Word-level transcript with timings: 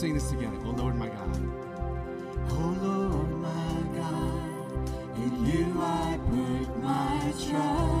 sing 0.00 0.14
this 0.14 0.30
together. 0.30 0.56
Oh 0.64 0.70
Lord, 0.70 0.96
my 0.96 1.08
God. 1.08 1.36
Oh 2.48 2.76
Lord, 2.80 3.30
my 3.42 3.98
God, 3.98 5.16
in 5.16 5.44
you 5.44 5.74
I 5.78 6.18
put 6.30 6.82
my 6.82 7.34
trust. 7.38 7.99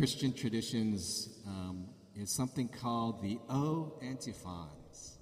Christian 0.00 0.32
traditions 0.32 1.28
um, 1.46 1.86
is 2.16 2.34
something 2.34 2.70
called 2.70 3.20
the 3.22 3.38
O 3.50 3.98
antiphons. 4.00 5.18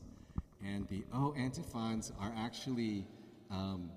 And 0.64 0.86
the 0.86 1.02
O 1.12 1.34
antiphons 1.36 2.12
are 2.20 2.32
actually 2.36 3.04
um, 3.50 3.90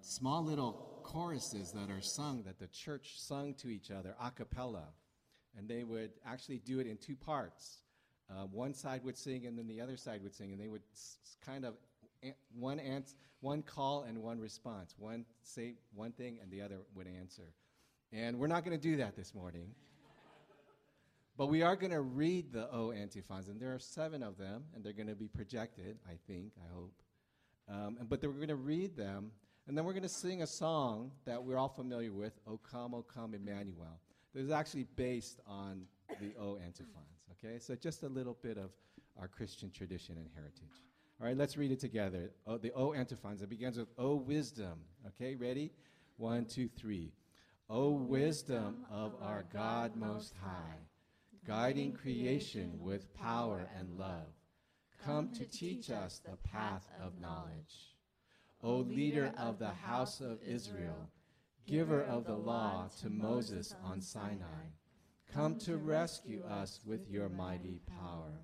small 0.00 0.42
little 0.42 1.00
choruses 1.04 1.70
that 1.70 1.90
are 1.92 2.00
sung, 2.00 2.42
that 2.42 2.58
the 2.58 2.66
church 2.66 3.20
sung 3.20 3.54
to 3.54 3.68
each 3.68 3.92
other 3.92 4.16
a 4.20 4.32
cappella. 4.32 4.88
And 5.56 5.68
they 5.68 5.84
would 5.84 6.10
actually 6.26 6.58
do 6.58 6.80
it 6.80 6.88
in 6.88 6.96
two 6.96 7.14
parts. 7.14 7.82
Uh, 8.28 8.46
one 8.46 8.74
side 8.74 9.04
would 9.04 9.16
sing, 9.16 9.46
and 9.46 9.56
then 9.56 9.68
the 9.68 9.80
other 9.80 9.96
side 9.96 10.24
would 10.24 10.34
sing, 10.34 10.50
and 10.50 10.60
they 10.60 10.66
would 10.66 10.82
s- 10.92 11.18
kind 11.40 11.64
of 11.64 11.74
one 12.52 12.80
ans- 12.80 13.14
one 13.38 13.62
call 13.62 14.02
and 14.02 14.20
one 14.20 14.40
response. 14.40 14.92
One 14.98 15.24
say 15.44 15.74
one 15.94 16.10
thing, 16.10 16.40
and 16.42 16.50
the 16.50 16.62
other 16.62 16.78
would 16.96 17.06
answer. 17.06 17.54
And 18.12 18.40
we're 18.40 18.48
not 18.48 18.64
going 18.64 18.76
to 18.76 18.82
do 18.82 18.96
that 18.96 19.14
this 19.14 19.32
morning. 19.32 19.70
But 21.36 21.48
we 21.48 21.62
are 21.62 21.76
going 21.76 21.92
to 21.92 22.00
read 22.00 22.52
the 22.52 22.68
O 22.72 22.92
antiphons, 22.92 23.48
and 23.48 23.60
there 23.60 23.74
are 23.74 23.78
seven 23.78 24.22
of 24.22 24.38
them, 24.38 24.64
and 24.74 24.82
they're 24.82 24.94
going 24.94 25.08
to 25.08 25.14
be 25.14 25.28
projected, 25.28 25.98
I 26.08 26.14
think, 26.26 26.52
I 26.58 26.74
hope. 26.74 26.94
Um, 27.68 27.96
and, 28.00 28.08
but 28.08 28.22
we're 28.22 28.32
going 28.32 28.48
to 28.48 28.56
read 28.56 28.96
them, 28.96 29.32
and 29.68 29.76
then 29.76 29.84
we're 29.84 29.92
going 29.92 30.02
to 30.02 30.08
sing 30.08 30.42
a 30.42 30.46
song 30.46 31.10
that 31.26 31.42
we're 31.42 31.58
all 31.58 31.68
familiar 31.68 32.12
with, 32.12 32.32
O 32.46 32.58
Come, 32.58 32.94
O 32.94 33.02
Come, 33.02 33.34
Emmanuel. 33.34 34.00
That 34.34 34.40
is 34.40 34.50
actually 34.50 34.86
based 34.96 35.40
on 35.46 35.82
the 36.20 36.32
O 36.40 36.56
antiphons, 36.56 37.26
okay? 37.32 37.58
So 37.58 37.74
just 37.74 38.02
a 38.02 38.08
little 38.08 38.36
bit 38.42 38.56
of 38.56 38.70
our 39.18 39.28
Christian 39.28 39.70
tradition 39.70 40.16
and 40.16 40.28
heritage. 40.34 40.84
All 41.20 41.26
right, 41.26 41.36
let's 41.36 41.56
read 41.56 41.72
it 41.72 41.80
together. 41.80 42.30
Oh, 42.46 42.58
the 42.58 42.72
O 42.72 42.92
antiphons. 42.92 43.42
It 43.42 43.48
begins 43.48 43.78
with 43.78 43.88
O 43.98 44.14
wisdom. 44.14 44.80
Okay, 45.06 45.34
ready? 45.34 45.72
One, 46.18 46.44
two, 46.44 46.68
three. 46.68 47.12
O 47.68 47.90
wisdom 47.90 48.84
of 48.90 49.14
our 49.20 49.44
God 49.52 49.96
Most 49.96 50.34
High, 50.42 50.76
guiding 51.46 51.92
creation 51.92 52.72
with 52.80 53.14
power 53.14 53.68
and 53.78 53.98
love, 53.98 54.32
come 55.04 55.30
to 55.30 55.44
teach 55.44 55.90
us 55.90 56.18
the 56.24 56.36
path 56.48 56.88
of 57.00 57.20
knowledge. 57.20 57.94
O 58.62 58.78
leader 58.78 59.32
of 59.38 59.58
the 59.58 59.70
house 59.70 60.20
of 60.20 60.42
Israel, 60.42 61.10
giver 61.66 62.02
of 62.02 62.24
the 62.24 62.34
law 62.34 62.88
to 63.00 63.08
Moses 63.10 63.74
on 63.84 64.00
Sinai, 64.00 64.70
come 65.32 65.56
to 65.60 65.76
rescue 65.76 66.42
us 66.44 66.80
with 66.84 67.08
your 67.08 67.28
mighty 67.28 67.80
power. 68.00 68.40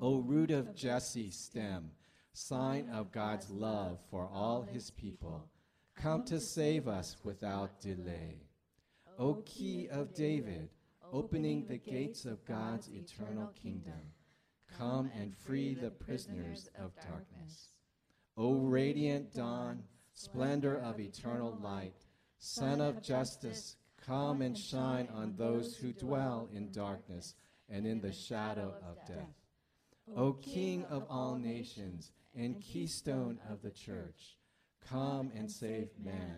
O 0.00 0.18
root 0.18 0.50
of 0.50 0.74
Jesse's 0.74 1.36
stem, 1.36 1.90
sign 2.32 2.90
of 2.92 3.12
God's 3.12 3.48
love 3.48 3.98
for 4.10 4.28
all 4.30 4.62
his 4.62 4.90
people, 4.90 5.48
come 5.94 6.24
to 6.24 6.40
save 6.40 6.88
us 6.88 7.16
without 7.24 7.80
delay. 7.80 8.42
O 9.18 9.34
key 9.46 9.88
of 9.90 10.12
David, 10.12 10.68
opening 11.12 11.66
the 11.66 11.78
gates 11.78 12.24
of 12.24 12.44
God's 12.44 12.88
eternal 12.88 13.52
kingdom, 13.60 14.12
come 14.78 15.10
and 15.18 15.36
free 15.36 15.74
the 15.74 15.90
prisoners 15.90 16.68
of 16.78 16.94
darkness. 16.96 17.68
O 18.36 18.54
radiant 18.54 19.32
dawn, 19.32 19.82
splendor 20.12 20.76
of 20.78 20.98
eternal 21.00 21.58
light, 21.62 22.06
Sun 22.46 22.82
of 22.82 23.02
justice, 23.02 23.76
come 24.06 24.42
and 24.42 24.56
shine 24.56 25.08
on 25.14 25.34
those 25.34 25.76
who 25.76 25.92
dwell 25.92 26.48
in 26.52 26.70
darkness 26.70 27.34
and 27.70 27.86
in 27.86 28.02
the 28.02 28.12
shadow 28.12 28.74
of 28.86 28.98
death. 29.06 29.32
O 30.14 30.34
King 30.34 30.84
of 30.90 31.06
all 31.08 31.36
nations 31.36 32.12
and 32.34 32.60
keystone 32.60 33.38
of 33.48 33.62
the 33.62 33.70
church, 33.70 34.36
come 34.86 35.32
and 35.34 35.50
save 35.50 35.88
man 35.98 36.36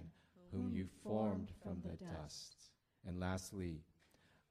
whom 0.53 0.71
you 0.71 0.87
formed 1.03 1.51
from 1.61 1.83
the 1.83 1.97
dust. 2.05 2.71
And 3.05 3.19
lastly, 3.19 3.81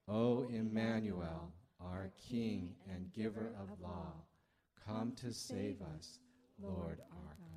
O 0.07 0.43
Emmanuel, 0.50 1.51
our 1.81 2.12
King 2.29 2.75
and 2.93 3.12
giver 3.12 3.55
of 3.59 3.79
law, 3.81 4.13
come 4.85 5.13
to 5.13 5.33
save 5.33 5.81
us, 5.81 6.19
Lord 6.62 7.00
our 7.12 7.35
God. 7.39 7.55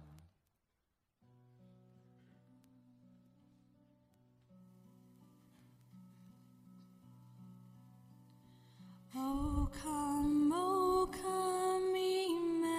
Oh, 9.15 9.69
come, 9.83 10.51
oh, 10.55 11.11
come, 11.13 11.95
Emmanuel, 11.95 12.79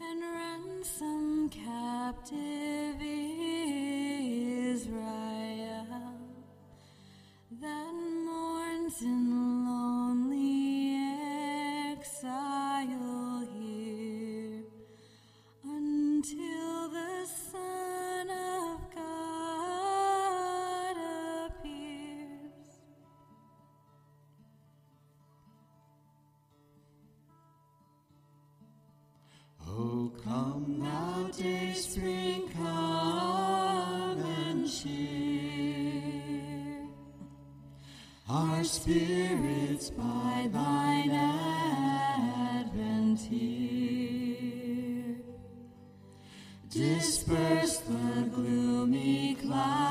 and 0.00 0.22
ransom 0.22 1.48
captive. 1.48 3.27
that 7.60 7.92
mourns 8.24 9.02
in 9.02 9.64
love. 9.64 9.67
Disperse 46.70 47.78
the 47.78 48.28
gloomy 48.34 49.36
clouds 49.36 49.87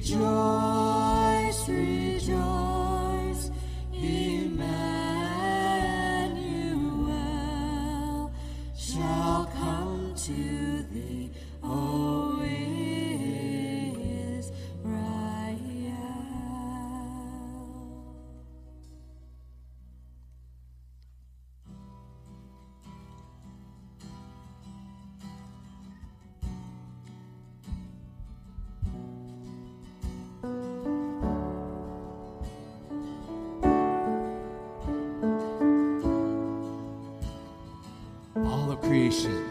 rejoice. 0.00 0.69
Creation. 38.82 39.49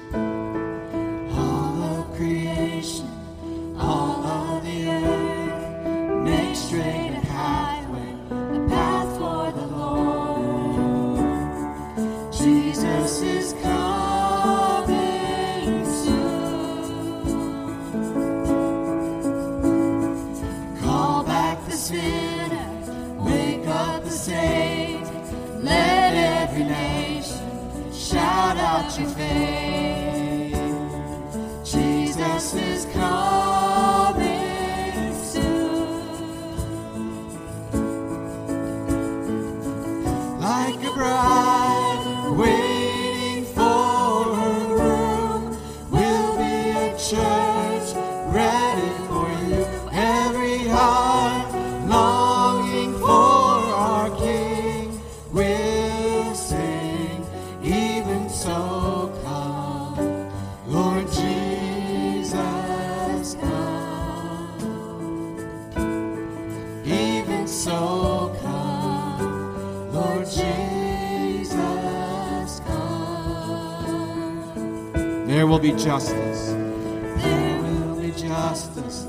justice. 75.79 76.51
There 76.51 77.61
will 77.61 77.95
be 78.01 78.11
justice. 78.11 79.05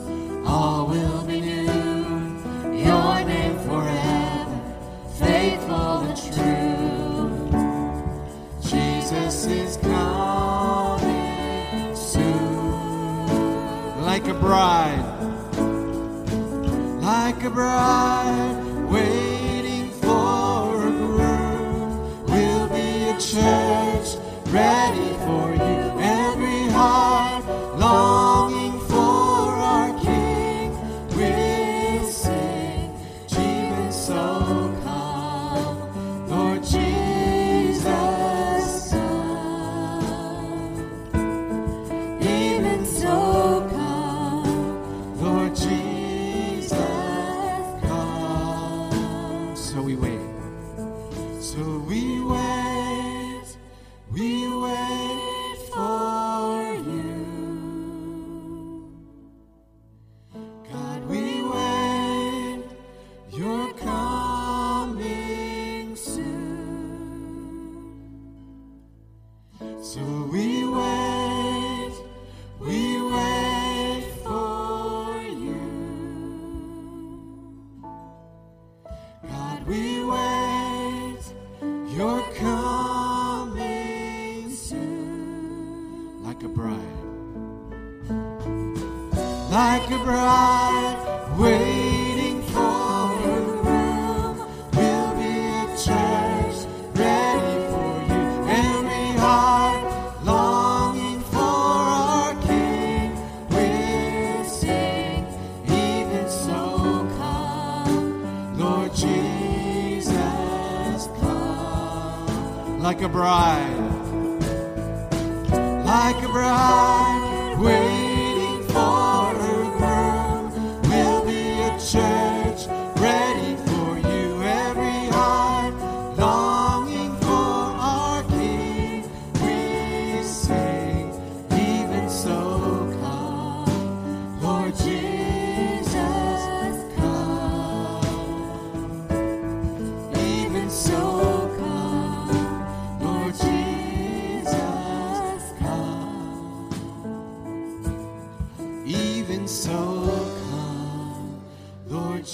All 0.46 0.86
will 0.86 1.24
be 1.24 1.40
new. 1.40 1.64
Your 2.72 3.24
name 3.24 3.58
forever, 3.66 4.60
faithful 5.18 6.02
and 6.06 6.16
true. 6.16 7.50
Jesus 8.62 9.46
is 9.46 9.76
coming 9.78 11.96
soon. 11.96 13.26
Like 14.04 14.28
a 14.28 14.34
bride, 14.34 15.02
like 17.02 17.42
a 17.42 17.50
bride, 17.50 18.62
waiting 18.88 19.90
for 19.90 20.86
a 20.86 20.90
groom. 20.90 22.26
We'll 22.26 22.68
be 22.68 23.08
a 23.10 23.18
church 23.18 24.18
ready 24.52 25.14
for 25.26 25.49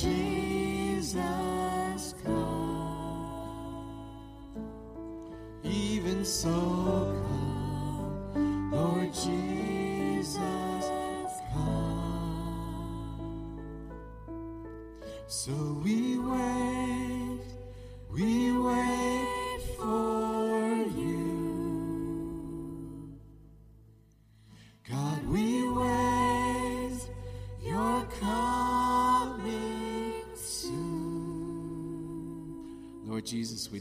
Jesus, 0.02 1.24
come. 2.22 2.34
Even 5.64 6.24
so 6.24 6.50
come, 7.24 8.70
Lord 8.72 9.12
Jesus, 9.14 10.44
come. 11.52 12.76
So 15.26 15.52
we 15.82 16.18
wait, 16.18 16.45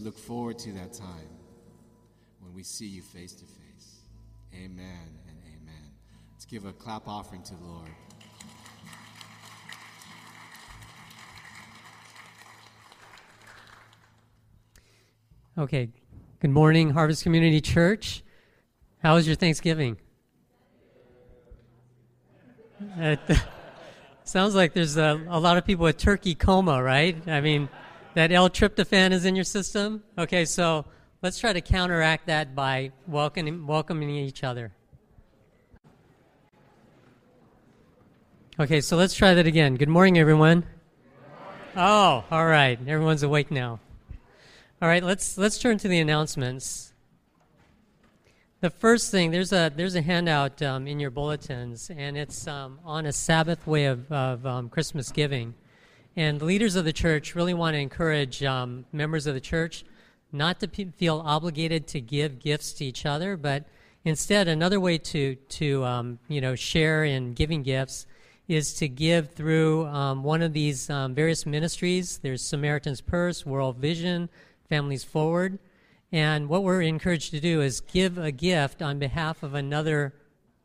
look 0.05 0.17
forward 0.19 0.59
to 0.59 0.71
that 0.71 0.93
time 0.93 1.27
when 2.39 2.53
we 2.53 2.61
see 2.61 2.85
you 2.85 3.01
face 3.01 3.33
to 3.33 3.43
face. 3.43 4.01
Amen 4.53 5.17
and 5.27 5.37
amen. 5.47 5.91
Let's 6.31 6.45
give 6.45 6.65
a 6.65 6.73
clap 6.73 7.07
offering 7.07 7.41
to 7.41 7.55
the 7.55 7.65
Lord. 7.65 7.89
Okay. 15.57 15.89
Good 16.39 16.51
morning, 16.51 16.91
Harvest 16.91 17.23
Community 17.23 17.59
Church. 17.59 18.23
How 19.01 19.15
was 19.15 19.25
your 19.25 19.35
Thanksgiving? 19.35 19.97
Sounds 24.23 24.53
like 24.53 24.73
there's 24.73 24.97
a, 24.97 25.19
a 25.29 25.39
lot 25.39 25.57
of 25.57 25.65
people 25.65 25.85
with 25.85 25.97
turkey 25.97 26.35
coma, 26.35 26.83
right? 26.83 27.27
I 27.27 27.41
mean, 27.41 27.69
that 28.15 28.31
L-tryptophan 28.31 29.11
is 29.11 29.25
in 29.25 29.35
your 29.35 29.43
system. 29.43 30.03
Okay, 30.17 30.45
so 30.45 30.85
let's 31.21 31.37
try 31.37 31.53
to 31.53 31.61
counteract 31.61 32.27
that 32.27 32.55
by 32.55 32.91
welcoming, 33.07 33.67
welcoming 33.67 34.09
each 34.09 34.43
other. 34.43 34.71
Okay, 38.57 38.79
so 38.79 38.95
let's 38.95 39.13
try 39.13 39.33
that 39.33 39.45
again. 39.45 39.75
Good 39.75 39.89
morning, 39.89 40.17
everyone. 40.17 40.65
Oh, 41.75 42.23
all 42.31 42.45
right. 42.45 42.79
Everyone's 42.87 43.21
awake 43.21 43.51
now. 43.51 43.81
All 44.81 44.87
right, 44.87 45.03
let's 45.03 45.37
let's 45.37 45.57
turn 45.57 45.77
to 45.79 45.89
the 45.89 45.99
announcements. 45.99 46.93
The 48.61 48.69
first 48.69 49.11
thing 49.11 49.31
there's 49.31 49.51
a 49.51 49.73
there's 49.75 49.95
a 49.95 50.01
handout 50.01 50.61
um, 50.61 50.87
in 50.87 51.01
your 51.01 51.11
bulletins, 51.11 51.89
and 51.89 52.17
it's 52.17 52.47
um, 52.47 52.79
on 52.85 53.05
a 53.05 53.11
Sabbath 53.11 53.67
way 53.67 53.85
of, 53.85 54.09
of 54.09 54.45
um, 54.45 54.69
Christmas 54.69 55.11
giving. 55.11 55.53
And 56.17 56.41
leaders 56.41 56.75
of 56.75 56.85
the 56.85 56.93
church 56.93 57.35
really 57.35 57.53
want 57.53 57.73
to 57.73 57.79
encourage 57.79 58.41
um, 58.43 58.85
members 58.91 59.27
of 59.27 59.33
the 59.33 59.41
church 59.41 59.83
not 60.31 60.59
to 60.59 60.67
pe 60.67 60.85
feel 60.85 61.21
obligated 61.25 61.87
to 61.87 62.01
give 62.01 62.39
gifts 62.39 62.73
to 62.73 62.85
each 62.85 63.05
other, 63.05 63.37
but 63.37 63.65
instead 64.03 64.47
another 64.47 64.79
way 64.79 64.97
to 64.97 65.35
to 65.35 65.83
um, 65.83 66.19
you 66.27 66.41
know 66.41 66.55
share 66.55 67.03
in 67.03 67.33
giving 67.33 67.63
gifts 67.63 68.05
is 68.47 68.75
to 68.75 68.87
give 68.87 69.31
through 69.33 69.85
um, 69.87 70.23
one 70.23 70.41
of 70.41 70.53
these 70.53 70.87
various 70.87 71.45
ministries. 71.45 72.19
There's 72.19 72.43
Samaritan's 72.43 73.01
Purse, 73.01 73.45
World 73.45 73.77
Vision, 73.77 74.29
Families 74.69 75.03
Forward. 75.03 75.57
And 76.11 76.47
what 76.47 76.63
we're 76.63 76.81
encouraged 76.81 77.31
to 77.31 77.39
do 77.39 77.61
is 77.61 77.81
give 77.81 78.17
a 78.17 78.31
gift 78.31 78.81
on 78.81 78.99
behalf 78.99 79.41
of 79.41 79.55
another 79.55 80.13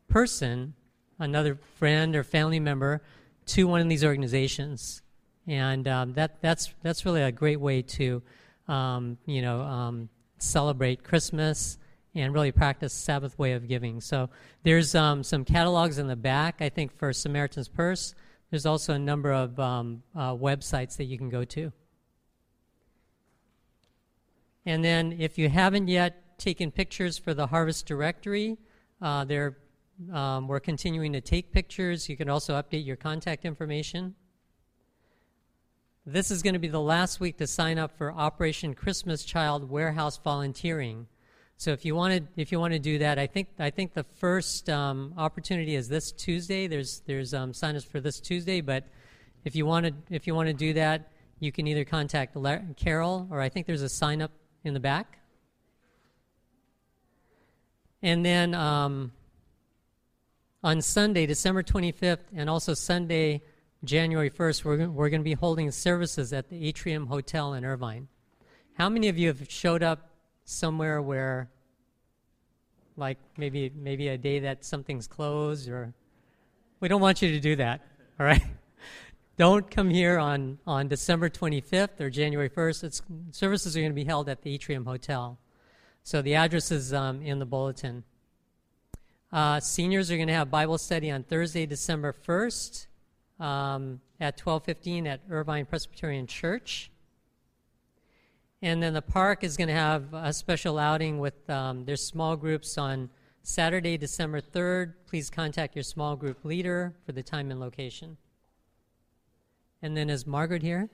person, 0.07 0.75
another 1.17 1.57
friend 1.77 2.15
or 2.15 2.23
family 2.23 2.59
member, 2.59 3.01
to 3.47 3.67
one 3.67 3.81
of 3.81 3.89
these 3.89 4.05
organizations. 4.05 5.01
And 5.47 5.87
um, 5.87 6.13
that, 6.13 6.41
that's, 6.41 6.73
that's 6.83 7.05
really 7.05 7.23
a 7.23 7.31
great 7.31 7.59
way 7.59 7.81
to, 7.81 8.21
um, 8.67 9.17
you 9.25 9.41
know, 9.41 9.61
um, 9.61 10.09
celebrate 10.37 11.03
Christmas 11.03 11.77
and 12.13 12.33
really 12.33 12.51
practice 12.51 12.93
Sabbath 12.93 13.37
way 13.39 13.53
of 13.53 13.67
giving. 13.67 14.01
So 14.01 14.29
there's 14.63 14.95
um, 14.95 15.23
some 15.23 15.45
catalogs 15.45 15.97
in 15.97 16.07
the 16.07 16.15
back, 16.15 16.61
I 16.61 16.69
think, 16.69 16.95
for 16.95 17.13
Samaritan's 17.13 17.69
Purse. 17.69 18.13
There's 18.49 18.65
also 18.65 18.93
a 18.93 18.99
number 18.99 19.31
of 19.31 19.59
um, 19.59 20.03
uh, 20.15 20.33
websites 20.33 20.97
that 20.97 21.05
you 21.05 21.17
can 21.17 21.29
go 21.29 21.45
to. 21.45 21.71
And 24.65 24.83
then 24.83 25.15
if 25.19 25.37
you 25.37 25.49
haven't 25.49 25.87
yet 25.87 26.37
taken 26.37 26.69
pictures 26.71 27.17
for 27.17 27.33
the 27.33 27.47
Harvest 27.47 27.85
Directory, 27.85 28.57
uh, 29.01 29.23
there, 29.23 29.57
um, 30.11 30.47
we're 30.47 30.59
continuing 30.59 31.13
to 31.13 31.21
take 31.21 31.51
pictures. 31.51 32.09
You 32.09 32.17
can 32.17 32.29
also 32.29 32.61
update 32.61 32.85
your 32.85 32.97
contact 32.97 33.45
information. 33.45 34.15
This 36.05 36.31
is 36.31 36.41
going 36.41 36.53
to 36.53 36.59
be 36.59 36.67
the 36.67 36.81
last 36.81 37.19
week 37.19 37.37
to 37.37 37.45
sign 37.45 37.77
up 37.77 37.95
for 37.95 38.11
Operation 38.11 38.73
Christmas 38.73 39.23
Child 39.23 39.69
Warehouse 39.69 40.17
Volunteering. 40.17 41.05
So 41.57 41.73
if 41.73 41.85
you 41.85 41.93
want 41.93 42.15
to 42.15 42.41
if 42.41 42.51
you 42.51 42.59
want 42.59 42.73
to 42.73 42.79
do 42.79 42.97
that, 42.97 43.19
I 43.19 43.27
think 43.27 43.49
I 43.59 43.69
think 43.69 43.93
the 43.93 44.03
first 44.03 44.67
um, 44.67 45.13
opportunity 45.15 45.75
is 45.75 45.87
this 45.87 46.11
Tuesday. 46.11 46.65
There's 46.65 47.03
there's 47.05 47.35
um, 47.35 47.53
sign-ups 47.53 47.85
for 47.85 47.99
this 47.99 48.19
Tuesday, 48.19 48.61
but 48.61 48.87
if 49.45 49.55
you 49.55 49.67
want 49.67 49.85
to 49.85 49.93
if 50.09 50.25
you 50.25 50.33
want 50.33 50.47
to 50.47 50.55
do 50.55 50.73
that, 50.73 51.11
you 51.39 51.51
can 51.51 51.67
either 51.67 51.85
contact 51.85 52.35
Carol 52.77 53.27
or 53.29 53.39
I 53.39 53.49
think 53.49 53.67
there's 53.67 53.83
a 53.83 53.89
sign 53.89 54.23
up 54.23 54.31
in 54.63 54.73
the 54.73 54.79
back. 54.79 55.19
And 58.01 58.25
then 58.25 58.55
um, 58.55 59.11
on 60.63 60.81
Sunday, 60.81 61.27
December 61.27 61.61
25th, 61.61 62.25
and 62.35 62.49
also 62.49 62.73
Sunday, 62.73 63.43
January 63.83 64.29
1st, 64.29 64.63
we're, 64.63 64.89
we're 64.89 65.09
going 65.09 65.21
to 65.21 65.25
be 65.25 65.33
holding 65.33 65.71
services 65.71 66.33
at 66.33 66.49
the 66.49 66.67
Atrium 66.67 67.07
Hotel 67.07 67.55
in 67.55 67.65
Irvine. 67.65 68.07
How 68.73 68.89
many 68.89 69.07
of 69.07 69.17
you 69.17 69.29
have 69.29 69.49
showed 69.49 69.81
up 69.81 70.11
somewhere 70.45 71.01
where, 71.01 71.49
like 72.95 73.17
maybe 73.37 73.71
maybe 73.75 74.09
a 74.09 74.19
day 74.19 74.39
that 74.39 74.63
something's 74.63 75.07
closed, 75.07 75.67
or 75.67 75.95
we 76.79 76.89
don't 76.89 77.01
want 77.01 77.23
you 77.23 77.31
to 77.31 77.39
do 77.39 77.55
that, 77.55 77.81
all 78.19 78.25
right? 78.27 78.43
don't 79.37 79.71
come 79.71 79.89
here 79.89 80.19
on, 80.19 80.59
on 80.67 80.87
December 80.87 81.27
25th 81.27 81.99
or 81.99 82.11
January 82.11 82.49
1st. 82.49 82.83
It's, 82.83 83.01
services 83.31 83.75
are 83.75 83.79
going 83.79 83.91
to 83.91 83.95
be 83.95 84.03
held 84.03 84.29
at 84.29 84.43
the 84.43 84.53
Atrium 84.53 84.85
Hotel. 84.85 85.39
So 86.03 86.21
the 86.21 86.35
address 86.35 86.71
is 86.71 86.93
um, 86.93 87.23
in 87.23 87.39
the 87.39 87.45
bulletin. 87.47 88.03
Uh, 89.31 89.59
seniors 89.59 90.11
are 90.11 90.17
going 90.17 90.27
to 90.27 90.35
have 90.35 90.51
Bible 90.51 90.77
study 90.77 91.09
on 91.09 91.23
Thursday, 91.23 91.65
December 91.65 92.13
1st 92.13 92.85
um, 93.41 93.99
at 94.19 94.37
12:15 94.37 95.07
at 95.07 95.21
Irvine 95.29 95.65
Presbyterian 95.65 96.27
Church. 96.27 96.91
And 98.61 98.81
then 98.81 98.93
the 98.93 99.01
park 99.01 99.43
is 99.43 99.57
going 99.57 99.69
to 99.69 99.73
have 99.73 100.13
a 100.13 100.31
special 100.31 100.77
outing 100.77 101.17
with 101.17 101.49
um, 101.49 101.83
their 101.85 101.95
small 101.95 102.37
groups 102.37 102.77
on 102.77 103.09
Saturday, 103.41 103.97
December 103.97 104.39
3rd. 104.39 104.93
Please 105.07 105.31
contact 105.31 105.75
your 105.75 105.81
small 105.81 106.15
group 106.15 106.45
leader 106.45 106.93
for 107.03 107.11
the 107.11 107.23
time 107.23 107.49
and 107.49 107.59
location. 107.59 108.17
And 109.81 109.97
then 109.97 110.11
is 110.11 110.27
Margaret 110.27 110.61
here? 110.61 110.89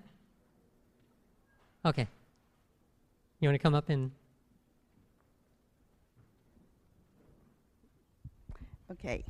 Okay. 1.85 2.07
You 3.41 3.49
want 3.49 3.55
to 3.55 3.63
come 3.63 3.75
up 3.75 3.89
and 3.89 4.11
Okay. 8.89 9.25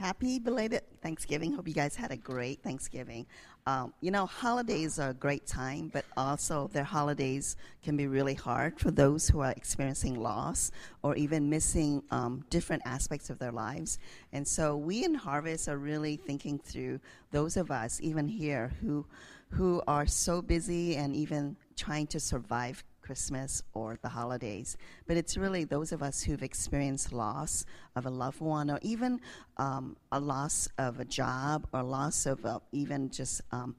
Happy 0.00 0.38
belated 0.38 0.80
Thanksgiving. 1.02 1.52
Hope 1.52 1.68
you 1.68 1.74
guys 1.74 1.94
had 1.94 2.10
a 2.10 2.16
great 2.16 2.62
Thanksgiving. 2.62 3.26
Um, 3.66 3.92
you 4.00 4.10
know, 4.10 4.24
holidays 4.24 4.98
are 4.98 5.10
a 5.10 5.14
great 5.14 5.46
time, 5.46 5.90
but 5.92 6.06
also 6.16 6.70
their 6.72 6.84
holidays 6.84 7.56
can 7.82 7.98
be 7.98 8.06
really 8.06 8.32
hard 8.32 8.80
for 8.80 8.90
those 8.90 9.28
who 9.28 9.40
are 9.40 9.50
experiencing 9.50 10.18
loss 10.18 10.70
or 11.02 11.16
even 11.16 11.50
missing 11.50 12.02
um, 12.10 12.42
different 12.48 12.82
aspects 12.86 13.28
of 13.28 13.38
their 13.38 13.52
lives. 13.52 13.98
And 14.32 14.48
so 14.48 14.74
we 14.74 15.04
in 15.04 15.14
Harvest 15.14 15.68
are 15.68 15.76
really 15.76 16.16
thinking 16.16 16.58
through 16.58 17.00
those 17.30 17.58
of 17.58 17.70
us, 17.70 18.00
even 18.02 18.26
here, 18.26 18.72
who 18.80 19.04
who 19.50 19.82
are 19.86 20.06
so 20.06 20.40
busy 20.40 20.96
and 20.96 21.14
even 21.14 21.56
trying 21.76 22.06
to 22.06 22.20
survive 22.20 22.82
Christmas 23.10 23.60
or 23.74 23.98
the 24.02 24.08
holidays, 24.08 24.76
but 25.08 25.16
it's 25.16 25.36
really 25.36 25.64
those 25.64 25.90
of 25.90 26.00
us 26.00 26.22
who've 26.22 26.44
experienced 26.44 27.12
loss 27.12 27.64
of 27.96 28.06
a 28.06 28.10
loved 28.10 28.40
one 28.40 28.70
or 28.70 28.78
even 28.82 29.20
um, 29.56 29.96
a 30.12 30.20
loss 30.20 30.68
of 30.78 31.00
a 31.00 31.04
job 31.04 31.66
or 31.72 31.82
loss 31.82 32.24
of 32.24 32.46
uh, 32.46 32.60
even 32.70 33.10
just 33.10 33.42
um, 33.50 33.74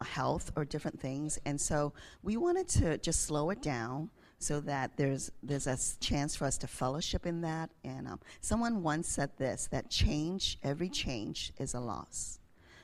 health 0.00 0.50
or 0.56 0.64
different 0.64 0.98
things. 0.98 1.38
And 1.44 1.60
so 1.60 1.92
we 2.22 2.38
wanted 2.38 2.68
to 2.68 2.96
just 2.96 3.20
slow 3.26 3.50
it 3.50 3.60
down 3.60 4.08
so 4.38 4.60
that 4.60 4.96
there's 4.96 5.30
there's 5.42 5.66
a 5.66 5.76
chance 6.00 6.34
for 6.34 6.46
us 6.46 6.56
to 6.56 6.66
fellowship 6.66 7.26
in 7.26 7.42
that. 7.42 7.68
And 7.84 8.08
um, 8.08 8.20
someone 8.40 8.82
once 8.82 9.08
said 9.08 9.30
this: 9.36 9.68
that 9.72 9.90
change, 9.90 10.58
every 10.62 10.88
change, 10.88 11.52
is 11.58 11.74
a 11.74 11.80
loss. 11.80 12.39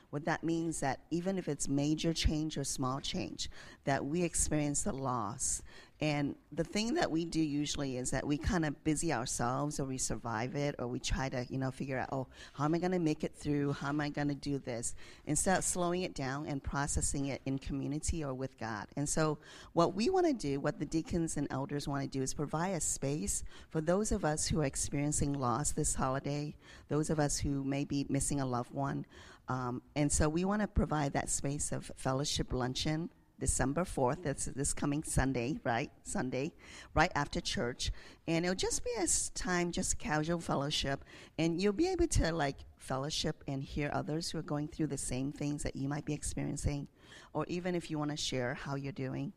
What 0.09 0.25
that 0.25 0.43
means 0.43 0.79
that 0.79 0.99
even 1.11 1.37
if 1.37 1.47
it's 1.47 1.67
major 1.67 2.13
change 2.13 2.57
or 2.57 2.63
small 2.63 2.99
change, 2.99 3.49
that 3.83 4.05
we 4.05 4.23
experience 4.23 4.83
the 4.83 4.93
loss 4.93 5.61
and 5.99 6.35
the 6.51 6.63
thing 6.63 6.93
that 6.93 7.09
we 7.09 7.25
do 7.25 7.41
usually 7.41 7.97
is 7.97 8.11
that 8.11 8.25
we 8.25 8.37
kind 8.37 8.65
of 8.65 8.83
busy 8.83 9.11
ourselves 9.11 9.79
or 9.79 9.85
we 9.85 9.97
survive 9.97 10.55
it 10.55 10.75
or 10.77 10.87
we 10.87 10.99
try 10.99 11.27
to, 11.27 11.43
you 11.49 11.57
know, 11.57 11.71
figure 11.71 11.97
out, 11.97 12.09
oh, 12.11 12.27
how 12.53 12.65
am 12.65 12.75
I 12.75 12.77
going 12.77 12.91
to 12.91 12.99
make 12.99 13.23
it 13.23 13.33
through? 13.33 13.73
How 13.73 13.89
am 13.89 13.99
I 13.99 14.09
going 14.09 14.27
to 14.27 14.35
do 14.35 14.59
this? 14.59 14.93
Instead 15.25 15.57
of 15.57 15.63
slowing 15.63 16.03
it 16.03 16.13
down 16.13 16.45
and 16.45 16.61
processing 16.61 17.27
it 17.27 17.41
in 17.47 17.57
community 17.57 18.23
or 18.23 18.35
with 18.35 18.59
God. 18.59 18.85
And 18.95 19.09
so, 19.09 19.39
what 19.73 19.95
we 19.95 20.11
want 20.11 20.27
to 20.27 20.33
do, 20.33 20.59
what 20.59 20.77
the 20.77 20.85
deacons 20.85 21.35
and 21.35 21.47
elders 21.49 21.87
want 21.87 22.03
to 22.03 22.09
do, 22.09 22.21
is 22.21 22.31
provide 22.31 22.75
a 22.75 22.81
space 22.81 23.43
for 23.69 23.81
those 23.81 24.11
of 24.11 24.23
us 24.23 24.47
who 24.47 24.61
are 24.61 24.65
experiencing 24.65 25.33
loss 25.33 25.71
this 25.71 25.95
holiday, 25.95 26.53
those 26.89 27.09
of 27.09 27.19
us 27.19 27.39
who 27.39 27.63
may 27.63 27.85
be 27.85 28.05
missing 28.07 28.39
a 28.39 28.45
loved 28.45 28.71
one. 28.71 29.03
Um, 29.49 29.81
and 29.95 30.11
so, 30.11 30.27
we 30.27 30.45
want 30.45 30.61
to 30.61 30.67
provide 30.67 31.13
that 31.13 31.29
space 31.29 31.71
of 31.71 31.91
fellowship 31.95 32.51
luncheon 32.51 33.09
December 33.39 33.83
4th. 33.83 34.23
That's 34.23 34.45
this 34.45 34.73
coming 34.73 35.03
Sunday, 35.03 35.59
right? 35.63 35.91
Sunday, 36.03 36.53
right 36.93 37.11
after 37.15 37.39
church. 37.39 37.91
And 38.27 38.45
it'll 38.45 38.55
just 38.55 38.83
be 38.83 38.91
a 38.99 39.07
time, 39.35 39.71
just 39.71 39.99
casual 39.99 40.39
fellowship. 40.39 41.05
And 41.37 41.61
you'll 41.61 41.73
be 41.73 41.87
able 41.87 42.07
to 42.07 42.33
like 42.33 42.57
fellowship 42.77 43.43
and 43.47 43.63
hear 43.63 43.89
others 43.93 44.29
who 44.29 44.39
are 44.39 44.43
going 44.43 44.67
through 44.67 44.87
the 44.87 44.97
same 44.97 45.31
things 45.31 45.63
that 45.63 45.75
you 45.75 45.87
might 45.87 46.05
be 46.05 46.13
experiencing. 46.13 46.87
Or 47.33 47.45
even 47.47 47.75
if 47.75 47.91
you 47.91 47.99
want 47.99 48.11
to 48.11 48.17
share 48.17 48.53
how 48.53 48.75
you're 48.75 48.91
doing. 48.91 49.33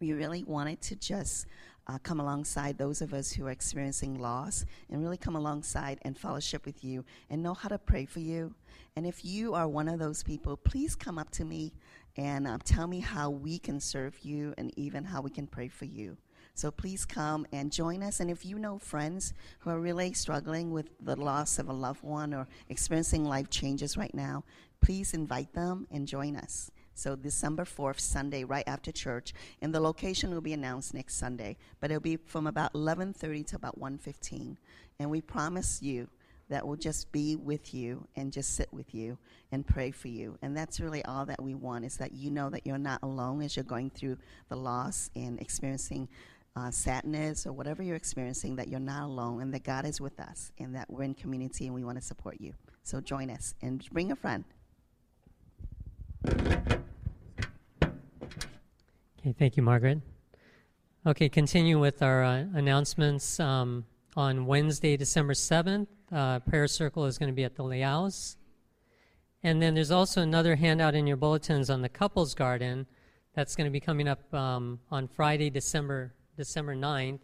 We 0.00 0.12
really 0.12 0.44
wanted 0.44 0.82
to 0.82 0.96
just 0.96 1.46
uh, 1.86 1.98
come 2.02 2.20
alongside 2.20 2.78
those 2.78 3.02
of 3.02 3.12
us 3.12 3.32
who 3.32 3.46
are 3.46 3.50
experiencing 3.50 4.18
loss 4.18 4.64
and 4.90 5.02
really 5.02 5.16
come 5.16 5.36
alongside 5.36 5.98
and 6.02 6.16
fellowship 6.16 6.64
with 6.64 6.82
you 6.82 7.04
and 7.30 7.42
know 7.42 7.54
how 7.54 7.68
to 7.68 7.78
pray 7.78 8.04
for 8.04 8.20
you. 8.20 8.54
And 8.96 9.06
if 9.06 9.24
you 9.24 9.54
are 9.54 9.68
one 9.68 9.88
of 9.88 9.98
those 9.98 10.22
people, 10.22 10.56
please 10.56 10.94
come 10.94 11.18
up 11.18 11.30
to 11.32 11.44
me 11.44 11.72
and 12.16 12.46
uh, 12.46 12.58
tell 12.64 12.86
me 12.86 13.00
how 13.00 13.30
we 13.30 13.58
can 13.58 13.80
serve 13.80 14.18
you 14.22 14.54
and 14.56 14.72
even 14.78 15.04
how 15.04 15.20
we 15.20 15.30
can 15.30 15.46
pray 15.46 15.68
for 15.68 15.84
you. 15.84 16.16
So 16.56 16.70
please 16.70 17.04
come 17.04 17.46
and 17.52 17.72
join 17.72 18.02
us. 18.02 18.20
And 18.20 18.30
if 18.30 18.46
you 18.46 18.58
know 18.58 18.78
friends 18.78 19.34
who 19.58 19.70
are 19.70 19.80
really 19.80 20.12
struggling 20.12 20.70
with 20.70 20.88
the 21.00 21.16
loss 21.16 21.58
of 21.58 21.68
a 21.68 21.72
loved 21.72 22.04
one 22.04 22.32
or 22.32 22.46
experiencing 22.68 23.24
life 23.24 23.50
changes 23.50 23.96
right 23.96 24.14
now, 24.14 24.44
please 24.80 25.14
invite 25.14 25.52
them 25.52 25.88
and 25.90 26.06
join 26.06 26.36
us. 26.36 26.70
So 26.94 27.16
December 27.16 27.64
4th, 27.64 28.00
Sunday, 28.00 28.44
right 28.44 28.66
after 28.66 28.92
church, 28.92 29.34
and 29.60 29.74
the 29.74 29.80
location 29.80 30.32
will 30.32 30.40
be 30.40 30.52
announced 30.52 30.94
next 30.94 31.16
Sunday. 31.16 31.56
But 31.80 31.90
it'll 31.90 32.00
be 32.00 32.16
from 32.16 32.46
about 32.46 32.72
11:30 32.72 33.44
to 33.48 33.56
about 33.56 33.78
1:15, 33.78 34.56
and 34.98 35.10
we 35.10 35.20
promise 35.20 35.82
you 35.82 36.08
that 36.48 36.66
we'll 36.66 36.76
just 36.76 37.10
be 37.10 37.36
with 37.36 37.72
you 37.72 38.06
and 38.16 38.32
just 38.32 38.54
sit 38.54 38.72
with 38.72 38.94
you 38.94 39.18
and 39.50 39.66
pray 39.66 39.90
for 39.90 40.08
you. 40.08 40.38
And 40.42 40.56
that's 40.56 40.78
really 40.80 41.04
all 41.04 41.26
that 41.26 41.42
we 41.42 41.54
want 41.54 41.84
is 41.84 41.96
that 41.96 42.12
you 42.12 42.30
know 42.30 42.50
that 42.50 42.66
you're 42.66 42.78
not 42.78 43.02
alone 43.02 43.42
as 43.42 43.56
you're 43.56 43.64
going 43.64 43.90
through 43.90 44.18
the 44.48 44.56
loss 44.56 45.10
and 45.16 45.40
experiencing 45.40 46.08
uh, 46.56 46.70
sadness 46.70 47.46
or 47.46 47.52
whatever 47.52 47.82
you're 47.82 47.96
experiencing, 47.96 48.56
that 48.56 48.68
you're 48.68 48.78
not 48.78 49.04
alone 49.04 49.40
and 49.40 49.52
that 49.54 49.64
God 49.64 49.84
is 49.86 50.00
with 50.00 50.20
us 50.20 50.52
and 50.58 50.74
that 50.74 50.88
we're 50.90 51.02
in 51.02 51.14
community 51.14 51.66
and 51.66 51.74
we 51.74 51.82
want 51.82 51.98
to 51.98 52.04
support 52.04 52.40
you. 52.40 52.52
So 52.82 53.00
join 53.00 53.30
us 53.30 53.54
and 53.62 53.84
bring 53.90 54.12
a 54.12 54.16
friend. 54.16 54.44
Okay, 59.18 59.34
thank 59.38 59.56
you, 59.56 59.62
Margaret. 59.62 60.00
Okay, 61.06 61.28
continue 61.28 61.78
with 61.78 62.02
our 62.02 62.22
uh, 62.22 62.44
announcements. 62.54 63.40
Um, 63.40 63.86
on 64.16 64.46
Wednesday, 64.46 64.96
December 64.96 65.32
7th, 65.32 65.88
uh, 66.12 66.38
prayer 66.40 66.68
circle 66.68 67.04
is 67.06 67.18
going 67.18 67.28
to 67.28 67.34
be 67.34 67.44
at 67.44 67.56
the 67.56 67.64
Liaos. 67.64 68.36
And 69.42 69.60
then 69.60 69.74
there's 69.74 69.90
also 69.90 70.22
another 70.22 70.56
handout 70.56 70.94
in 70.94 71.06
your 71.06 71.16
bulletins 71.16 71.68
on 71.68 71.82
the 71.82 71.88
couples 71.88 72.34
garden 72.34 72.86
that's 73.34 73.56
going 73.56 73.66
to 73.66 73.70
be 73.70 73.80
coming 73.80 74.08
up 74.08 74.32
um, 74.32 74.78
on 74.90 75.08
Friday, 75.08 75.50
December 75.50 76.14
December 76.36 76.74
9th. 76.74 77.20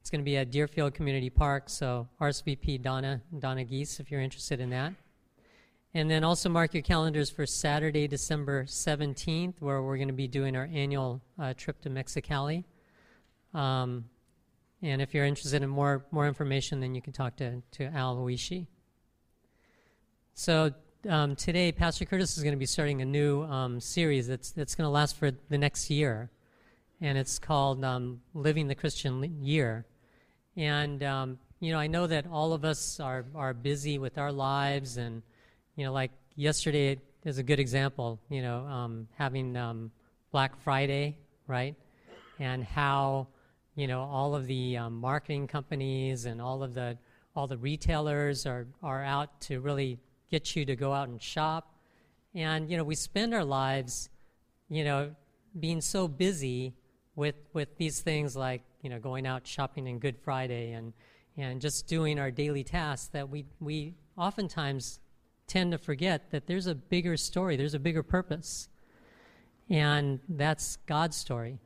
It's 0.00 0.10
going 0.10 0.20
to 0.20 0.24
be 0.24 0.36
at 0.36 0.50
Deerfield 0.50 0.94
Community 0.94 1.30
Park, 1.30 1.68
so 1.68 2.08
RSVP 2.20 2.80
Donna 2.80 3.20
Donna 3.38 3.64
Geese 3.64 4.00
if 4.00 4.10
you're 4.10 4.20
interested 4.20 4.60
in 4.60 4.70
that. 4.70 4.94
And 5.94 6.10
then 6.10 6.22
also 6.22 6.50
mark 6.50 6.74
your 6.74 6.82
calendars 6.82 7.30
for 7.30 7.46
Saturday, 7.46 8.06
December 8.06 8.64
17th, 8.64 9.54
where 9.60 9.82
we're 9.82 9.96
going 9.96 10.08
to 10.08 10.14
be 10.14 10.28
doing 10.28 10.54
our 10.54 10.68
annual 10.70 11.22
uh, 11.38 11.54
trip 11.56 11.80
to 11.82 11.90
Mexicali. 11.90 12.64
Um, 13.54 14.04
and 14.82 15.00
if 15.00 15.14
you're 15.14 15.24
interested 15.24 15.62
in 15.62 15.70
more, 15.70 16.04
more 16.10 16.28
information, 16.28 16.80
then 16.80 16.94
you 16.94 17.00
can 17.00 17.14
talk 17.14 17.36
to, 17.36 17.62
to 17.72 17.84
Al 17.86 18.16
Luishi. 18.18 18.66
So 20.34 20.72
um, 21.08 21.34
today, 21.36 21.72
Pastor 21.72 22.04
Curtis 22.04 22.36
is 22.36 22.42
going 22.42 22.54
to 22.54 22.58
be 22.58 22.66
starting 22.66 23.00
a 23.00 23.06
new 23.06 23.44
um, 23.44 23.80
series 23.80 24.28
that's, 24.28 24.52
that's 24.52 24.74
going 24.74 24.84
to 24.84 24.90
last 24.90 25.16
for 25.16 25.30
the 25.48 25.58
next 25.58 25.88
year. 25.88 26.30
And 27.00 27.16
it's 27.16 27.38
called 27.38 27.82
um, 27.82 28.20
Living 28.34 28.68
the 28.68 28.74
Christian 28.74 29.42
Year. 29.42 29.86
And, 30.54 31.02
um, 31.02 31.38
you 31.60 31.72
know, 31.72 31.78
I 31.78 31.86
know 31.86 32.06
that 32.06 32.26
all 32.26 32.52
of 32.52 32.64
us 32.64 33.00
are, 33.00 33.24
are 33.34 33.54
busy 33.54 33.98
with 33.98 34.18
our 34.18 34.32
lives. 34.32 34.98
And, 34.98 35.22
you 35.78 35.84
know, 35.84 35.92
like 35.92 36.10
yesterday 36.34 36.98
is 37.24 37.38
a 37.38 37.42
good 37.44 37.60
example, 37.60 38.18
you 38.28 38.42
know, 38.42 38.66
um, 38.66 39.06
having 39.16 39.56
um, 39.56 39.92
Black 40.32 40.60
Friday, 40.60 41.16
right? 41.46 41.76
And 42.40 42.64
how 42.64 43.28
you 43.76 43.86
know, 43.86 44.00
all 44.00 44.34
of 44.34 44.48
the 44.48 44.76
um, 44.76 44.96
marketing 44.96 45.46
companies 45.46 46.24
and 46.24 46.42
all 46.42 46.64
of 46.64 46.74
the 46.74 46.98
all 47.36 47.46
the 47.46 47.56
retailers 47.56 48.44
are 48.44 48.66
are 48.82 49.04
out 49.04 49.40
to 49.42 49.60
really 49.60 50.00
get 50.28 50.56
you 50.56 50.64
to 50.64 50.74
go 50.74 50.92
out 50.92 51.08
and 51.08 51.22
shop. 51.22 51.72
And 52.34 52.68
you 52.68 52.76
know, 52.76 52.82
we 52.82 52.96
spend 52.96 53.32
our 53.32 53.44
lives, 53.44 54.10
you 54.68 54.82
know, 54.82 55.14
being 55.60 55.80
so 55.80 56.08
busy 56.08 56.74
with 57.14 57.36
with 57.52 57.76
these 57.76 58.00
things 58.00 58.34
like 58.34 58.62
you 58.82 58.90
know 58.90 58.98
going 58.98 59.28
out 59.28 59.46
shopping 59.46 59.86
in 59.86 60.00
Good 60.00 60.18
Friday 60.18 60.72
and 60.72 60.92
and 61.36 61.60
just 61.60 61.86
doing 61.86 62.18
our 62.18 62.32
daily 62.32 62.64
tasks 62.64 63.10
that 63.12 63.28
we 63.28 63.46
we 63.60 63.94
oftentimes 64.16 64.98
tend 65.48 65.72
to 65.72 65.78
forget 65.78 66.30
that 66.30 66.46
there's 66.46 66.66
a 66.66 66.74
bigger 66.74 67.16
story, 67.16 67.56
there's 67.56 67.74
a 67.74 67.78
bigger 67.78 68.02
purpose. 68.02 68.68
And 69.68 70.20
that's 70.28 70.76
God's 70.86 71.16
story. 71.16 71.58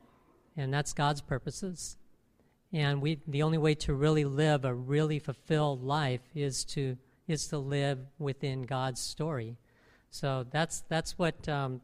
And 0.57 0.73
that's 0.73 0.93
God's 0.93 1.21
purposes. 1.21 1.97
And 2.71 3.01
we 3.01 3.19
the 3.27 3.43
only 3.43 3.57
way 3.57 3.75
to 3.75 3.93
really 3.93 4.25
live 4.25 4.65
a 4.65 4.73
really 4.73 5.19
fulfilled 5.19 5.83
life 5.83 6.21
is 6.33 6.65
to 6.65 6.97
is 7.27 7.47
to 7.47 7.57
live 7.57 7.99
within 8.17 8.63
God's 8.63 8.99
story. 8.99 9.57
So 10.09 10.45
that's 10.49 10.81
that's 10.89 11.17
what 11.17 11.47
um, 11.47 11.81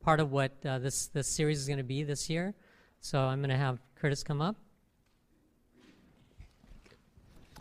part 0.00 0.20
of 0.20 0.30
what 0.30 0.52
uh, 0.64 0.78
this 0.78 1.06
this 1.08 1.28
series 1.28 1.58
is 1.60 1.66
going 1.66 1.78
to 1.78 1.84
be 1.84 2.02
this 2.02 2.28
year. 2.28 2.54
So 3.00 3.20
I'm 3.20 3.40
going 3.40 3.50
to 3.50 3.56
have 3.56 3.78
Curtis 3.94 4.22
come 4.22 4.40
up. 4.40 4.56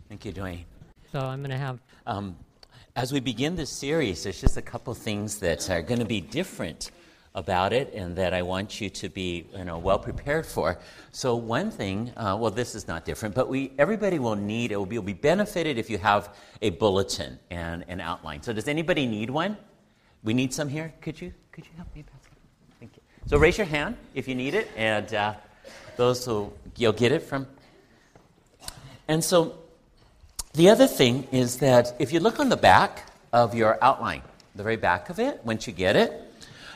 Thank 0.09 0.25
you, 0.25 0.33
Dwayne. 0.33 0.63
So 1.11 1.19
I'm 1.19 1.39
going 1.39 1.51
to 1.51 1.57
have. 1.57 1.79
Um, 2.05 2.35
as 2.97 3.13
we 3.13 3.19
begin 3.19 3.55
this 3.55 3.69
series, 3.69 4.23
there's 4.23 4.41
just 4.41 4.57
a 4.57 4.62
couple 4.62 4.91
things 4.95 5.38
that 5.38 5.69
are 5.69 5.83
going 5.83 5.99
to 5.99 6.05
be 6.05 6.19
different 6.19 6.89
about 7.36 7.71
it 7.71 7.93
and 7.93 8.15
that 8.15 8.33
I 8.33 8.41
want 8.41 8.81
you 8.81 8.89
to 8.89 9.07
be 9.07 9.45
you 9.55 9.65
know, 9.65 9.77
well 9.77 9.99
prepared 9.99 10.47
for. 10.47 10.79
So, 11.12 11.36
one 11.36 11.69
thing, 11.69 12.12
uh, 12.17 12.36
well, 12.39 12.49
this 12.49 12.73
is 12.73 12.88
not 12.88 13.05
different, 13.05 13.36
but 13.36 13.49
we, 13.49 13.71
everybody 13.77 14.17
will 14.17 14.36
need, 14.36 14.71
it 14.71 14.77
will 14.77 14.88
be, 14.88 14.97
will 14.97 15.05
be 15.05 15.13
benefited 15.13 15.77
if 15.77 15.91
you 15.91 15.99
have 15.99 16.36
a 16.63 16.71
bulletin 16.71 17.38
and 17.51 17.86
an 17.88 18.01
outline. 18.01 18.41
So, 18.41 18.51
does 18.51 18.67
anybody 18.67 19.05
need 19.05 19.29
one? 19.29 19.57
We 20.23 20.33
need 20.33 20.51
some 20.51 20.67
here. 20.67 20.91
Could 21.01 21.21
you, 21.21 21.31
could 21.51 21.65
you 21.65 21.71
help 21.75 21.93
me 21.95 22.01
pass 22.01 22.25
it? 22.25 22.31
Thank 22.79 22.95
you. 22.95 23.03
So, 23.27 23.38
raise 23.38 23.60
your 23.60 23.67
hand 23.67 23.95
if 24.15 24.27
you 24.27 24.33
need 24.33 24.55
it, 24.55 24.71
and 24.75 25.13
uh, 25.13 25.36
those 25.97 26.25
who 26.25 26.51
you'll 26.75 26.93
get 26.93 27.12
it 27.12 27.21
from. 27.21 27.45
And 29.07 29.23
so, 29.23 29.55
the 30.58 30.70
other 30.70 30.88
thing 30.88 31.28
is 31.32 31.58
that 31.60 31.96
if 32.00 32.12
you 32.12 32.20
look 32.20 32.39
on 32.39 32.50
the 32.50 32.58
back 32.58 33.06
of 33.32 33.54
your 33.54 33.78
outline, 33.84 34.24
the 34.56 34.63
very 34.63 34.76
back 34.76 35.12
of 35.12 35.20
it, 35.20 35.39
once 35.46 35.67
you 35.67 35.74
get 35.74 35.96
it, 35.96 36.12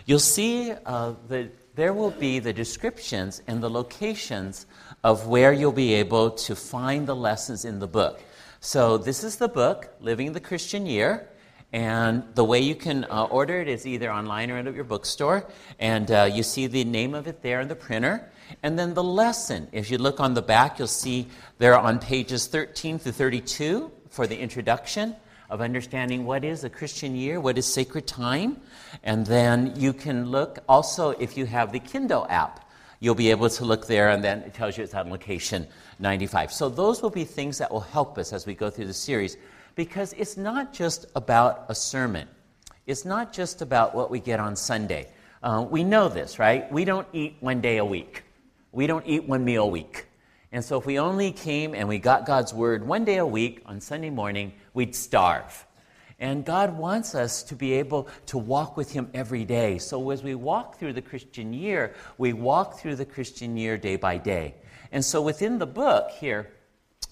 you'll 0.06 0.20
see 0.20 0.72
uh, 0.86 1.14
that 1.30 1.76
there 1.76 1.92
will 1.92 2.12
be 2.12 2.38
the 2.38 2.54
descriptions 2.54 3.42
and 3.48 3.62
the 3.64 3.70
locations 3.70 4.68
of 5.04 5.26
where 5.26 5.52
you'll 5.52 5.72
be 5.72 5.96
able 5.96 6.30
to 6.30 6.56
find 6.56 7.08
the 7.08 7.16
lessons 7.16 7.66
in 7.66 7.80
the 7.80 7.88
book. 7.88 8.22
So, 8.60 9.00
this 9.00 9.24
is 9.24 9.38
the 9.38 9.48
book, 9.48 9.92
Living 10.00 10.34
the 10.34 10.40
Christian 10.40 10.86
Year. 10.86 11.28
And 11.74 12.24
the 12.36 12.44
way 12.44 12.60
you 12.60 12.76
can 12.76 13.06
uh, 13.06 13.24
order 13.32 13.62
it 13.62 13.68
is 13.68 13.88
either 13.88 14.12
online 14.12 14.52
or 14.52 14.58
at 14.58 14.76
your 14.76 14.84
bookstore. 14.84 15.48
And 15.80 16.12
uh, 16.12 16.30
you 16.32 16.44
see 16.44 16.68
the 16.68 16.84
name 16.84 17.16
of 17.16 17.26
it 17.26 17.42
there 17.42 17.62
in 17.62 17.68
the 17.68 17.76
printer. 17.76 18.30
And 18.64 18.78
then 18.78 18.94
the 18.94 19.04
lesson, 19.04 19.68
if 19.72 19.92
you 19.92 19.98
look 19.98 20.20
on 20.20 20.34
the 20.34 20.42
back, 20.42 20.80
you'll 20.80 20.88
see 20.88 21.28
there 21.58 21.78
on 21.78 22.00
pages 22.00 22.48
13 22.48 23.00
through 23.00 23.12
32 23.12 23.92
for 24.10 24.28
the 24.28 24.38
introduction 24.38 25.16
of 25.50 25.62
understanding 25.62 26.26
what 26.26 26.46
is 26.46 26.64
a 26.64 26.70
Christian 26.70 27.14
year, 27.16 27.40
what 27.40 27.58
is 27.58 27.66
sacred 27.66 28.08
time. 28.08 28.62
And 29.04 29.26
then 29.26 29.74
you 29.76 29.94
can 29.94 30.30
look 30.30 30.60
also 30.68 31.12
if 31.12 31.38
you 31.38 31.46
have 31.46 31.72
the 31.72 31.80
Kindle 31.80 32.26
app. 32.30 32.70
You'll 33.02 33.16
be 33.16 33.32
able 33.32 33.50
to 33.50 33.66
look 33.66 33.88
there, 33.88 34.12
and 34.12 34.24
then 34.24 34.40
it 34.44 34.54
tells 34.54 34.78
you 34.78 34.84
it's 34.84 34.94
on 34.94 35.10
location 35.10 35.68
95. 35.98 36.54
So, 36.54 36.70
those 36.70 37.02
will 37.02 37.10
be 37.10 37.26
things 37.26 37.58
that 37.58 37.72
will 37.72 37.80
help 37.80 38.20
us 38.20 38.32
as 38.32 38.46
we 38.46 38.54
go 38.54 38.70
through 38.70 38.86
the 38.86 38.94
series 38.94 39.38
because 39.76 40.14
it's 40.14 40.38
not 40.38 40.72
just 40.72 41.08
about 41.16 41.66
a 41.68 41.74
sermon, 41.74 42.28
it's 42.86 43.04
not 43.04 43.34
just 43.34 43.62
about 43.64 43.96
what 43.96 44.12
we 44.12 44.20
get 44.20 44.40
on 44.40 44.56
Sunday. 44.56 45.08
Uh, 45.42 45.66
we 45.68 45.84
know 45.84 46.08
this, 46.08 46.38
right? 46.38 46.72
We 46.72 46.86
don't 46.86 47.08
eat 47.12 47.38
one 47.40 47.60
day 47.60 47.78
a 47.78 47.86
week. 47.86 48.24
We 48.72 48.88
don't 48.88 49.06
eat 49.06 49.28
one 49.28 49.44
meal 49.44 49.64
a 49.64 49.68
week. 49.68 50.08
And 50.52 50.64
so 50.64 50.78
if 50.78 50.86
we 50.86 51.00
only 51.00 51.32
came 51.32 51.74
and 51.74 51.88
we 51.88 51.98
got 51.98 52.26
God's 52.26 52.54
word 52.54 52.86
one 52.86 53.06
day 53.06 53.18
a 53.18 53.26
week 53.26 53.62
on 53.66 53.80
Sunday 53.82 54.10
morning, 54.10 54.54
we'd 54.74 54.96
starve. 54.96 55.66
And 56.20 56.46
God 56.46 56.78
wants 56.78 57.16
us 57.16 57.42
to 57.44 57.56
be 57.56 57.74
able 57.74 58.08
to 58.28 58.38
walk 58.38 58.78
with 58.78 58.92
Him 58.92 59.10
every 59.14 59.44
day. 59.44 59.78
So 59.78 60.10
as 60.12 60.24
we 60.24 60.36
walk 60.36 60.78
through 60.78 60.94
the 60.94 61.02
Christian 61.02 61.54
year, 61.54 61.96
we 62.18 62.32
walk 62.32 62.80
through 62.80 62.98
the 62.98 63.06
Christian 63.06 63.58
year 63.58 63.78
day 63.78 63.96
by 63.96 64.18
day. 64.18 64.56
And 64.92 65.04
so 65.04 65.22
within 65.22 65.58
the 65.58 65.66
book 65.66 66.12
here, 66.12 66.52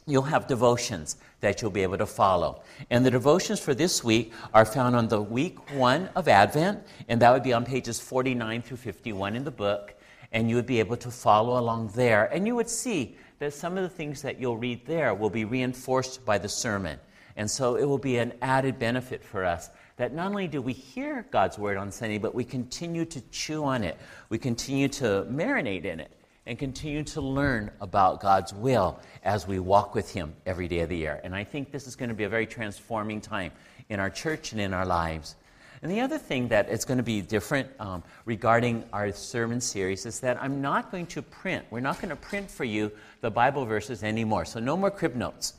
you'll 0.06 0.24
have 0.24 0.48
devotions 0.48 1.18
that 1.40 1.62
you'll 1.62 1.72
be 1.72 1.84
able 1.84 1.98
to 1.98 2.06
follow. 2.06 2.62
And 2.90 3.06
the 3.06 3.12
devotions 3.12 3.60
for 3.60 3.74
this 3.74 4.04
week 4.04 4.34
are 4.54 4.66
found 4.66 4.96
on 4.96 5.08
the 5.08 5.22
week 5.22 5.74
one 5.74 6.10
of 6.16 6.28
Advent, 6.28 6.84
and 7.08 7.22
that 7.22 7.32
would 7.32 7.44
be 7.44 7.54
on 7.54 7.66
pages 7.66 8.00
49 8.00 8.62
through 8.62 8.78
51 8.78 9.36
in 9.36 9.44
the 9.44 9.52
book 9.52 9.99
and 10.32 10.50
you 10.50 10.56
would 10.56 10.66
be 10.66 10.80
able 10.80 10.98
to 10.98 11.12
follow 11.12 11.60
along 11.60 11.92
there. 11.96 12.26
And 12.26 12.46
you 12.46 12.56
would 12.56 12.70
see 12.70 13.18
that 13.40 13.54
some 13.54 13.78
of 13.78 13.84
the 13.84 13.90
things 13.90 14.22
that 14.22 14.40
you'll 14.40 14.58
read 14.58 14.86
there 14.86 15.14
will 15.14 15.30
be 15.30 15.46
reinforced 15.46 16.26
by 16.26 16.38
the 16.38 16.50
sermon. 16.50 17.00
And 17.36 17.50
so 17.50 17.76
it 17.76 17.86
will 17.86 17.98
be 17.98 18.18
an 18.18 18.34
added 18.42 18.80
benefit 18.80 19.24
for 19.24 19.46
us 19.46 19.70
that 19.96 20.14
not 20.14 20.28
only 20.28 20.48
do 20.48 20.62
we 20.62 20.74
hear 20.74 21.26
God's 21.30 21.58
word 21.58 21.78
on 21.78 21.92
Sunday, 21.92 22.18
but 22.18 22.34
we 22.34 22.44
continue 22.44 23.06
to 23.06 23.22
chew 23.32 23.66
on 23.66 23.84
it, 23.84 23.98
we 24.30 24.38
continue 24.38 24.88
to 24.88 25.26
marinate 25.30 25.84
in 25.84 26.00
it, 26.00 26.12
and 26.46 26.58
continue 26.58 27.04
to 27.04 27.22
learn 27.22 27.70
about 27.82 28.22
God's 28.22 28.54
will 28.54 29.00
as 29.24 29.46
we 29.46 29.60
walk 29.60 29.94
with 29.94 30.12
Him 30.12 30.34
every 30.46 30.68
day 30.68 30.80
of 30.80 30.90
the 30.90 30.98
year. 30.98 31.20
And 31.24 31.36
I 31.36 31.44
think 31.44 31.72
this 31.72 31.86
is 31.86 31.96
going 31.96 32.10
to 32.10 32.16
be 32.16 32.24
a 32.24 32.30
very 32.30 32.48
transforming 32.48 33.20
time 33.20 33.52
in 33.90 34.00
our 34.00 34.10
church 34.10 34.54
and 34.54 34.62
in 34.62 34.74
our 34.74 34.86
lives. 34.86 35.36
And 35.82 35.92
the 35.92 36.02
other 36.02 36.18
thing 36.18 36.50
that 36.50 36.70
is 36.70 36.84
going 36.84 36.98
to 36.98 37.04
be 37.04 37.22
different 37.22 37.70
um, 37.80 38.04
regarding 38.26 38.84
our 38.92 39.14
sermon 39.14 39.62
series 39.62 40.06
is 40.06 40.20
that 40.20 40.42
I'm 40.42 40.62
not 40.62 40.92
going 40.92 41.06
to 41.08 41.22
print, 41.22 41.66
we're 41.72 41.80
not 41.80 42.02
going 42.02 42.10
to 42.10 42.18
print 42.18 42.52
for 42.52 42.66
you 42.66 42.92
the 43.22 43.32
Bible 43.32 43.66
verses 43.66 44.04
anymore. 44.04 44.44
So 44.46 44.60
no 44.60 44.76
more 44.76 44.92
crib 44.92 45.16
notes. 45.16 45.54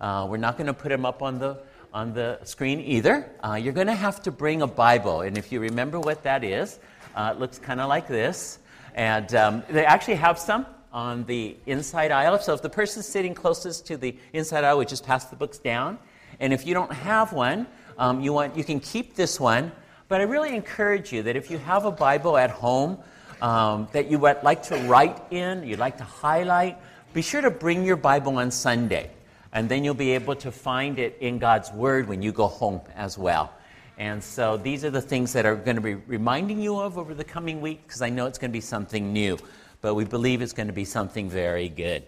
Uh, 0.00 0.26
we're 0.28 0.36
not 0.36 0.58
going 0.58 0.66
to 0.66 0.74
put 0.74 0.90
them 0.90 1.06
up 1.06 1.22
on 1.22 1.38
the, 1.38 1.58
on 1.94 2.12
the 2.12 2.38
screen 2.44 2.80
either. 2.80 3.30
Uh, 3.42 3.54
you're 3.54 3.72
going 3.72 3.86
to 3.86 3.94
have 3.94 4.22
to 4.22 4.30
bring 4.30 4.60
a 4.60 4.66
Bible. 4.66 5.22
And 5.22 5.38
if 5.38 5.50
you 5.50 5.60
remember 5.60 5.98
what 5.98 6.22
that 6.24 6.44
is, 6.44 6.78
uh, 7.14 7.32
it 7.34 7.40
looks 7.40 7.58
kind 7.58 7.80
of 7.80 7.88
like 7.88 8.08
this. 8.08 8.58
And 8.94 9.34
um, 9.34 9.62
they 9.70 9.86
actually 9.86 10.16
have 10.16 10.38
some 10.38 10.66
on 10.92 11.24
the 11.24 11.56
inside 11.64 12.10
aisle. 12.10 12.38
So 12.40 12.52
if 12.52 12.60
the 12.60 12.68
person 12.68 13.02
sitting 13.02 13.34
closest 13.34 13.86
to 13.86 13.96
the 13.96 14.16
inside 14.34 14.64
aisle 14.64 14.78
would 14.78 14.88
just 14.88 15.06
pass 15.06 15.24
the 15.26 15.36
books 15.36 15.56
down. 15.58 15.98
And 16.40 16.52
if 16.52 16.66
you 16.66 16.74
don't 16.74 16.92
have 16.92 17.32
one, 17.32 17.66
um, 17.98 18.20
you, 18.20 18.32
want, 18.32 18.56
you 18.56 18.64
can 18.64 18.80
keep 18.80 19.14
this 19.14 19.38
one, 19.40 19.72
but 20.08 20.20
I 20.20 20.24
really 20.24 20.54
encourage 20.54 21.12
you 21.12 21.22
that 21.22 21.36
if 21.36 21.50
you 21.50 21.58
have 21.58 21.84
a 21.84 21.90
Bible 21.90 22.36
at 22.36 22.50
home 22.50 22.98
um, 23.40 23.88
that 23.92 24.10
you 24.10 24.18
would 24.18 24.42
like 24.42 24.62
to 24.64 24.76
write 24.82 25.20
in, 25.30 25.66
you'd 25.66 25.78
like 25.78 25.98
to 25.98 26.04
highlight, 26.04 26.78
be 27.12 27.22
sure 27.22 27.40
to 27.40 27.50
bring 27.50 27.84
your 27.84 27.96
Bible 27.96 28.38
on 28.38 28.50
Sunday. 28.50 29.10
And 29.52 29.68
then 29.68 29.84
you'll 29.84 29.94
be 29.94 30.12
able 30.12 30.34
to 30.36 30.50
find 30.50 30.98
it 30.98 31.18
in 31.20 31.38
God's 31.38 31.70
Word 31.72 32.08
when 32.08 32.22
you 32.22 32.32
go 32.32 32.46
home 32.46 32.80
as 32.94 33.18
well. 33.18 33.52
And 33.98 34.22
so 34.22 34.56
these 34.56 34.84
are 34.84 34.90
the 34.90 35.02
things 35.02 35.32
that 35.34 35.44
are 35.44 35.54
going 35.54 35.76
to 35.76 35.82
be 35.82 35.94
reminding 35.94 36.60
you 36.60 36.78
of 36.78 36.96
over 36.96 37.14
the 37.14 37.24
coming 37.24 37.60
week 37.60 37.86
because 37.86 38.00
I 38.00 38.08
know 38.08 38.26
it's 38.26 38.38
going 38.38 38.50
to 38.50 38.52
be 38.52 38.62
something 38.62 39.12
new, 39.12 39.38
but 39.80 39.94
we 39.94 40.04
believe 40.04 40.40
it's 40.40 40.54
going 40.54 40.68
to 40.68 40.72
be 40.72 40.84
something 40.84 41.28
very 41.28 41.68
good. 41.68 42.02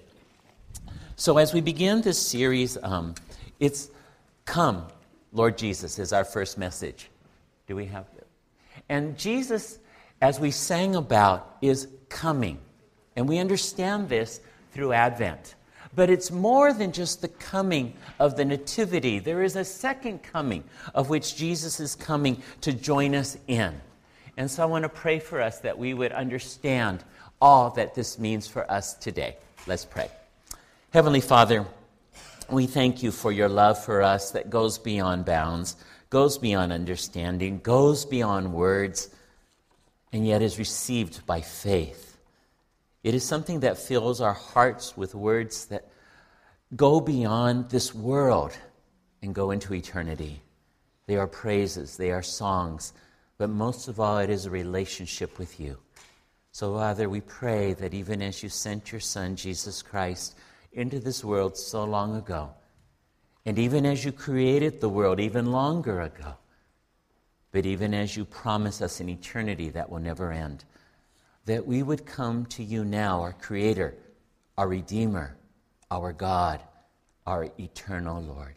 So 1.16 1.38
as 1.38 1.52
we 1.52 1.60
begin 1.60 2.00
this 2.00 2.20
series, 2.20 2.76
um, 2.82 3.14
it's 3.60 3.90
come, 4.46 4.86
Lord 5.34 5.58
Jesus 5.58 5.98
is 5.98 6.12
our 6.12 6.24
first 6.24 6.56
message. 6.56 7.10
Do 7.66 7.76
we 7.76 7.86
have? 7.86 8.06
And 8.88 9.18
Jesus, 9.18 9.78
as 10.22 10.40
we 10.40 10.50
sang 10.50 10.96
about, 10.96 11.56
is 11.60 11.88
coming. 12.08 12.58
And 13.16 13.28
we 13.28 13.38
understand 13.38 14.08
this 14.08 14.40
through 14.72 14.92
Advent. 14.92 15.56
But 15.94 16.10
it's 16.10 16.30
more 16.30 16.72
than 16.72 16.92
just 16.92 17.20
the 17.20 17.28
coming 17.28 17.94
of 18.18 18.36
the 18.36 18.44
Nativity. 18.44 19.18
There 19.18 19.42
is 19.42 19.56
a 19.56 19.64
second 19.64 20.22
coming 20.22 20.64
of 20.94 21.08
which 21.08 21.36
Jesus 21.36 21.78
is 21.78 21.94
coming 21.94 22.42
to 22.62 22.72
join 22.72 23.14
us 23.14 23.36
in. 23.46 23.80
And 24.36 24.50
so 24.50 24.62
I 24.62 24.66
want 24.66 24.82
to 24.82 24.88
pray 24.88 25.20
for 25.20 25.40
us 25.40 25.60
that 25.60 25.78
we 25.78 25.94
would 25.94 26.12
understand 26.12 27.04
all 27.40 27.70
that 27.70 27.94
this 27.94 28.18
means 28.18 28.46
for 28.46 28.68
us 28.70 28.94
today. 28.94 29.36
Let's 29.66 29.84
pray. 29.84 30.08
Heavenly 30.92 31.20
Father, 31.20 31.66
we 32.50 32.66
thank 32.66 33.02
you 33.02 33.10
for 33.10 33.32
your 33.32 33.48
love 33.48 33.82
for 33.82 34.02
us 34.02 34.32
that 34.32 34.50
goes 34.50 34.78
beyond 34.78 35.24
bounds, 35.24 35.76
goes 36.10 36.38
beyond 36.38 36.72
understanding, 36.72 37.60
goes 37.60 38.04
beyond 38.04 38.52
words, 38.52 39.08
and 40.12 40.26
yet 40.26 40.42
is 40.42 40.58
received 40.58 41.26
by 41.26 41.40
faith. 41.40 42.16
It 43.02 43.14
is 43.14 43.24
something 43.24 43.60
that 43.60 43.78
fills 43.78 44.20
our 44.20 44.32
hearts 44.32 44.96
with 44.96 45.14
words 45.14 45.66
that 45.66 45.88
go 46.74 47.00
beyond 47.00 47.70
this 47.70 47.94
world 47.94 48.56
and 49.22 49.34
go 49.34 49.50
into 49.50 49.74
eternity. 49.74 50.40
They 51.06 51.16
are 51.16 51.26
praises, 51.26 51.96
they 51.96 52.10
are 52.12 52.22
songs, 52.22 52.92
but 53.36 53.50
most 53.50 53.88
of 53.88 54.00
all, 54.00 54.18
it 54.18 54.30
is 54.30 54.46
a 54.46 54.50
relationship 54.50 55.38
with 55.38 55.60
you. 55.60 55.78
So, 56.52 56.74
Father, 56.74 57.08
we 57.08 57.20
pray 57.20 57.74
that 57.74 57.94
even 57.94 58.22
as 58.22 58.42
you 58.42 58.48
sent 58.48 58.92
your 58.92 59.00
Son, 59.00 59.34
Jesus 59.34 59.82
Christ, 59.82 60.36
into 60.74 61.00
this 61.00 61.24
world 61.24 61.56
so 61.56 61.84
long 61.84 62.16
ago, 62.16 62.50
and 63.46 63.58
even 63.58 63.86
as 63.86 64.04
you 64.04 64.12
created 64.12 64.80
the 64.80 64.88
world 64.88 65.20
even 65.20 65.52
longer 65.52 66.00
ago, 66.02 66.34
but 67.52 67.64
even 67.64 67.94
as 67.94 68.16
you 68.16 68.24
promise 68.24 68.82
us 68.82 69.00
an 69.00 69.08
eternity 69.08 69.70
that 69.70 69.88
will 69.88 70.00
never 70.00 70.32
end, 70.32 70.64
that 71.46 71.66
we 71.66 71.82
would 71.82 72.06
come 72.06 72.46
to 72.46 72.64
you 72.64 72.84
now, 72.84 73.20
our 73.20 73.34
Creator, 73.34 73.94
our 74.58 74.66
Redeemer, 74.66 75.36
our 75.90 76.12
God, 76.12 76.60
our 77.26 77.48
eternal 77.58 78.22
Lord. 78.22 78.56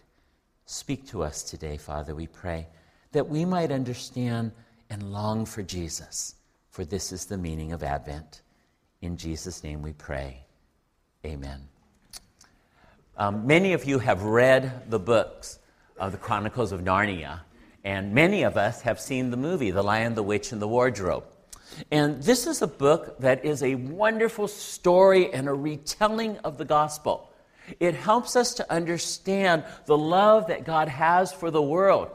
Speak 0.66 1.08
to 1.08 1.24
us 1.24 1.44
today, 1.44 1.78
Father, 1.78 2.16
we 2.16 2.28
pray, 2.28 2.68
that 3.12 3.28
we 3.28 3.46
might 3.46 3.72
understand 3.72 4.52
and 4.90 5.12
long 5.12 5.46
for 5.46 5.64
Jesus, 5.64 6.36
for 6.72 6.86
this 6.86 7.12
is 7.12 7.26
the 7.26 7.38
meaning 7.38 7.74
of 7.74 7.84
Advent. 7.84 8.42
In 9.02 9.18
Jesus' 9.18 9.64
name 9.64 9.82
we 9.82 9.94
pray. 9.94 10.44
Amen. 11.26 11.68
Um, 13.20 13.48
many 13.48 13.74
of 13.74 13.86
you 13.86 13.98
have 13.98 14.22
read 14.22 14.92
the 14.92 15.00
books 15.00 15.58
of 15.98 16.12
the 16.12 16.20
Chronicles 16.20 16.72
of 16.72 16.82
Narnia, 16.82 17.40
and 17.84 18.14
many 18.14 18.44
of 18.44 18.58
us 18.58 18.82
have 18.82 19.00
seen 19.00 19.32
the 19.32 19.38
movie, 19.38 19.72
The 19.72 19.82
Lion, 19.82 20.14
the 20.14 20.22
Witch, 20.22 20.52
and 20.52 20.62
the 20.62 20.68
Wardrobe. 20.68 21.24
And 21.90 22.22
this 22.22 22.46
is 22.46 22.62
a 22.62 22.68
book 22.68 23.20
that 23.20 23.44
is 23.44 23.64
a 23.64 23.74
wonderful 23.74 24.48
story 24.48 25.34
and 25.34 25.48
a 25.48 25.54
retelling 25.54 26.38
of 26.40 26.60
the 26.60 26.66
gospel. 26.66 27.32
It 27.80 27.96
helps 27.96 28.36
us 28.36 28.54
to 28.56 28.72
understand 28.72 29.64
the 29.88 29.98
love 29.98 30.48
that 30.48 30.64
God 30.64 30.88
has 30.88 31.34
for 31.34 31.50
the 31.50 31.62
world. 31.62 32.10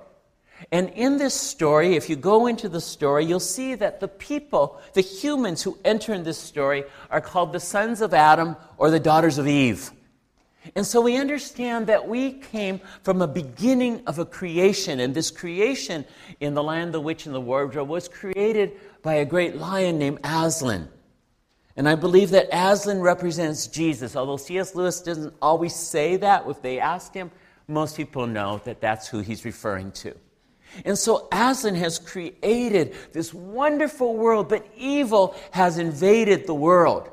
And 0.71 0.91
in 0.91 1.19
this 1.19 1.35
story, 1.35 1.97
if 1.97 2.09
you 2.09 2.15
go 2.15 2.47
into 2.47 2.69
the 2.69 2.81
story, 2.81 3.25
you'll 3.25 3.41
see 3.41 3.75
that 3.75 3.99
the 3.99 4.07
people, 4.07 4.81
the 4.93 5.01
humans 5.01 5.65
who 5.65 5.77
enter 5.85 6.15
in 6.15 6.23
this 6.23 6.39
story, 6.39 6.85
are 7.11 7.21
called 7.21 7.53
the 7.53 7.59
sons 7.59 8.01
of 8.01 8.15
Adam 8.15 8.55
or 8.79 8.89
the 8.89 9.01
daughters 9.01 9.39
of 9.39 9.49
Eve. 9.49 9.91
And 10.77 10.87
so 10.87 11.01
we 11.01 11.17
understand 11.17 11.89
that 11.89 12.09
we 12.09 12.33
came 12.33 12.81
from 13.03 13.21
a 13.21 13.27
beginning 13.27 14.03
of 14.07 14.19
a 14.19 14.25
creation, 14.25 15.01
and 15.01 15.15
this 15.15 15.31
creation 15.31 16.05
in 16.41 16.55
the 16.55 16.63
land, 16.63 16.95
the 16.95 17.01
witch, 17.01 17.27
and 17.27 17.35
the 17.35 17.41
wardrobe 17.41 17.89
was 17.89 18.09
created 18.09 18.73
by 19.03 19.15
a 19.15 19.25
great 19.25 19.57
lion 19.57 19.99
named 19.99 20.21
Aslan. 20.23 20.89
And 21.77 21.89
I 21.89 21.95
believe 21.95 22.31
that 22.31 22.49
Aslan 22.53 23.01
represents 23.01 23.67
Jesus, 23.67 24.15
although 24.15 24.37
C.S. 24.37 24.75
Lewis 24.75 25.01
doesn't 25.01 25.35
always 25.41 25.75
say 25.75 26.17
that. 26.17 26.47
If 26.47 26.63
they 26.63 26.79
ask 26.79 27.13
him, 27.15 27.31
most 27.67 27.97
people 27.97 28.27
know 28.27 28.61
that 28.65 28.81
that's 28.81 29.09
who 29.09 29.21
he's 29.21 29.45
referring 29.45 29.91
to. 29.93 30.15
And 30.85 30.97
so 30.97 31.29
Aslan 31.33 31.75
has 31.75 31.99
created 31.99 32.95
this 33.13 33.35
wonderful 33.35 34.17
world, 34.17 34.49
but 34.49 34.67
evil 34.77 35.35
has 35.51 35.79
invaded 35.79 36.47
the 36.47 36.55
world. 36.55 37.11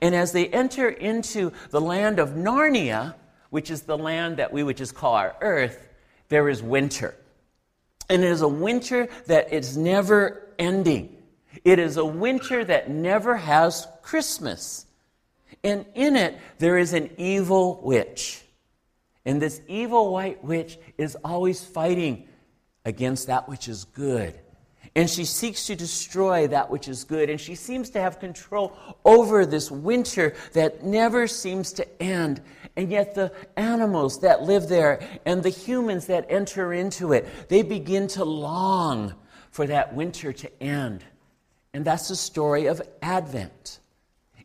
And 0.00 0.14
as 0.14 0.32
they 0.32 0.48
enter 0.48 0.88
into 0.88 1.52
the 1.70 1.80
land 1.80 2.18
of 2.18 2.30
Narnia, 2.30 3.14
which 3.50 3.70
is 3.70 3.82
the 3.82 3.98
land 3.98 4.38
that 4.38 4.52
we 4.52 4.62
would 4.62 4.76
just 4.76 4.94
call 4.94 5.14
our 5.14 5.36
earth, 5.40 5.88
there 6.28 6.48
is 6.48 6.62
winter. 6.62 7.14
And 8.08 8.22
it 8.22 8.30
is 8.30 8.42
a 8.42 8.48
winter 8.48 9.08
that 9.26 9.52
is 9.52 9.76
never 9.76 10.48
ending. 10.58 11.16
It 11.64 11.78
is 11.78 11.96
a 11.96 12.04
winter 12.04 12.64
that 12.64 12.90
never 12.90 13.36
has 13.36 13.86
Christmas. 14.02 14.86
And 15.62 15.86
in 15.94 16.16
it, 16.16 16.38
there 16.58 16.76
is 16.76 16.92
an 16.92 17.10
evil 17.16 17.80
witch. 17.82 18.42
And 19.24 19.40
this 19.40 19.60
evil 19.68 20.12
white 20.12 20.44
witch 20.44 20.78
is 20.98 21.16
always 21.24 21.64
fighting 21.64 22.28
against 22.84 23.28
that 23.28 23.48
which 23.48 23.68
is 23.68 23.84
good. 23.84 24.38
And 24.96 25.10
she 25.10 25.24
seeks 25.24 25.66
to 25.66 25.74
destroy 25.74 26.46
that 26.48 26.70
which 26.70 26.86
is 26.86 27.02
good. 27.02 27.28
And 27.28 27.40
she 27.40 27.56
seems 27.56 27.90
to 27.90 28.00
have 28.00 28.20
control 28.20 28.76
over 29.04 29.44
this 29.44 29.70
winter 29.70 30.34
that 30.52 30.84
never 30.84 31.26
seems 31.26 31.72
to 31.74 32.02
end. 32.02 32.40
And 32.76 32.90
yet, 32.90 33.14
the 33.14 33.32
animals 33.56 34.20
that 34.20 34.42
live 34.42 34.68
there 34.68 35.00
and 35.26 35.42
the 35.42 35.48
humans 35.48 36.06
that 36.06 36.26
enter 36.28 36.72
into 36.72 37.12
it, 37.12 37.48
they 37.48 37.62
begin 37.62 38.06
to 38.08 38.24
long 38.24 39.14
for 39.50 39.66
that 39.66 39.94
winter 39.94 40.32
to 40.32 40.62
end. 40.62 41.04
And 41.72 41.84
that's 41.84 42.08
the 42.08 42.16
story 42.16 42.66
of 42.66 42.80
Advent. 43.02 43.80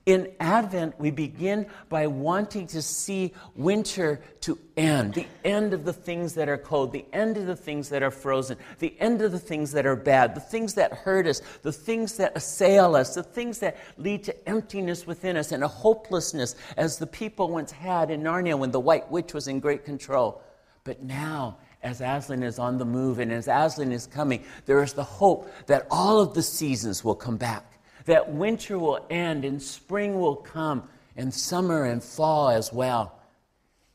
In 0.10 0.32
Advent, 0.40 1.00
we 1.00 1.12
begin 1.12 1.68
by 1.88 2.08
wanting 2.08 2.66
to 2.70 2.82
see 2.82 3.32
winter 3.56 4.20
to 4.42 4.58
end, 4.76 5.14
the 5.14 5.28
end 5.46 5.72
of 5.72 5.86
the 5.86 5.94
things 5.94 6.34
that 6.34 6.50
are 6.50 6.58
cold, 6.58 6.92
the 6.92 7.06
end 7.14 7.38
of 7.38 7.46
the 7.46 7.56
things 7.56 7.90
that 7.90 8.02
are 8.02 8.10
frozen, 8.10 8.58
the 8.80 9.00
end 9.00 9.22
of 9.22 9.32
the 9.32 9.38
things 9.38 9.72
that 9.74 9.86
are 9.86 9.96
bad, 9.96 10.34
the 10.34 10.42
things 10.42 10.74
that 10.74 10.92
hurt 10.92 11.28
us, 11.28 11.44
the 11.62 11.72
things 11.72 12.18
that 12.18 12.36
assail 12.36 12.96
us, 12.96 13.14
the 13.14 13.22
things 13.22 13.60
that 13.60 13.78
lead 14.00 14.24
to 14.24 14.50
emptiness 14.50 15.06
within 15.06 15.38
us 15.38 15.52
and 15.52 15.64
a 15.64 15.68
hopelessness, 15.68 16.56
as 16.76 16.98
the 16.98 17.06
people 17.06 17.48
once 17.48 17.72
had 17.72 18.10
in 18.10 18.24
Narnia 18.24 18.58
when 18.58 18.72
the 18.72 18.80
White 18.80 19.12
Witch 19.12 19.36
was 19.36 19.48
in 19.48 19.60
great 19.60 19.86
control. 19.86 20.42
But 20.86 21.04
now, 21.04 21.60
as 21.84 22.02
Aslan 22.02 22.42
is 22.42 22.58
on 22.58 22.80
the 22.80 22.86
move 22.86 23.20
and 23.20 23.32
as 23.32 23.48
Aslan 23.48 23.92
is 23.92 24.08
coming, 24.08 24.44
there 24.66 24.82
is 24.82 24.94
the 24.94 25.04
hope 25.04 25.52
that 25.68 25.86
all 25.92 26.20
of 26.20 26.34
the 26.34 26.42
seasons 26.42 27.04
will 27.04 27.14
come 27.14 27.38
back 27.38 27.79
that 28.10 28.32
winter 28.32 28.80
will 28.80 29.06
end 29.12 29.46
and 29.46 29.62
spring 29.62 30.20
will 30.20 30.36
come 30.36 30.82
and 31.16 31.32
summer 31.32 31.84
and 31.84 32.04
fall 32.04 32.50
as 32.50 32.74
well. 32.74 33.20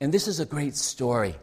And 0.00 0.14
this 0.14 0.28
is 0.28 0.38
a 0.38 0.44
great 0.44 0.76
story. 0.76 1.34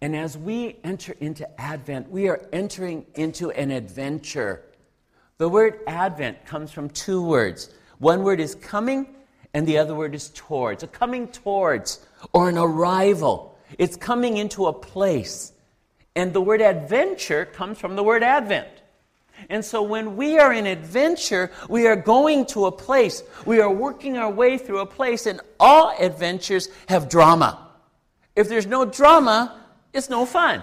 And 0.00 0.16
as 0.16 0.38
we 0.38 0.78
enter 0.84 1.14
into 1.20 1.60
Advent, 1.60 2.10
we 2.10 2.28
are 2.28 2.40
entering 2.50 3.04
into 3.14 3.50
an 3.50 3.70
adventure. 3.70 4.62
The 5.36 5.50
word 5.50 5.80
Advent 5.86 6.46
comes 6.46 6.72
from 6.72 6.88
two 6.88 7.22
words. 7.22 7.68
One 7.98 8.22
word 8.22 8.40
is 8.40 8.54
coming, 8.54 9.14
and 9.52 9.66
the 9.66 9.76
other 9.76 9.94
word 9.94 10.14
is 10.14 10.30
towards. 10.30 10.82
A 10.82 10.86
coming 10.86 11.28
towards, 11.28 12.06
or 12.32 12.48
an 12.48 12.56
arrival. 12.56 13.58
It's 13.78 13.98
coming 13.98 14.38
into 14.38 14.66
a 14.66 14.72
place. 14.72 15.52
And 16.14 16.32
the 16.32 16.40
word 16.40 16.62
adventure 16.62 17.44
comes 17.44 17.78
from 17.78 17.96
the 17.96 18.02
word 18.02 18.22
Advent. 18.22 18.68
And 19.48 19.64
so 19.64 19.82
when 19.82 20.16
we 20.16 20.38
are 20.38 20.52
in 20.52 20.66
adventure, 20.66 21.50
we 21.68 21.86
are 21.86 21.96
going 21.96 22.46
to 22.46 22.66
a 22.66 22.72
place. 22.72 23.22
We 23.44 23.60
are 23.60 23.70
working 23.70 24.16
our 24.16 24.30
way 24.30 24.58
through 24.58 24.80
a 24.80 24.86
place, 24.86 25.26
and 25.26 25.40
all 25.60 25.94
adventures 25.98 26.68
have 26.88 27.08
drama. 27.08 27.68
If 28.34 28.48
there's 28.48 28.66
no 28.66 28.84
drama, 28.84 29.60
it's 29.92 30.10
no 30.10 30.26
fun. 30.26 30.62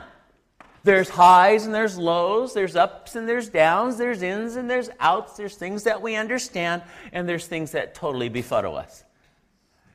There's 0.84 1.08
highs 1.08 1.66
and 1.66 1.74
there's 1.74 1.98
lows, 1.98 2.54
there's 2.54 2.76
ups 2.76 3.16
and 3.16 3.28
there's 3.28 3.48
downs, 3.48 3.98
there's 3.98 4.22
ins 4.22 4.58
and 4.58 4.70
there's 4.70 4.90
outs, 5.00 5.38
there's 5.38 5.56
things 5.56 5.84
that 5.84 6.02
we 6.02 6.16
understand, 6.16 6.82
and 7.14 7.28
there's 7.28 7.48
things 7.48 7.72
that 7.72 7.96
totally 7.96 8.28
befuddle 8.28 8.76
us. 8.76 9.06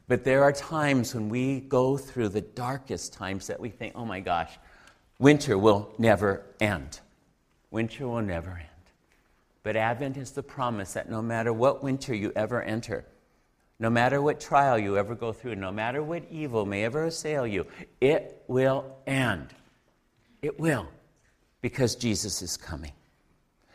But 0.09 0.25
there 0.25 0.43
are 0.43 0.53
times 0.53 1.15
when 1.15 1.29
we 1.29 1.61
go 1.61 1.99
through 1.99 2.31
the 2.31 2.41
darkest 2.41 3.13
times 3.13 3.47
that 3.49 3.61
we 3.61 3.69
think, 3.69 3.93
oh 3.95 4.07
my 4.07 4.21
gosh, 4.21 4.59
winter 5.19 5.59
will 5.59 5.93
never 5.99 6.47
end. 6.59 7.01
Winter 7.71 8.09
will 8.09 8.23
never 8.23 8.53
end. 8.53 8.68
But 9.69 9.77
Advent 9.77 10.17
is 10.17 10.31
the 10.31 10.43
promise 10.43 10.95
that 10.95 11.11
no 11.11 11.21
matter 11.21 11.53
what 11.53 11.85
winter 11.85 12.15
you 12.15 12.33
ever 12.35 12.63
enter, 12.63 13.05
no 13.79 13.91
matter 13.91 14.23
what 14.23 14.41
trial 14.41 14.79
you 14.79 14.97
ever 14.97 15.15
go 15.15 15.31
through, 15.31 15.57
no 15.57 15.71
matter 15.71 16.03
what 16.03 16.23
evil 16.31 16.65
may 16.65 16.87
ever 16.87 17.05
assail 17.05 17.47
you, 17.47 17.67
it 18.01 18.43
will 18.49 18.97
end. 19.07 19.49
It 20.41 20.59
will, 20.59 20.89
because 21.61 21.97
Jesus 21.97 22.41
is 22.41 22.57
coming. 22.57 22.93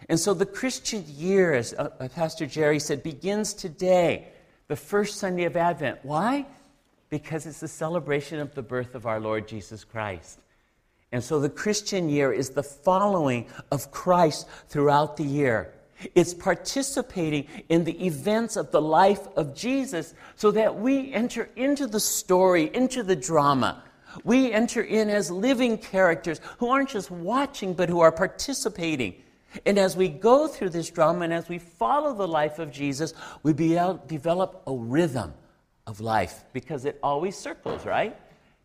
And 0.10 0.20
so 0.20 0.34
the 0.34 0.48
Christian 0.48 1.06
year, 1.08 1.54
as 1.54 1.76
uh, 1.76 1.91
uh, 2.00 2.08
Pastor 2.08 2.48
Jerry 2.48 2.80
said, 2.80 3.04
begins 3.04 3.54
today, 3.54 4.30
the 4.70 4.76
first 4.76 5.20
Sunday 5.20 5.44
of 5.44 5.56
Advent. 5.56 6.00
Why? 6.02 6.48
Because 7.12 7.46
it's 7.46 7.60
the 7.60 7.68
celebration 7.68 8.39
of 8.39 8.56
the 8.56 8.64
birth 8.64 8.96
of 8.96 9.06
our 9.06 9.20
Lord 9.20 9.48
Jesus 9.48 9.84
Christ. 9.84 10.39
And 11.12 11.24
so 11.24 11.39
the 11.39 11.50
Christian 11.50 12.10
year 12.10 12.34
is 12.34 12.50
the 12.50 12.64
following 12.64 13.46
of 13.72 13.91
Christ 13.91 14.48
throughout 14.70 15.18
the 15.18 15.24
year. 15.24 15.72
It's 16.16 16.34
participating 16.34 17.47
in 17.70 17.84
the 17.84 18.06
events 18.06 18.56
of 18.56 18.72
the 18.72 18.82
life 18.82 19.28
of 19.36 19.56
Jesus 19.56 20.14
so 20.36 20.51
that 20.51 20.80
we 20.80 21.14
enter 21.14 21.49
into 21.56 21.88
the 21.88 21.99
story, 21.99 22.70
into 22.74 23.04
the 23.04 23.16
drama. 23.16 23.84
We 24.24 24.51
enter 24.51 24.82
in 24.82 25.10
as 25.10 25.32
living 25.32 25.78
characters 25.78 26.39
who 26.60 26.70
aren't 26.70 26.89
just 26.89 27.10
watching, 27.10 27.74
but 27.74 27.89
who 27.89 27.99
are 27.99 28.12
participating. 28.12 29.16
And 29.66 29.78
as 29.78 29.95
we 29.95 30.10
go 30.10 30.47
through 30.47 30.70
this 30.70 30.89
drama 30.89 31.26
and 31.26 31.34
as 31.34 31.49
we 31.49 31.60
follow 31.60 32.14
the 32.14 32.28
life 32.28 32.60
of 32.60 32.72
Jesus, 32.72 33.14
we 33.43 33.54
develop 33.54 34.64
a 34.68 34.74
rhythm 34.74 35.34
of 35.86 35.99
life 35.99 36.43
because 36.54 36.86
it 36.86 36.99
always 37.04 37.38
circles, 37.38 37.86
right? 37.86 38.18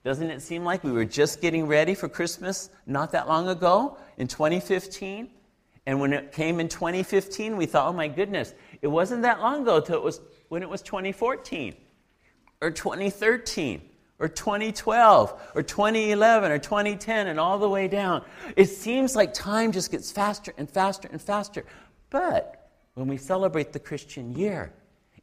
Doesn't 0.04 0.30
it 0.30 0.40
seem 0.40 0.64
like 0.64 0.84
we 0.84 0.92
were 0.92 1.04
just 1.04 1.40
getting 1.40 1.66
ready 1.66 1.94
for 1.94 2.08
Christmas 2.08 2.70
not 2.86 3.12
that 3.12 3.28
long 3.28 3.48
ago 3.48 3.98
in 4.16 4.28
2015? 4.28 5.28
And 5.88 5.98
when 6.00 6.12
it 6.12 6.32
came 6.32 6.60
in 6.60 6.68
2015, 6.68 7.56
we 7.56 7.64
thought, 7.64 7.88
oh 7.88 7.94
my 7.94 8.08
goodness, 8.08 8.52
it 8.82 8.88
wasn't 8.88 9.22
that 9.22 9.40
long 9.40 9.62
ago 9.62 9.80
till 9.80 9.96
it 9.96 10.02
was 10.02 10.20
when 10.50 10.62
it 10.62 10.68
was 10.68 10.82
2014 10.82 11.74
or 12.60 12.70
2013 12.70 13.80
or 14.18 14.28
2012 14.28 15.50
or 15.54 15.62
2011 15.62 16.52
or 16.52 16.58
2010 16.58 17.28
and 17.28 17.40
all 17.40 17.58
the 17.58 17.70
way 17.70 17.88
down. 17.88 18.22
It 18.54 18.66
seems 18.66 19.16
like 19.16 19.32
time 19.32 19.72
just 19.72 19.90
gets 19.90 20.12
faster 20.12 20.52
and 20.58 20.70
faster 20.70 21.08
and 21.10 21.22
faster. 21.22 21.64
But 22.10 22.68
when 22.92 23.08
we 23.08 23.16
celebrate 23.16 23.72
the 23.72 23.80
Christian 23.80 24.36
year. 24.36 24.74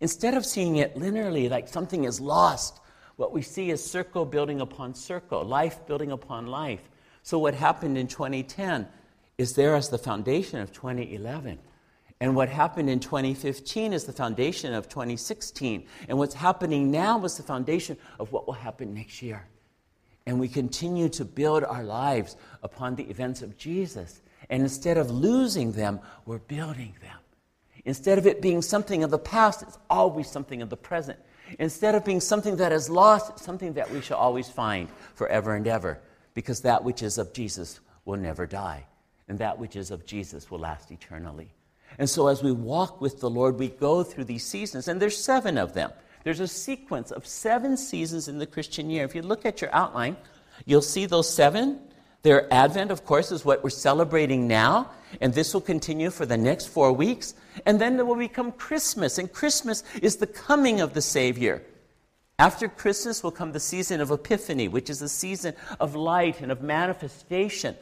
Instead 0.01 0.33
of 0.33 0.43
seeing 0.47 0.77
it 0.77 0.95
linearly, 0.95 1.47
like 1.47 1.67
something 1.67 2.05
is 2.05 2.19
lost, 2.19 2.79
what 3.17 3.31
we 3.31 3.43
see 3.43 3.69
is 3.69 3.85
circle 3.85 4.25
building 4.25 4.61
upon 4.61 4.95
circle, 4.95 5.43
life 5.43 5.85
building 5.85 6.11
upon 6.11 6.47
life. 6.47 6.89
So, 7.21 7.37
what 7.37 7.53
happened 7.53 7.99
in 7.99 8.07
2010 8.07 8.87
is 9.37 9.53
there 9.53 9.75
as 9.75 9.89
the 9.89 9.97
foundation 9.97 10.59
of 10.59 10.71
2011. 10.71 11.59
And 12.21 12.35
what 12.35 12.47
happened 12.49 12.89
in 12.89 12.99
2015 12.99 13.91
is 13.91 14.05
the 14.05 14.13
foundation 14.13 14.73
of 14.73 14.87
2016. 14.87 15.85
And 16.07 16.17
what's 16.17 16.33
happening 16.33 16.89
now 16.89 17.23
is 17.25 17.37
the 17.37 17.43
foundation 17.43 17.97
of 18.19 18.31
what 18.31 18.47
will 18.47 18.53
happen 18.53 18.93
next 18.93 19.21
year. 19.21 19.45
And 20.25 20.39
we 20.39 20.47
continue 20.47 21.09
to 21.09 21.25
build 21.25 21.63
our 21.63 21.83
lives 21.83 22.35
upon 22.63 22.95
the 22.95 23.03
events 23.09 23.41
of 23.41 23.57
Jesus. 23.57 24.21
And 24.49 24.63
instead 24.63 24.97
of 24.97 25.11
losing 25.11 25.73
them, 25.73 25.99
we're 26.25 26.39
building 26.39 26.95
them. 27.01 27.17
Instead 27.83 28.17
of 28.17 28.25
it 28.25 28.41
being 28.41 28.61
something 28.61 29.03
of 29.03 29.11
the 29.11 29.19
past, 29.19 29.61
it's 29.61 29.77
always 29.89 30.29
something 30.29 30.61
of 30.61 30.69
the 30.69 30.77
present. 30.77 31.19
Instead 31.59 31.93
of 31.93 32.03
being 32.03 32.19
something 32.19 32.55
that 32.55 32.71
is 32.71 32.89
lost, 32.89 33.29
it's 33.31 33.43
something 33.43 33.73
that 33.73 33.91
we 33.91 34.01
shall 34.01 34.17
always 34.17 34.49
find 34.49 34.89
forever 35.13 35.53
and 35.53 35.67
ever. 35.67 35.99
Because 36.33 36.61
that 36.61 36.83
which 36.83 37.03
is 37.03 37.17
of 37.17 37.33
Jesus 37.33 37.79
will 38.03 38.17
never 38.17 38.47
die, 38.47 38.85
and 39.27 39.39
that 39.39 39.57
which 39.57 39.75
is 39.75 39.91
of 39.91 40.05
Jesus 40.05 40.51
will 40.51 40.59
last 40.59 40.91
eternally. 40.91 41.49
And 41.97 42.09
so 42.09 42.27
as 42.27 42.43
we 42.43 42.51
walk 42.51 43.01
with 43.01 43.19
the 43.19 43.29
Lord, 43.29 43.57
we 43.57 43.69
go 43.69 44.03
through 44.03 44.25
these 44.25 44.45
seasons, 44.45 44.87
and 44.87 45.01
there's 45.01 45.17
seven 45.17 45.57
of 45.57 45.73
them. 45.73 45.91
There's 46.23 46.39
a 46.39 46.47
sequence 46.47 47.11
of 47.11 47.25
seven 47.25 47.77
seasons 47.77 48.27
in 48.27 48.39
the 48.39 48.47
Christian 48.47 48.89
year. 48.89 49.05
If 49.05 49.15
you 49.15 49.21
look 49.21 49.45
at 49.45 49.61
your 49.61 49.73
outline, 49.73 50.17
you'll 50.65 50.81
see 50.81 51.05
those 51.05 51.31
seven. 51.31 51.79
Their 52.23 52.51
Advent, 52.51 52.89
of 52.89 53.05
course, 53.05 53.31
is 53.31 53.45
what 53.45 53.63
we're 53.63 53.69
celebrating 53.69 54.47
now, 54.47 54.89
and 55.21 55.33
this 55.33 55.53
will 55.53 55.61
continue 55.61 56.09
for 56.09 56.25
the 56.25 56.37
next 56.37 56.67
four 56.67 56.91
weeks. 56.91 57.35
And 57.65 57.79
then 57.79 57.99
it 57.99 58.07
will 58.07 58.15
become 58.15 58.51
Christmas, 58.51 59.19
and 59.19 59.31
Christmas 59.31 59.83
is 60.01 60.17
the 60.17 60.27
coming 60.27 60.81
of 60.81 60.93
the 60.93 61.01
Savior. 61.01 61.61
After 62.39 62.67
Christmas 62.67 63.23
will 63.23 63.31
come 63.31 63.51
the 63.51 63.59
season 63.59 64.01
of 64.01 64.11
Epiphany, 64.11 64.67
which 64.67 64.89
is 64.89 65.01
a 65.01 65.07
season 65.07 65.53
of 65.79 65.95
light 65.95 66.41
and 66.41 66.51
of 66.51 66.61
manifestation 66.61 67.75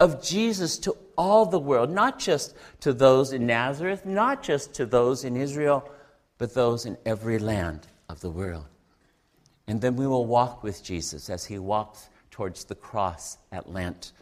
of 0.00 0.22
Jesus 0.22 0.78
to 0.78 0.96
all 1.16 1.46
the 1.46 1.58
world, 1.58 1.90
not 1.90 2.18
just 2.18 2.54
to 2.80 2.92
those 2.92 3.32
in 3.32 3.46
Nazareth, 3.46 4.06
not 4.06 4.42
just 4.42 4.74
to 4.74 4.86
those 4.86 5.24
in 5.24 5.36
Israel, 5.36 5.90
but 6.38 6.54
those 6.54 6.86
in 6.86 6.96
every 7.04 7.38
land 7.38 7.86
of 8.08 8.20
the 8.20 8.30
world. 8.30 8.66
And 9.66 9.80
then 9.80 9.96
we 9.96 10.06
will 10.06 10.26
walk 10.26 10.62
with 10.62 10.82
Jesus 10.82 11.28
as 11.28 11.44
he 11.44 11.58
walks 11.58 12.08
towards 12.30 12.64
the 12.64 12.74
cross 12.74 13.36
at 13.52 13.70
Lent. 13.70 14.12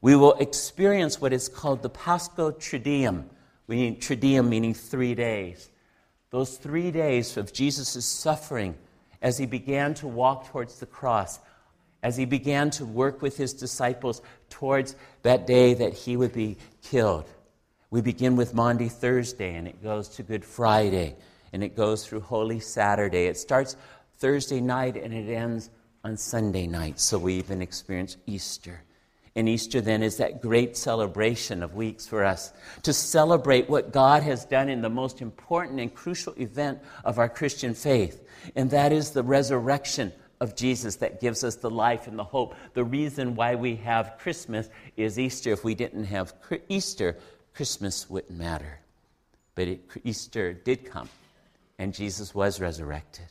We 0.00 0.14
will 0.14 0.34
experience 0.34 1.20
what 1.20 1.32
is 1.32 1.48
called 1.48 1.82
the 1.82 1.88
Paschal 1.88 2.52
Triduum. 2.52 3.24
We 3.66 3.96
Triduum 3.96 4.48
meaning 4.48 4.74
three 4.74 5.14
days. 5.14 5.70
Those 6.30 6.58
three 6.58 6.90
days 6.90 7.36
of 7.36 7.52
Jesus' 7.52 8.04
suffering 8.04 8.76
as 9.22 9.38
he 9.38 9.46
began 9.46 9.94
to 9.94 10.06
walk 10.06 10.50
towards 10.50 10.78
the 10.78 10.86
cross, 10.86 11.40
as 12.02 12.16
he 12.16 12.24
began 12.24 12.70
to 12.70 12.84
work 12.84 13.22
with 13.22 13.36
his 13.36 13.52
disciples 13.52 14.22
towards 14.50 14.94
that 15.22 15.46
day 15.46 15.74
that 15.74 15.94
he 15.94 16.16
would 16.16 16.32
be 16.32 16.56
killed. 16.82 17.28
We 17.90 18.00
begin 18.02 18.36
with 18.36 18.54
Maundy 18.54 18.88
Thursday, 18.88 19.54
and 19.54 19.66
it 19.66 19.82
goes 19.82 20.08
to 20.10 20.22
Good 20.22 20.44
Friday, 20.44 21.16
and 21.52 21.64
it 21.64 21.74
goes 21.74 22.06
through 22.06 22.20
Holy 22.20 22.60
Saturday. 22.60 23.26
It 23.26 23.36
starts 23.36 23.76
Thursday 24.18 24.60
night 24.60 24.96
and 24.96 25.14
it 25.14 25.32
ends 25.32 25.70
on 26.04 26.16
Sunday 26.16 26.66
night. 26.66 27.00
So 27.00 27.18
we 27.18 27.34
even 27.34 27.62
experience 27.62 28.16
Easter. 28.26 28.82
And 29.36 29.48
Easter 29.48 29.80
then 29.80 30.02
is 30.02 30.16
that 30.16 30.42
great 30.42 30.76
celebration 30.76 31.62
of 31.62 31.76
weeks 31.76 32.06
for 32.06 32.24
us 32.24 32.52
to 32.82 32.92
celebrate 32.92 33.70
what 33.70 33.92
God 33.92 34.24
has 34.24 34.44
done 34.44 34.68
in 34.68 34.82
the 34.82 34.90
most 34.90 35.20
important 35.20 35.78
and 35.78 35.94
crucial 35.94 36.34
event 36.36 36.80
of 37.04 37.18
our 37.18 37.28
Christian 37.28 37.74
faith, 37.74 38.26
and 38.56 38.70
that 38.70 38.92
is 38.92 39.10
the 39.10 39.22
resurrection 39.22 40.12
of 40.40 40.54
Jesus 40.54 40.96
that 40.96 41.20
gives 41.20 41.42
us 41.44 41.56
the 41.56 41.70
life 41.70 42.06
and 42.06 42.18
the 42.18 42.24
hope. 42.24 42.54
The 42.74 42.84
reason 42.84 43.34
why 43.34 43.54
we 43.54 43.76
have 43.76 44.18
Christmas 44.18 44.68
is 44.96 45.18
Easter. 45.18 45.52
If 45.52 45.64
we 45.64 45.74
didn't 45.74 46.04
have 46.04 46.32
Easter, 46.68 47.16
Christmas 47.54 48.08
wouldn't 48.08 48.38
matter. 48.38 48.80
But 49.54 49.68
it, 49.68 49.80
Easter 50.04 50.52
did 50.52 50.84
come, 50.84 51.08
and 51.78 51.92
Jesus 51.92 52.34
was 52.34 52.60
resurrected. 52.60 53.26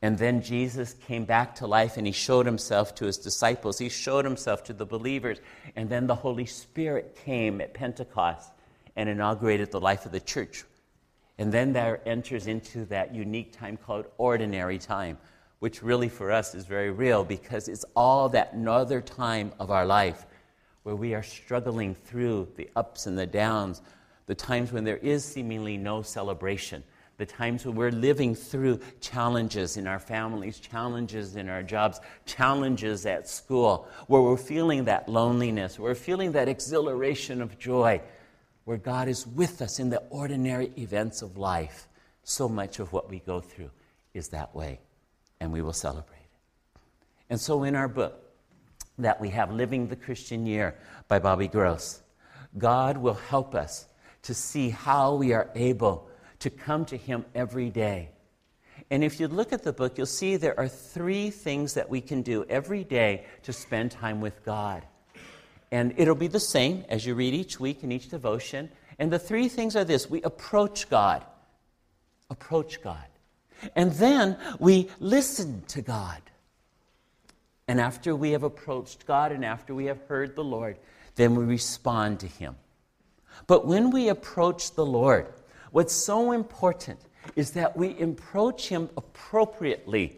And 0.00 0.16
then 0.16 0.42
Jesus 0.42 0.92
came 0.92 1.24
back 1.24 1.56
to 1.56 1.66
life 1.66 1.96
and 1.96 2.06
he 2.06 2.12
showed 2.12 2.46
himself 2.46 2.94
to 2.96 3.06
his 3.06 3.18
disciples. 3.18 3.78
He 3.78 3.88
showed 3.88 4.24
himself 4.24 4.62
to 4.64 4.72
the 4.72 4.86
believers. 4.86 5.38
And 5.74 5.90
then 5.90 6.06
the 6.06 6.14
Holy 6.14 6.46
Spirit 6.46 7.18
came 7.24 7.60
at 7.60 7.74
Pentecost 7.74 8.52
and 8.94 9.08
inaugurated 9.08 9.72
the 9.72 9.80
life 9.80 10.06
of 10.06 10.12
the 10.12 10.20
church. 10.20 10.64
And 11.36 11.52
then 11.52 11.72
there 11.72 12.00
enters 12.06 12.46
into 12.46 12.84
that 12.86 13.14
unique 13.14 13.52
time 13.52 13.76
called 13.76 14.06
ordinary 14.18 14.78
time, 14.78 15.18
which 15.60 15.82
really 15.82 16.08
for 16.08 16.30
us 16.30 16.54
is 16.54 16.66
very 16.66 16.90
real 16.90 17.24
because 17.24 17.68
it's 17.68 17.84
all 17.96 18.28
that 18.28 18.52
another 18.52 19.00
time 19.00 19.52
of 19.58 19.70
our 19.70 19.86
life 19.86 20.26
where 20.84 20.94
we 20.94 21.14
are 21.14 21.22
struggling 21.22 21.94
through 21.94 22.48
the 22.56 22.70
ups 22.76 23.06
and 23.06 23.18
the 23.18 23.26
downs, 23.26 23.82
the 24.26 24.34
times 24.34 24.72
when 24.72 24.84
there 24.84 24.98
is 24.98 25.24
seemingly 25.24 25.76
no 25.76 26.00
celebration, 26.00 26.82
the 27.16 27.26
times 27.26 27.66
when 27.66 27.74
we're 27.74 27.90
living 27.90 28.34
through 28.34 28.78
challenges 29.00 29.76
in 29.76 29.88
our 29.88 29.98
families, 29.98 30.60
challenges 30.60 31.34
in 31.34 31.48
our 31.48 31.64
jobs, 31.64 32.00
challenges 32.24 33.04
at 33.06 33.28
school, 33.28 33.88
where 34.06 34.22
we're 34.22 34.36
feeling 34.36 34.84
that 34.84 35.08
loneliness, 35.08 35.78
where 35.78 35.90
we're 35.90 35.96
feeling 35.96 36.32
that 36.32 36.48
exhilaration 36.48 37.42
of 37.42 37.58
joy, 37.58 38.00
where 38.64 38.76
God 38.76 39.08
is 39.08 39.26
with 39.26 39.60
us 39.60 39.80
in 39.80 39.90
the 39.90 40.02
ordinary 40.10 40.70
events 40.78 41.20
of 41.20 41.36
life. 41.36 41.88
So 42.22 42.48
much 42.48 42.78
of 42.78 42.92
what 42.92 43.10
we 43.10 43.18
go 43.18 43.40
through 43.40 43.70
is 44.14 44.28
that 44.28 44.54
way 44.54 44.78
and 45.40 45.52
we 45.52 45.62
will 45.62 45.72
celebrate 45.72 46.16
it. 46.16 46.80
And 47.30 47.40
so, 47.40 47.62
in 47.62 47.76
our 47.76 47.88
book 47.88 48.22
that 48.98 49.20
we 49.20 49.30
have, 49.30 49.52
Living 49.52 49.88
the 49.88 49.96
Christian 49.96 50.46
Year 50.46 50.76
by 51.06 51.18
Bobby 51.18 51.48
Gross, 51.48 52.02
God 52.56 52.98
will 52.98 53.14
help 53.14 53.54
us 53.54 53.86
to 54.22 54.34
see 54.34 54.70
how 54.70 55.14
we 55.14 55.32
are 55.32 55.50
able 55.54 56.08
to 56.40 56.50
come 56.50 56.84
to 56.86 56.96
Him 56.96 57.24
every 57.34 57.70
day. 57.70 58.10
And 58.90 59.04
if 59.04 59.20
you 59.20 59.28
look 59.28 59.52
at 59.52 59.62
the 59.62 59.72
book, 59.72 59.98
you'll 59.98 60.06
see 60.06 60.36
there 60.36 60.58
are 60.58 60.68
three 60.68 61.30
things 61.30 61.74
that 61.74 61.90
we 61.90 62.00
can 62.00 62.22
do 62.22 62.44
every 62.48 62.84
day 62.84 63.26
to 63.42 63.52
spend 63.52 63.90
time 63.90 64.20
with 64.20 64.44
God. 64.44 64.86
And 65.70 65.92
it'll 65.98 66.14
be 66.14 66.28
the 66.28 66.40
same 66.40 66.84
as 66.88 67.04
you 67.04 67.14
read 67.14 67.34
each 67.34 67.60
week 67.60 67.84
in 67.84 67.92
each 67.92 68.08
devotion. 68.08 68.70
And 68.98 69.12
the 69.12 69.18
three 69.18 69.48
things 69.48 69.76
are 69.76 69.84
this 69.84 70.08
we 70.08 70.22
approach 70.22 70.88
God. 70.88 71.24
Approach 72.30 72.82
God. 72.82 73.04
And 73.74 73.92
then 73.92 74.36
we 74.58 74.90
listen 75.00 75.62
to 75.68 75.82
God. 75.82 76.20
And 77.66 77.80
after 77.80 78.16
we 78.16 78.30
have 78.30 78.42
approached 78.42 79.06
God 79.06 79.30
and 79.30 79.44
after 79.44 79.74
we 79.74 79.86
have 79.86 80.00
heard 80.08 80.34
the 80.34 80.44
Lord, 80.44 80.78
then 81.16 81.34
we 81.34 81.44
respond 81.44 82.20
to 82.20 82.26
Him. 82.26 82.56
But 83.46 83.66
when 83.66 83.90
we 83.90 84.08
approach 84.08 84.74
the 84.74 84.86
Lord, 84.86 85.26
what's 85.70 85.92
so 85.92 86.32
important 86.32 86.98
is 87.36 87.52
that 87.52 87.76
we 87.76 88.00
approach 88.00 88.68
Him 88.68 88.88
appropriately. 88.96 90.16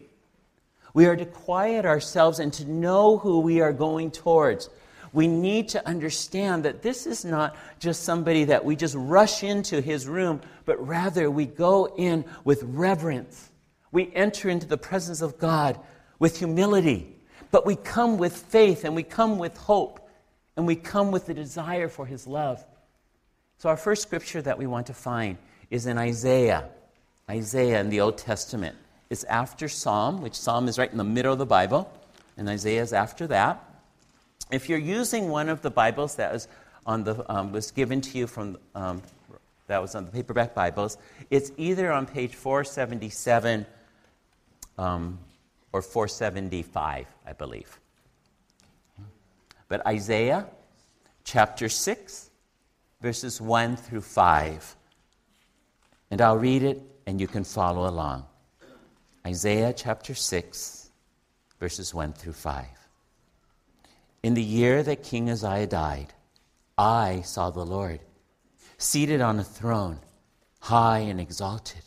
We 0.93 1.05
are 1.05 1.15
to 1.15 1.25
quiet 1.25 1.85
ourselves 1.85 2.39
and 2.39 2.53
to 2.53 2.69
know 2.69 3.17
who 3.17 3.39
we 3.39 3.61
are 3.61 3.73
going 3.73 4.11
towards 4.11 4.69
we 5.13 5.27
need 5.27 5.69
to 5.69 5.85
understand 5.85 6.63
that 6.63 6.81
this 6.81 7.05
is 7.05 7.25
not 7.25 7.55
just 7.79 8.03
somebody 8.03 8.45
that 8.45 8.63
we 8.63 8.75
just 8.75 8.95
rush 8.95 9.43
into 9.43 9.81
his 9.81 10.07
room, 10.07 10.41
but 10.65 10.85
rather 10.85 11.29
we 11.29 11.45
go 11.45 11.93
in 11.97 12.23
with 12.43 12.63
reverence. 12.63 13.49
We 13.91 14.11
enter 14.15 14.49
into 14.49 14.67
the 14.67 14.77
presence 14.77 15.21
of 15.21 15.37
God 15.37 15.79
with 16.17 16.39
humility, 16.39 17.13
but 17.51 17.65
we 17.65 17.75
come 17.75 18.17
with 18.17 18.35
faith 18.35 18.85
and 18.85 18.95
we 18.95 19.03
come 19.03 19.37
with 19.37 19.57
hope 19.57 20.07
and 20.55 20.65
we 20.65 20.75
come 20.75 21.11
with 21.11 21.25
the 21.25 21.33
desire 21.33 21.89
for 21.89 22.05
his 22.05 22.25
love. 22.25 22.63
So, 23.57 23.69
our 23.69 23.77
first 23.77 24.01
scripture 24.01 24.41
that 24.41 24.57
we 24.57 24.65
want 24.65 24.87
to 24.87 24.93
find 24.93 25.37
is 25.69 25.85
in 25.85 25.97
Isaiah. 25.97 26.69
Isaiah 27.29 27.79
in 27.81 27.89
the 27.89 28.01
Old 28.01 28.17
Testament. 28.17 28.75
It's 29.09 29.23
after 29.25 29.67
Psalm, 29.67 30.21
which 30.21 30.35
Psalm 30.35 30.67
is 30.67 30.79
right 30.79 30.91
in 30.91 30.97
the 30.97 31.03
middle 31.03 31.33
of 31.33 31.39
the 31.39 31.45
Bible, 31.45 31.91
and 32.37 32.47
Isaiah 32.47 32.81
is 32.81 32.93
after 32.93 33.27
that. 33.27 33.70
If 34.51 34.67
you're 34.67 34.79
using 34.79 35.29
one 35.29 35.47
of 35.47 35.61
the 35.61 35.71
Bibles 35.71 36.15
that 36.15 36.33
was, 36.33 36.47
on 36.85 37.03
the, 37.05 37.31
um, 37.31 37.53
was 37.53 37.71
given 37.71 38.01
to 38.01 38.17
you 38.17 38.27
from, 38.27 38.57
um, 38.75 39.01
that 39.67 39.81
was 39.81 39.95
on 39.95 40.05
the 40.05 40.11
paperback 40.11 40.53
Bibles, 40.53 40.97
it's 41.29 41.51
either 41.57 41.91
on 41.91 42.05
page 42.05 42.35
477 42.35 43.65
um, 44.77 45.17
or 45.71 45.81
475, 45.81 47.07
I 47.25 47.33
believe. 47.33 47.79
But 49.69 49.85
Isaiah 49.87 50.47
chapter 51.23 51.69
6, 51.69 52.29
verses 52.99 53.39
1 53.39 53.77
through 53.77 54.01
5. 54.01 54.75
And 56.11 56.19
I'll 56.19 56.37
read 56.37 56.63
it 56.63 56.81
and 57.05 57.21
you 57.21 57.27
can 57.27 57.45
follow 57.45 57.87
along. 57.87 58.25
Isaiah 59.25 59.71
chapter 59.71 60.13
6, 60.13 60.89
verses 61.57 61.93
1 61.93 62.13
through 62.13 62.33
5. 62.33 62.80
In 64.23 64.35
the 64.35 64.43
year 64.43 64.83
that 64.83 65.03
King 65.03 65.29
Uzziah 65.29 65.67
died, 65.67 66.13
I 66.77 67.21
saw 67.21 67.49
the 67.49 67.65
Lord 67.65 67.99
seated 68.77 69.21
on 69.21 69.39
a 69.39 69.43
throne, 69.43 69.99
high 70.59 70.99
and 70.99 71.19
exalted. 71.19 71.81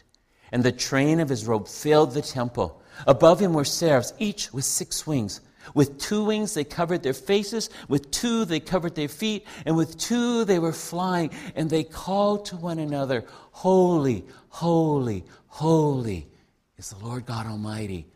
And 0.52 0.62
the 0.62 0.72
train 0.72 1.20
of 1.20 1.28
his 1.28 1.46
robe 1.46 1.66
filled 1.66 2.12
the 2.12 2.22
temple. 2.22 2.80
Above 3.06 3.40
him 3.40 3.52
were 3.52 3.64
seraphs, 3.64 4.12
each 4.18 4.52
with 4.52 4.64
six 4.64 5.06
wings. 5.06 5.40
With 5.74 5.98
two 5.98 6.24
wings 6.24 6.54
they 6.54 6.64
covered 6.64 7.02
their 7.02 7.14
faces, 7.14 7.70
with 7.88 8.10
two 8.10 8.44
they 8.44 8.60
covered 8.60 8.94
their 8.94 9.08
feet, 9.08 9.46
and 9.64 9.76
with 9.76 9.98
two 9.98 10.44
they 10.44 10.58
were 10.58 10.72
flying, 10.72 11.30
and 11.56 11.70
they 11.70 11.82
called 11.82 12.46
to 12.46 12.56
one 12.56 12.78
another, 12.78 13.24
Holy, 13.50 14.24
holy, 14.48 15.24
holy 15.46 16.28
is 16.76 16.90
the 16.90 17.04
Lord 17.04 17.26
God 17.26 17.46
Almighty. 17.46 18.06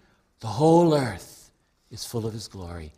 The 0.40 0.46
whole 0.46 0.94
earth 0.94 1.50
is 1.90 2.04
full 2.04 2.26
of 2.26 2.34
his 2.34 2.48
glory. 2.48 2.92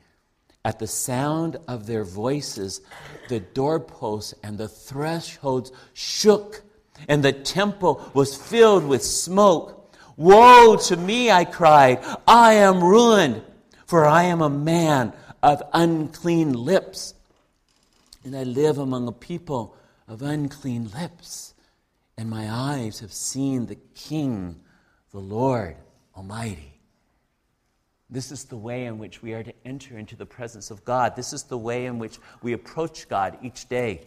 At 0.65 0.79
the 0.79 0.87
sound 0.87 1.57
of 1.67 1.87
their 1.87 2.05
voices, 2.05 2.83
the 3.29 3.41
doorposts 3.41 4.35
and 4.43 4.59
the 4.59 4.69
thresholds 4.69 5.73
shook, 5.95 6.63
and 7.09 7.23
the 7.23 7.33
temple 7.33 8.11
was 8.13 8.37
filled 8.37 8.87
with 8.87 9.03
smoke. 9.03 9.95
Woe 10.17 10.77
to 10.77 10.97
me, 10.97 11.31
I 11.31 11.47
cried. 11.47 12.05
I 12.29 12.55
am 12.55 12.85
ruined, 12.85 13.43
for 13.87 14.07
I 14.07 14.25
am 14.25 14.43
a 14.43 14.51
man 14.51 15.15
of 15.43 15.63
unclean 15.73 16.53
lips, 16.53 17.15
and 18.23 18.37
I 18.37 18.43
live 18.43 18.77
among 18.77 19.09
a 19.09 19.13
people 19.13 19.75
of 20.07 20.21
unclean 20.21 20.91
lips, 20.91 21.55
and 22.19 22.29
my 22.29 22.51
eyes 22.51 23.01
have 23.01 23.15
seen 23.15 23.65
the 23.65 23.79
King, 23.95 24.61
the 25.11 25.21
Lord 25.21 25.77
Almighty. 26.15 26.70
This 28.11 28.33
is 28.33 28.45
the 28.45 28.57
way 28.57 28.87
in 28.87 28.99
which 28.99 29.23
we 29.23 29.35
are 29.35 29.45
to 29.45 29.53
enter 29.65 29.97
into 29.97 30.17
the 30.17 30.27
presence 30.27 30.73
of 30.73 30.85
God. 30.85 31.15
This 31.15 31.33
is 31.33 31.45
the 31.45 31.59
way 31.59 31.87
in 31.87 31.99
which 32.01 32.19
we 32.43 32.55
approach 32.55 33.09
God 33.09 33.39
each 33.41 33.69
day. 33.69 34.03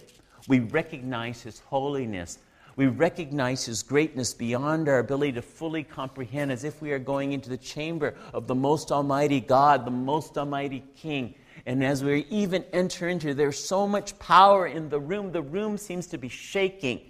We 0.50 0.60
recognize 0.60 1.42
His 1.42 1.60
holiness. 1.60 2.40
We 2.76 2.88
recognize 2.88 3.66
His 3.66 3.82
greatness 3.82 4.34
beyond 4.34 4.90
our 4.90 5.00
ability 5.00 5.34
to 5.34 5.42
fully 5.42 5.84
comprehend, 5.84 6.52
as 6.52 6.66
if 6.66 6.82
we 6.82 6.92
are 6.92 7.00
going 7.00 7.32
into 7.32 7.50
the 7.50 7.58
chamber 7.58 8.16
of 8.34 8.48
the 8.48 8.56
most 8.56 8.92
Almighty 8.92 9.40
God, 9.40 9.86
the 9.86 9.92
most 9.92 10.38
Almighty 10.38 10.84
King. 10.98 11.36
And 11.66 11.82
as 11.82 12.04
we 12.04 12.26
even 12.30 12.66
enter 12.74 13.08
into, 13.08 13.34
there's 13.34 13.64
so 13.64 13.88
much 13.88 14.20
power 14.20 14.68
in 14.68 14.90
the 14.90 15.00
room. 15.00 15.32
The 15.32 15.42
room 15.42 15.78
seems 15.78 16.08
to 16.08 16.18
be 16.18 16.28
shaking. 16.28 17.10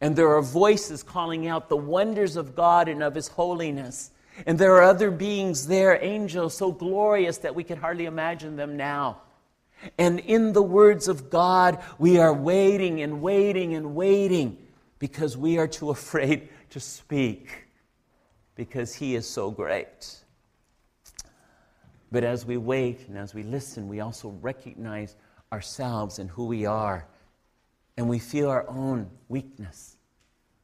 And 0.00 0.14
there 0.14 0.36
are 0.36 0.42
voices 0.42 1.02
calling 1.02 1.48
out 1.48 1.68
the 1.68 1.76
wonders 1.76 2.36
of 2.36 2.54
God 2.54 2.86
and 2.86 3.02
of 3.02 3.16
His 3.16 3.26
holiness. 3.26 4.12
And 4.46 4.58
there 4.58 4.74
are 4.76 4.82
other 4.82 5.10
beings 5.10 5.66
there, 5.66 6.02
angels, 6.02 6.56
so 6.56 6.72
glorious 6.72 7.38
that 7.38 7.54
we 7.54 7.64
can 7.64 7.78
hardly 7.78 8.06
imagine 8.06 8.56
them 8.56 8.76
now. 8.76 9.22
And 9.96 10.20
in 10.20 10.52
the 10.52 10.62
words 10.62 11.08
of 11.08 11.30
God, 11.30 11.82
we 11.98 12.18
are 12.18 12.34
waiting 12.34 13.00
and 13.00 13.20
waiting 13.20 13.74
and 13.74 13.94
waiting 13.94 14.58
because 14.98 15.36
we 15.36 15.58
are 15.58 15.68
too 15.68 15.90
afraid 15.98 16.48
to 16.70 16.80
speak 16.80 17.66
because 18.54 18.94
He 18.94 19.14
is 19.14 19.26
so 19.28 19.50
great. 19.50 20.16
But 22.10 22.24
as 22.24 22.46
we 22.46 22.56
wait 22.56 23.06
and 23.08 23.18
as 23.18 23.34
we 23.34 23.42
listen, 23.42 23.86
we 23.88 24.00
also 24.00 24.30
recognize 24.40 25.16
ourselves 25.52 26.18
and 26.18 26.30
who 26.30 26.46
we 26.46 26.66
are. 26.66 27.06
And 27.96 28.08
we 28.08 28.18
feel 28.18 28.48
our 28.48 28.68
own 28.68 29.10
weakness. 29.28 29.96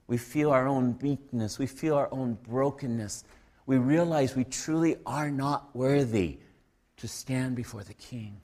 We 0.06 0.18
feel 0.18 0.50
our 0.50 0.66
own 0.66 0.98
weakness. 1.00 1.58
We 1.58 1.66
feel 1.66 1.96
our 1.96 2.08
own 2.12 2.38
brokenness 2.48 3.24
we 3.66 3.78
realize 3.78 4.36
we 4.36 4.44
truly 4.44 4.96
are 5.06 5.30
not 5.30 5.74
worthy 5.74 6.38
to 6.98 7.08
stand 7.08 7.56
before 7.56 7.82
the 7.82 7.94
King. 7.94 8.40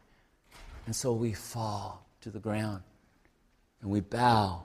And 0.87 0.97
so 0.97 1.13
we 1.13 1.33
fall 1.33 2.07
to 2.23 2.31
the 2.31 2.39
ground 2.39 2.83
and 3.83 3.91
we 3.91 4.01
bow 4.01 4.65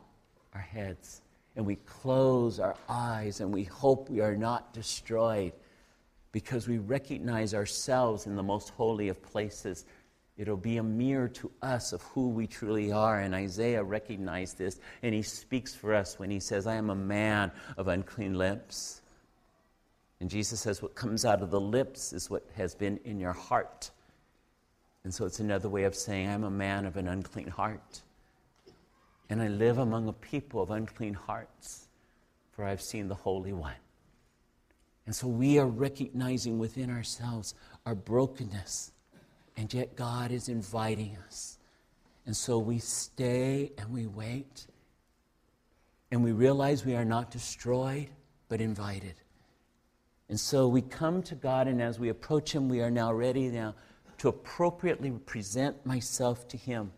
our 0.54 0.62
heads 0.62 1.22
and 1.56 1.66
we 1.66 1.76
close 1.76 2.60
our 2.60 2.76
eyes 2.90 3.42
and 3.42 3.54
we 3.54 3.64
hope 3.64 4.10
we 4.10 4.22
are 4.22 4.36
not 4.36 4.74
destroyed 4.74 5.54
because 6.32 6.68
we 6.68 6.80
recognize 6.80 7.54
ourselves 7.54 8.26
in 8.26 8.36
the 8.36 8.44
most 8.44 8.70
holy 8.70 9.08
of 9.08 9.22
places. 9.22 9.86
It'll 10.38 10.58
be 10.58 10.78
a 10.78 10.84
mirror 10.84 11.30
to 11.30 11.50
us 11.62 11.94
of 11.94 12.02
who 12.02 12.28
we 12.28 12.46
truly 12.46 12.92
are. 12.92 13.22
And 13.22 13.34
Isaiah 13.34 13.82
recognized 13.82 14.58
this, 14.58 14.82
and 15.02 15.16
he 15.16 15.22
speaks 15.22 15.74
for 15.74 15.94
us 15.94 16.20
when 16.20 16.30
he 16.30 16.42
says, 16.42 16.68
I 16.68 16.76
am 16.76 16.90
a 16.90 16.96
man 16.96 17.52
of 17.78 17.88
unclean 17.88 18.38
lips. 18.38 19.02
And 20.20 20.30
Jesus 20.30 20.62
says, 20.62 20.82
What 20.82 20.96
comes 20.96 21.26
out 21.26 21.42
of 21.42 21.52
the 21.52 21.60
lips 21.60 22.14
is 22.14 22.30
what 22.30 22.46
has 22.56 22.74
been 22.74 23.00
in 23.04 23.20
your 23.20 23.34
heart. 23.34 23.92
And 25.04 25.14
so 25.14 25.26
it's 25.26 25.40
another 25.40 25.70
way 25.70 25.84
of 25.84 25.96
saying, 25.96 26.30
I'm 26.30 26.44
a 26.44 26.50
man 26.50 26.86
of 26.86 26.98
an 26.98 27.08
unclean 27.08 27.48
heart. 27.48 28.02
And 29.30 29.42
I 29.42 29.48
live 29.48 29.78
among 29.78 30.08
a 30.08 30.14
people 30.14 30.62
of 30.62 30.72
unclean 30.72 31.14
hearts, 31.14 31.88
for 32.52 32.66
I've 32.66 32.82
seen 32.82 33.08
the 33.08 33.16
Holy 33.16 33.54
One. 33.54 33.76
And 35.06 35.16
so 35.16 35.28
we 35.28 35.60
are 35.60 35.68
recognizing 35.68 36.58
within 36.58 36.90
ourselves 36.90 37.54
our 37.86 37.94
brokenness, 37.94 38.92
and 39.58 39.72
yet 39.74 39.96
God 39.96 40.32
is 40.32 40.50
inviting 40.50 41.18
us. 41.28 41.60
And 42.26 42.36
so 42.36 42.58
we 42.58 42.80
stay 42.80 43.72
and 43.78 43.92
we 43.92 44.08
wait, 44.08 44.66
and 46.12 46.24
we 46.24 46.32
realize 46.32 46.86
we 46.86 46.96
are 46.96 47.06
not 47.06 47.30
destroyed, 47.30 48.10
but 48.50 48.62
invited. 48.62 49.14
And 50.30 50.40
so 50.40 50.68
we 50.68 50.82
come 50.82 51.22
to 51.24 51.36
God, 51.36 51.68
and 51.68 51.82
as 51.82 52.00
we 52.00 52.10
approach 52.10 52.54
Him, 52.54 52.68
we 52.68 52.82
are 52.82 52.92
now 52.92 53.14
ready 53.14 53.48
now 53.50 53.76
to 54.18 54.30
appropriately 54.30 55.12
present 55.12 55.86
myself 55.86 56.48
to 56.48 56.58
Him. 56.58 56.92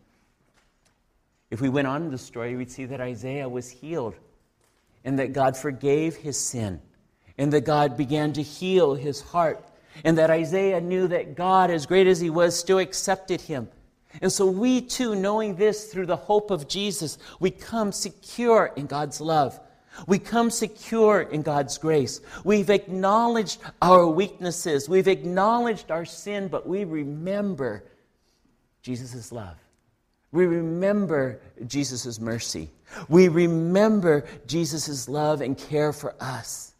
If 1.50 1.60
we 1.60 1.68
went 1.68 1.86
on 1.86 2.02
in 2.02 2.10
the 2.10 2.18
story, 2.18 2.56
we'd 2.56 2.70
see 2.70 2.84
that 2.86 3.00
Isaiah 3.00 3.48
was 3.48 3.70
healed, 3.70 4.14
and 5.04 5.18
that 5.18 5.32
God 5.32 5.56
forgave 5.56 6.16
his 6.16 6.38
sin, 6.38 6.80
and 7.38 7.52
that 7.52 7.64
God 7.64 7.96
began 7.96 8.32
to 8.34 8.42
heal 8.42 8.94
his 8.94 9.20
heart, 9.20 9.64
and 10.04 10.18
that 10.18 10.30
Isaiah 10.30 10.80
knew 10.80 11.08
that 11.08 11.36
God, 11.36 11.70
as 11.70 11.86
great 11.86 12.06
as 12.06 12.20
he 12.20 12.30
was, 12.30 12.58
still 12.58 12.78
accepted 12.78 13.40
him. 13.40 13.68
And 14.20 14.32
so 14.32 14.46
we 14.46 14.80
too, 14.80 15.14
knowing 15.14 15.56
this 15.56 15.92
through 15.92 16.06
the 16.06 16.16
hope 16.16 16.50
of 16.50 16.68
Jesus, 16.68 17.18
we 17.40 17.50
come 17.50 17.92
secure 17.92 18.72
in 18.76 18.86
God's 18.86 19.20
love. 19.20 19.58
We 20.06 20.18
come 20.18 20.50
secure 20.50 21.20
in 21.22 21.42
God's 21.42 21.78
grace. 21.78 22.20
We've 22.44 22.70
acknowledged 22.70 23.60
our 23.82 24.06
weaknesses. 24.06 24.88
We've 24.88 25.08
acknowledged 25.08 25.90
our 25.90 26.04
sin, 26.04 26.48
but 26.48 26.66
we 26.66 26.84
remember 26.84 27.84
Jesus' 28.82 29.32
love. 29.32 29.56
We 30.30 30.46
remember 30.46 31.40
Jesus' 31.66 32.20
mercy. 32.20 32.70
We 33.08 33.28
remember 33.28 34.26
Jesus' 34.46 35.08
love 35.08 35.40
and 35.40 35.56
care 35.56 35.92
for 35.92 36.14
us. 36.20 36.74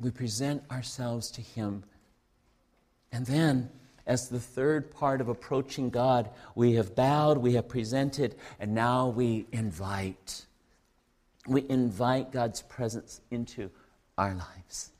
We 0.00 0.10
present 0.10 0.62
ourselves 0.70 1.30
to 1.32 1.40
Him. 1.40 1.82
And 3.10 3.26
then, 3.26 3.70
as 4.06 4.28
the 4.28 4.40
third 4.40 4.90
part 4.90 5.20
of 5.20 5.28
approaching 5.28 5.90
God, 5.90 6.30
we 6.54 6.74
have 6.74 6.94
bowed, 6.94 7.38
we 7.38 7.54
have 7.54 7.68
presented, 7.68 8.36
and 8.60 8.74
now 8.74 9.08
we 9.08 9.46
invite 9.52 10.46
we 11.48 11.64
invite 11.68 12.32
God's 12.32 12.62
presence 12.62 13.20
into 13.30 13.70
our 14.16 14.34
lives. 14.34 14.90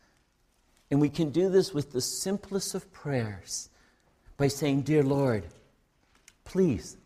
And 0.90 1.00
we 1.00 1.08
can 1.08 1.30
do 1.30 1.48
this 1.48 1.74
with 1.74 1.92
the 1.92 2.00
simplest 2.00 2.74
of 2.74 2.90
prayers 2.92 3.68
by 4.36 4.48
saying, 4.48 4.82
Dear 4.82 5.02
Lord, 5.02 5.44
please, 6.44 6.96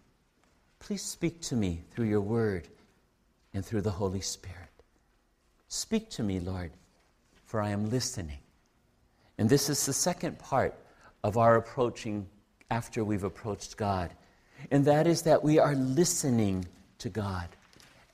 please 0.78 1.02
speak 1.02 1.40
to 1.42 1.56
me 1.56 1.82
through 1.90 2.06
your 2.06 2.20
word 2.20 2.68
and 3.54 3.64
through 3.64 3.82
the 3.82 3.90
Holy 3.90 4.20
Spirit. 4.20 4.58
Speak 5.68 6.10
to 6.10 6.22
me, 6.22 6.38
Lord, 6.38 6.70
for 7.44 7.60
I 7.60 7.70
am 7.70 7.90
listening. 7.90 8.38
And 9.38 9.48
this 9.48 9.68
is 9.68 9.84
the 9.84 9.92
second 9.92 10.38
part 10.38 10.74
of 11.24 11.36
our 11.36 11.56
approaching 11.56 12.28
after 12.70 13.04
we've 13.04 13.24
approached 13.24 13.76
God. 13.76 14.10
And 14.70 14.84
that 14.84 15.06
is 15.06 15.22
that 15.22 15.42
we 15.42 15.58
are 15.58 15.74
listening 15.74 16.66
to 16.98 17.08
God. 17.08 17.48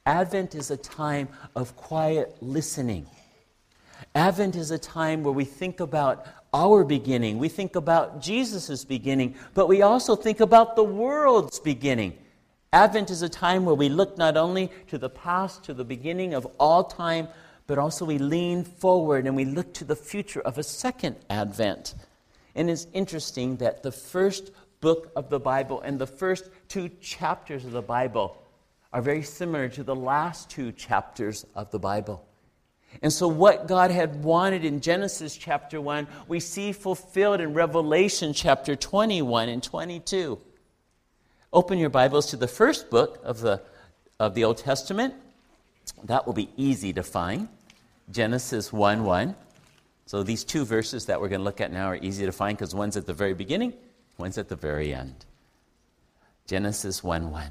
Advent 0.09 0.55
is 0.55 0.71
a 0.71 0.77
time 0.79 1.29
of 1.55 1.77
quiet 1.77 2.35
listening. 2.41 3.07
Advent 4.15 4.57
is 4.57 4.71
a 4.71 4.79
time 4.79 5.23
where 5.23 5.35
we 5.35 5.45
think 5.45 5.81
about 5.81 6.27
our 6.55 6.83
beginning. 6.83 7.37
We 7.39 7.51
think 7.51 7.77
about 7.77 8.23
Jesus' 8.23 8.87
beginning, 8.87 9.35
but 9.53 9.69
we 9.69 9.83
also 9.83 10.17
think 10.17 10.41
about 10.41 10.77
the 10.77 10.83
world's 10.83 11.61
beginning. 11.61 12.17
Advent 12.73 13.11
is 13.11 13.21
a 13.21 13.29
time 13.29 13.67
where 13.67 13.75
we 13.75 13.91
look 13.91 14.17
not 14.17 14.39
only 14.39 14.73
to 14.87 14.97
the 14.97 15.11
past, 15.11 15.63
to 15.65 15.75
the 15.75 15.85
beginning 15.85 16.33
of 16.33 16.47
all 16.59 16.85
time, 16.85 17.29
but 17.67 17.77
also 17.77 18.07
we 18.07 18.17
lean 18.17 18.65
forward 18.65 19.27
and 19.27 19.37
we 19.37 19.45
look 19.45 19.75
to 19.75 19.85
the 19.85 19.95
future 19.95 20.41
of 20.41 20.57
a 20.57 20.63
second 20.63 21.17
Advent. 21.29 21.95
And 22.55 22.71
it's 22.71 22.87
interesting 22.95 23.57
that 23.57 23.83
the 23.83 23.93
first 23.93 24.53
book 24.81 25.13
of 25.15 25.29
the 25.29 25.39
Bible 25.39 25.83
and 25.83 25.99
the 25.99 26.07
first 26.07 26.49
two 26.69 26.89
chapters 27.03 27.67
of 27.67 27.73
the 27.73 27.83
Bible 27.83 28.43
are 28.93 29.03
very 29.03 29.23
similar 29.23 29.69
to 29.69 29.83
the 29.83 29.95
last 29.95 30.51
two 30.51 30.73
chapters 30.73 31.45
of 31.55 31.71
the 31.71 31.79
Bible. 31.79 32.25
And 33.03 33.13
so, 33.13 33.29
what 33.29 33.69
God 33.69 33.91
had 33.91 34.25
wanted 34.25 34.65
in 34.65 34.81
Genesis 34.81 35.37
chapter 35.37 35.81
1, 35.81 36.09
we 36.27 36.41
see 36.41 36.73
fulfilled 36.73 37.41
in 37.41 37.53
Revelation 37.53 38.33
chapter 38.33 38.75
21 38.75 39.51
and 39.51 39.63
22. 39.63 40.39
Open 41.53 41.79
your 41.79 41.91
Bibles 41.91 42.31
to 42.31 42.37
the 42.37 42.49
first 42.49 42.91
book 42.91 43.21
of 43.23 43.41
the, 43.41 43.63
of 44.19 44.35
the 44.35 44.45
Old 44.45 44.59
Testament, 44.59 45.15
That 46.05 46.27
will 46.27 46.35
be 46.35 46.51
easy 46.57 46.93
to 46.95 47.03
find. 47.03 47.49
Genesis 48.11 48.73
1 48.73 49.05
1. 49.05 49.35
So 50.07 50.23
these 50.23 50.45
two 50.45 50.65
verses 50.65 51.07
that 51.07 51.21
we're 51.21 51.29
going 51.29 51.41
to 51.41 51.45
look 51.45 51.61
at 51.61 51.71
now 51.71 51.87
are 51.87 51.97
easy 51.97 52.25
to 52.25 52.33
find 52.33 52.57
because 52.57 52.75
one's 52.75 52.97
at 52.97 53.05
the 53.05 53.13
very 53.13 53.35
beginning, 53.35 53.75
one's 54.17 54.39
at 54.39 54.49
the 54.49 54.57
very 54.57 54.95
end. 54.95 55.27
Genesis 56.47 57.05
1 57.05 57.31
1. 57.31 57.51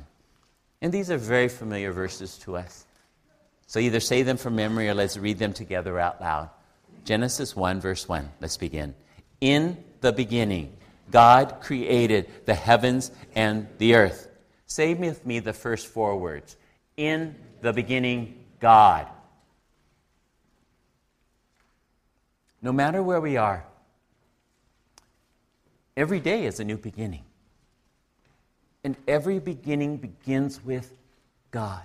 And 0.82 0.93
these 0.93 1.09
are 1.09 1.17
very 1.17 1.49
familiar 1.49 1.91
verses 1.91 2.38
to 2.39 2.57
us. 2.57 2.86
So 3.65 3.80
either 3.80 3.99
say 3.99 4.23
them 4.23 4.38
from 4.38 4.55
memory 4.55 4.88
or 4.89 4.93
let's 4.93 5.17
read 5.17 5.39
them 5.39 5.53
together 5.53 5.99
out 5.99 6.21
loud. 6.21 6.49
Genesis 7.03 7.55
1, 7.55 7.82
verse 7.82 8.07
1. 8.07 8.30
Let's 8.39 8.57
begin. 8.57 8.95
In 9.41 9.84
the 10.01 10.11
beginning, 10.11 10.75
God 11.11 11.61
created 11.61 12.30
the 12.45 12.53
heavens 12.53 13.11
and 13.36 13.67
the 13.78 13.95
earth. 13.95 14.28
Say 14.65 14.93
with 14.93 15.25
me 15.25 15.39
the 15.39 15.53
first 15.53 15.88
four 15.88 16.17
words. 16.17 16.55
In 16.95 17.36
the 17.61 17.73
beginning, 17.73 18.43
God. 18.59 19.07
No 22.61 22.71
matter 22.71 23.01
where 23.01 23.21
we 23.21 23.38
are, 23.38 23.65
every 25.95 26.19
day 26.19 26.45
is 26.45 26.59
a 26.59 26.65
new 26.65 26.78
beginning. 26.78 27.23
And 28.88 28.95
every 29.05 29.39
beginning 29.39 29.97
begins 29.97 30.63
with 30.63 30.93
God. 31.51 31.83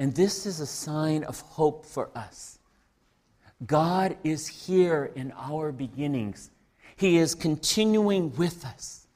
And 0.00 0.12
this 0.12 0.44
is 0.44 0.58
a 0.58 0.66
sign 0.66 1.22
of 1.22 1.38
hope 1.42 1.86
for 1.86 2.10
us. 2.16 2.58
God 3.64 4.16
is 4.24 4.48
here 4.48 5.12
in 5.14 5.32
our 5.36 5.70
beginnings. 5.70 6.50
He 6.96 7.18
is 7.18 7.36
continuing 7.36 8.34
with 8.34 8.64
us. 8.64 9.06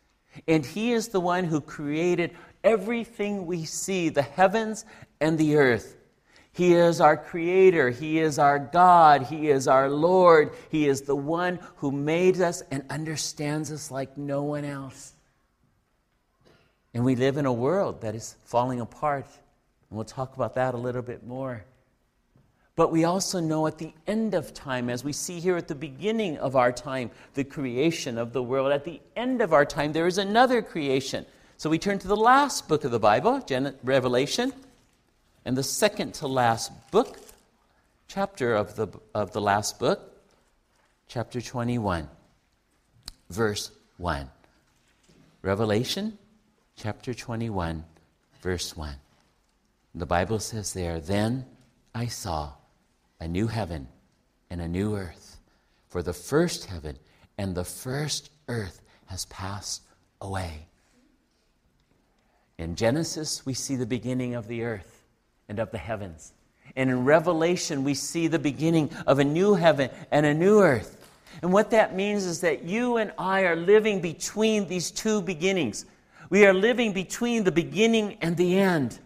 And 0.46 0.64
He 0.64 0.92
is 0.92 1.09
the 1.09 1.18
one 1.18 1.42
who 1.42 1.61
created 1.61 2.30
everything 2.62 3.46
we 3.46 3.64
see 3.64 4.09
the 4.09 4.22
heavens 4.22 4.84
and 5.20 5.36
the 5.36 5.57
earth. 5.57 5.96
He 6.52 6.74
is 6.74 7.00
our 7.00 7.16
creator. 7.16 7.90
He 7.90 8.20
is 8.20 8.38
our 8.38 8.61
God. 8.61 9.22
He 9.22 9.50
is 9.50 9.66
our 9.66 9.90
Lord. 9.90 10.52
He 10.70 10.86
is 10.86 11.00
the 11.00 11.16
one 11.16 11.59
who 11.78 11.90
made 11.90 12.40
us 12.40 12.62
and 12.70 12.84
understands 12.90 13.72
us 13.72 13.90
like 13.90 14.16
no 14.16 14.44
one 14.44 14.64
else. 14.64 15.14
And 16.95 17.05
we 17.05 17.16
live 17.16 17.36
in 17.36 17.45
a 17.45 17.53
world 17.53 18.01
that 18.03 18.14
is 18.14 18.36
falling 18.45 18.80
apart. 18.80 19.26
And 19.90 19.97
we'll 19.97 20.05
talk 20.05 20.36
about 20.36 20.55
that 20.55 20.74
a 20.74 20.78
little 20.78 21.03
bit 21.03 21.26
more. 21.26 21.64
But 22.76 22.90
we 22.90 23.05
also 23.05 23.38
know 23.40 23.66
at 23.66 23.78
the 23.78 23.92
end 24.07 24.34
of 24.34 24.53
time, 24.55 24.90
as 24.90 25.05
we 25.05 25.12
see 25.12 25.38
here 25.38 25.57
at 25.57 25.68
the 25.68 25.74
beginning 25.74 26.38
of 26.38 26.57
our 26.57 26.72
time, 26.72 27.11
the 27.34 27.45
creation 27.45 28.18
of 28.18 28.32
the 28.32 28.42
world, 28.42 28.72
at 28.72 28.84
the 28.84 29.01
end 29.14 29.42
of 29.42 29.53
our 29.53 29.64
time, 29.64 29.92
there 29.92 30.09
is 30.09 30.18
another 30.18 30.61
creation. 30.62 31.24
So 31.57 31.70
we 31.70 31.78
turn 31.78 32.01
to 32.01 32.09
the 32.09 32.16
last 32.16 32.68
book 32.68 32.82
of 32.84 32.90
the 32.90 32.99
Bible, 32.99 33.45
Revelation, 33.84 34.53
and 35.45 35.57
the 35.57 35.62
second 35.62 36.14
to 36.14 36.26
last 36.26 36.72
book, 36.90 37.18
chapter 38.09 38.55
of 38.55 38.74
the, 38.74 38.88
of 39.14 39.32
the 39.32 39.40
last 39.40 39.78
book, 39.78 40.12
chapter 41.07 41.40
21, 41.40 42.09
verse 43.30 43.70
1. 43.99 44.28
Revelation, 45.42 46.18
chapter 46.77 47.14
21, 47.14 47.85
verse 48.43 48.77
1. 48.77 48.95
The 49.95 50.07
Bible 50.07 50.39
says 50.39 50.72
there, 50.72 51.01
Then 51.01 51.47
I 51.95 52.07
saw 52.07 52.53
a 53.20 53.29
new 53.29 53.47
heaven 53.47 53.89
and 54.51 54.61
a 54.61 54.68
new 54.68 54.97
earth. 54.97 55.41
For 55.89 56.03
the 56.03 56.12
first 56.12 56.66
heaven 56.66 56.99
and 57.39 57.55
the 57.55 57.64
first 57.64 58.31
earth 58.49 58.81
has 59.07 59.25
passed 59.27 59.83
away. 60.20 60.66
In 62.59 62.75
Genesis, 62.77 63.45
we 63.47 63.55
see 63.55 63.77
the 63.77 63.87
beginning 63.87 64.35
of 64.35 64.49
the 64.49 64.62
earth 64.62 65.05
and 65.49 65.59
of 65.59 65.70
the 65.70 65.79
heavens. 65.79 66.33
And 66.77 66.91
in 66.91 67.05
Revelation, 67.05 67.85
we 67.85 67.95
see 67.95 68.27
the 68.27 68.39
beginning 68.39 68.91
of 69.07 69.18
a 69.18 69.25
new 69.25 69.55
heaven 69.55 69.91
and 70.11 70.25
a 70.27 70.35
new 70.35 70.61
earth. 70.61 71.01
And 71.43 71.53
what 71.53 71.70
that 71.70 71.95
means 71.95 72.25
is 72.25 72.41
that 72.41 72.64
you 72.64 72.97
and 72.97 73.12
I 73.18 73.43
are 73.43 73.57
living 73.57 74.01
between 74.01 74.66
these 74.68 74.91
two 74.91 75.20
beginnings. 75.22 75.85
We 76.35 76.47
are 76.47 76.53
living 76.53 76.93
between 76.93 77.45
the 77.45 77.53
beginning 77.53 78.18
and 78.20 78.37
the 78.37 78.59
end. 78.59 78.99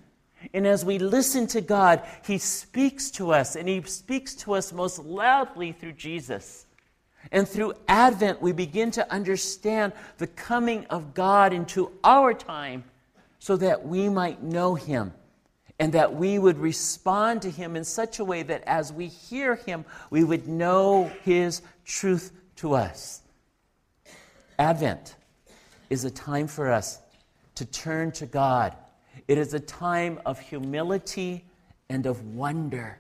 And 0.55 0.67
as 0.67 0.83
we 0.83 0.99
listen 0.99 1.47
to 1.49 1.61
God, 1.61 2.03
He 2.25 2.39
speaks 2.39 3.11
to 3.11 3.33
us, 3.33 3.55
and 3.55 3.69
He 3.69 3.83
speaks 3.83 4.35
to 4.37 4.55
us 4.55 4.73
most 4.73 4.99
loudly 4.99 5.73
through 5.73 5.93
Jesus. 5.93 6.65
And 7.31 7.47
through 7.47 7.75
Advent, 7.87 8.41
we 8.41 8.53
begin 8.53 8.91
to 8.93 9.13
understand 9.13 9.93
the 10.17 10.27
coming 10.27 10.87
of 10.87 11.13
God 11.13 11.53
into 11.53 11.93
our 12.03 12.33
time 12.33 12.85
so 13.39 13.59
that 13.59 13.87
we 13.87 14.09
might 14.09 14.43
know 14.43 14.75
Him 14.75 15.13
and 15.79 15.93
that 15.93 16.15
we 16.15 16.39
would 16.39 16.57
respond 16.57 17.43
to 17.43 17.51
Him 17.51 17.77
in 17.77 17.85
such 17.85 18.21
a 18.21 18.25
way 18.25 18.43
that 18.43 18.65
as 18.65 18.91
we 18.91 19.07
hear 19.07 19.55
Him, 19.55 19.85
we 20.09 20.25
would 20.25 20.49
know 20.49 21.13
His 21.25 21.61
truth 21.85 22.33
to 22.57 22.73
us. 22.73 23.21
Advent 24.59 25.15
is 25.91 26.07
a 26.07 26.11
time 26.11 26.47
for 26.47 26.73
us 26.73 27.01
to 27.59 27.65
turn 27.65 28.11
to 28.13 28.27
God 28.27 28.75
it 29.27 29.37
is 29.37 29.53
a 29.55 29.61
time 29.61 30.21
of 30.25 30.39
humility 30.39 31.45
and 31.89 32.07
of 32.07 32.35
wonder. 32.35 32.99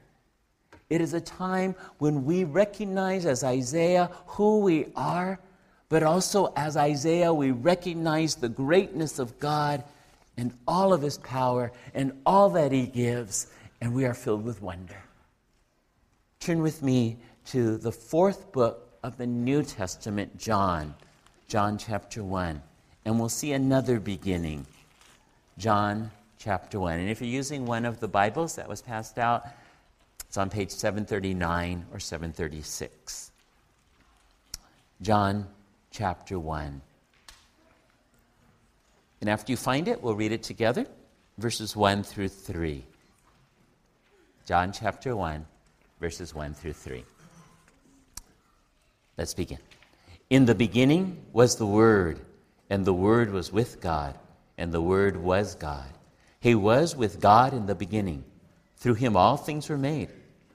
It 0.90 1.00
is 1.00 1.14
a 1.14 1.20
time 1.20 1.74
when 1.98 2.24
we 2.24 2.44
recognize, 2.44 3.26
as 3.26 3.44
Isaiah, 3.44 4.10
who 4.26 4.60
we 4.60 4.86
are, 4.96 5.38
but 5.88 6.02
also 6.02 6.52
as 6.56 6.76
Isaiah, 6.76 7.32
we 7.32 7.50
recognize 7.50 8.34
the 8.34 8.48
greatness 8.48 9.18
of 9.18 9.38
God 9.38 9.84
and 10.36 10.52
all 10.66 10.92
of 10.92 11.02
his 11.02 11.18
power 11.18 11.72
and 11.94 12.12
all 12.24 12.50
that 12.50 12.72
he 12.72 12.86
gives, 12.86 13.48
and 13.80 13.94
we 13.94 14.04
are 14.04 14.14
filled 14.14 14.44
with 14.44 14.62
wonder. 14.62 15.02
Turn 16.40 16.62
with 16.62 16.82
me 16.82 17.18
to 17.46 17.76
the 17.76 17.92
fourth 17.92 18.52
book 18.52 18.98
of 19.02 19.16
the 19.18 19.26
New 19.26 19.62
Testament, 19.62 20.38
John, 20.38 20.94
John 21.48 21.78
chapter 21.78 22.22
1, 22.22 22.62
and 23.04 23.18
we'll 23.18 23.28
see 23.28 23.52
another 23.52 24.00
beginning. 24.00 24.66
John 25.58 26.10
chapter 26.38 26.78
1. 26.78 27.00
And 27.00 27.10
if 27.10 27.20
you're 27.20 27.30
using 27.30 27.66
one 27.66 27.84
of 27.84 28.00
the 28.00 28.08
Bibles 28.08 28.56
that 28.56 28.68
was 28.68 28.82
passed 28.82 29.18
out, 29.18 29.46
it's 30.26 30.36
on 30.36 30.50
page 30.50 30.70
739 30.70 31.86
or 31.92 32.00
736. 32.00 33.32
John 35.00 35.46
chapter 35.90 36.38
1. 36.38 36.80
And 39.20 39.30
after 39.30 39.52
you 39.52 39.56
find 39.56 39.88
it, 39.88 40.02
we'll 40.02 40.14
read 40.14 40.32
it 40.32 40.42
together, 40.42 40.86
verses 41.38 41.74
1 41.74 42.02
through 42.02 42.28
3. 42.28 42.84
John 44.46 44.72
chapter 44.72 45.16
1, 45.16 45.44
verses 46.00 46.34
1 46.34 46.54
through 46.54 46.72
3. 46.72 47.04
Let's 49.16 49.34
begin. 49.34 49.58
In 50.30 50.44
the 50.44 50.54
beginning 50.54 51.24
was 51.32 51.56
the 51.56 51.66
Word, 51.66 52.20
and 52.70 52.84
the 52.84 52.94
Word 52.94 53.30
was 53.30 53.52
with 53.52 53.80
God, 53.80 54.18
and 54.56 54.72
the 54.72 54.82
Word 54.82 55.16
was 55.16 55.54
God. 55.54 55.88
He 56.40 56.54
was 56.54 56.94
with 56.94 57.20
God 57.20 57.52
in 57.52 57.66
the 57.66 57.74
beginning. 57.74 58.24
Through 58.76 58.94
him 58.94 59.16
all 59.16 59.36
things 59.36 59.68
were 59.68 59.78
made. 59.78 60.10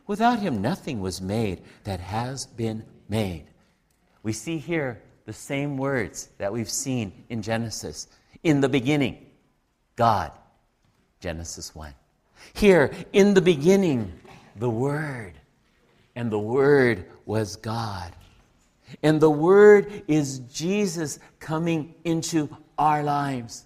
Without 0.07 0.39
him 0.39 0.61
nothing 0.61 1.01
was 1.01 1.21
made 1.21 1.61
that 1.83 1.99
has 1.99 2.45
been 2.45 2.85
made. 3.09 3.45
We 4.21 4.33
see 4.33 4.57
here 4.57 5.01
the 5.25 5.33
same 5.33 5.77
words 5.77 6.29
that 6.37 6.51
we've 6.51 6.69
seen 6.69 7.25
in 7.29 7.41
Genesis. 7.41 8.07
In 8.43 8.61
the 8.61 8.69
beginning, 8.69 9.25
God. 9.95 10.31
Genesis 11.19 11.73
1. 11.73 11.93
Here, 12.53 12.91
in 13.13 13.33
the 13.33 13.41
beginning, 13.41 14.11
the 14.57 14.69
Word. 14.69 15.33
And 16.15 16.31
the 16.31 16.39
Word 16.39 17.05
was 17.25 17.55
God. 17.55 18.13
And 19.01 19.19
the 19.19 19.29
Word 19.29 20.03
is 20.07 20.39
Jesus 20.39 21.19
coming 21.39 21.95
into 22.03 22.49
our 22.77 23.03
lives. 23.03 23.65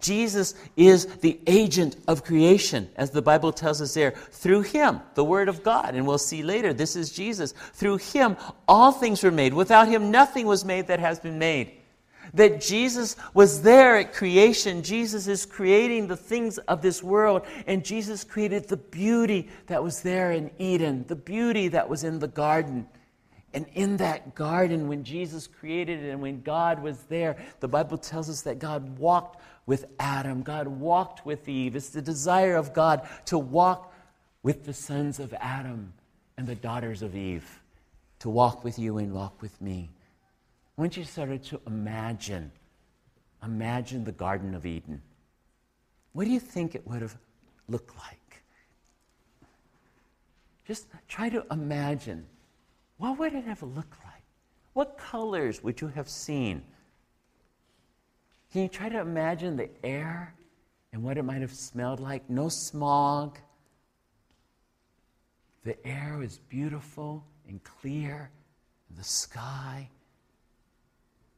Jesus 0.00 0.54
is 0.76 1.06
the 1.06 1.40
agent 1.46 1.96
of 2.06 2.22
creation, 2.22 2.88
as 2.96 3.10
the 3.10 3.22
Bible 3.22 3.52
tells 3.52 3.82
us 3.82 3.94
there. 3.94 4.12
Through 4.12 4.62
him, 4.62 5.00
the 5.14 5.24
Word 5.24 5.48
of 5.48 5.62
God, 5.62 5.94
and 5.94 6.06
we'll 6.06 6.18
see 6.18 6.42
later, 6.42 6.72
this 6.72 6.96
is 6.96 7.10
Jesus. 7.10 7.52
Through 7.72 7.98
him, 7.98 8.36
all 8.68 8.92
things 8.92 9.22
were 9.22 9.30
made. 9.30 9.54
Without 9.54 9.88
him, 9.88 10.10
nothing 10.10 10.46
was 10.46 10.64
made 10.64 10.86
that 10.86 11.00
has 11.00 11.18
been 11.18 11.38
made. 11.38 11.72
That 12.34 12.60
Jesus 12.60 13.16
was 13.34 13.62
there 13.62 13.96
at 13.96 14.12
creation. 14.12 14.82
Jesus 14.82 15.26
is 15.26 15.46
creating 15.46 16.06
the 16.08 16.16
things 16.16 16.58
of 16.58 16.82
this 16.82 17.02
world, 17.02 17.42
and 17.66 17.84
Jesus 17.84 18.24
created 18.24 18.68
the 18.68 18.76
beauty 18.76 19.48
that 19.66 19.82
was 19.82 20.02
there 20.02 20.32
in 20.32 20.50
Eden, 20.58 21.04
the 21.08 21.16
beauty 21.16 21.68
that 21.68 21.88
was 21.88 22.04
in 22.04 22.18
the 22.18 22.28
garden. 22.28 22.86
And 23.56 23.64
in 23.72 23.96
that 23.96 24.34
garden, 24.34 24.86
when 24.86 25.02
Jesus 25.02 25.46
created 25.46 26.04
it 26.04 26.10
and 26.10 26.20
when 26.20 26.42
God 26.42 26.82
was 26.82 26.98
there, 27.04 27.38
the 27.60 27.68
Bible 27.68 27.96
tells 27.96 28.28
us 28.28 28.42
that 28.42 28.58
God 28.58 28.98
walked 28.98 29.40
with 29.64 29.86
Adam. 29.98 30.42
God 30.42 30.68
walked 30.68 31.24
with 31.24 31.48
Eve. 31.48 31.74
It's 31.74 31.88
the 31.88 32.02
desire 32.02 32.56
of 32.56 32.74
God 32.74 33.08
to 33.24 33.38
walk 33.38 33.94
with 34.42 34.66
the 34.66 34.74
sons 34.74 35.18
of 35.18 35.32
Adam 35.40 35.94
and 36.36 36.46
the 36.46 36.54
daughters 36.54 37.00
of 37.00 37.16
Eve, 37.16 37.62
to 38.18 38.28
walk 38.28 38.62
with 38.62 38.78
you 38.78 38.98
and 38.98 39.14
walk 39.14 39.40
with 39.40 39.58
me. 39.62 39.88
Want 40.76 40.98
you 40.98 41.04
to 41.04 41.10
start 41.10 41.42
to 41.44 41.58
imagine, 41.66 42.52
imagine 43.42 44.04
the 44.04 44.12
Garden 44.12 44.54
of 44.54 44.66
Eden. 44.66 45.00
What 46.12 46.26
do 46.26 46.30
you 46.30 46.40
think 46.40 46.74
it 46.74 46.86
would 46.86 47.00
have 47.00 47.16
looked 47.68 47.96
like? 47.96 48.42
Just 50.66 50.88
try 51.08 51.30
to 51.30 51.42
imagine 51.50 52.26
what 52.98 53.18
would 53.18 53.34
it 53.34 53.44
have 53.44 53.62
looked 53.62 54.02
like? 54.04 54.22
What 54.72 54.98
colors 54.98 55.62
would 55.62 55.80
you 55.80 55.88
have 55.88 56.08
seen? 56.08 56.62
Can 58.52 58.62
you 58.62 58.68
try 58.68 58.88
to 58.88 59.00
imagine 59.00 59.56
the 59.56 59.68
air 59.84 60.34
and 60.92 61.02
what 61.02 61.18
it 61.18 61.24
might 61.24 61.40
have 61.40 61.52
smelled 61.52 62.00
like? 62.00 62.28
No 62.30 62.48
smog. 62.48 63.38
The 65.64 65.76
air 65.86 66.16
was 66.18 66.38
beautiful 66.48 67.24
and 67.48 67.62
clear, 67.64 68.30
the 68.96 69.04
sky. 69.04 69.88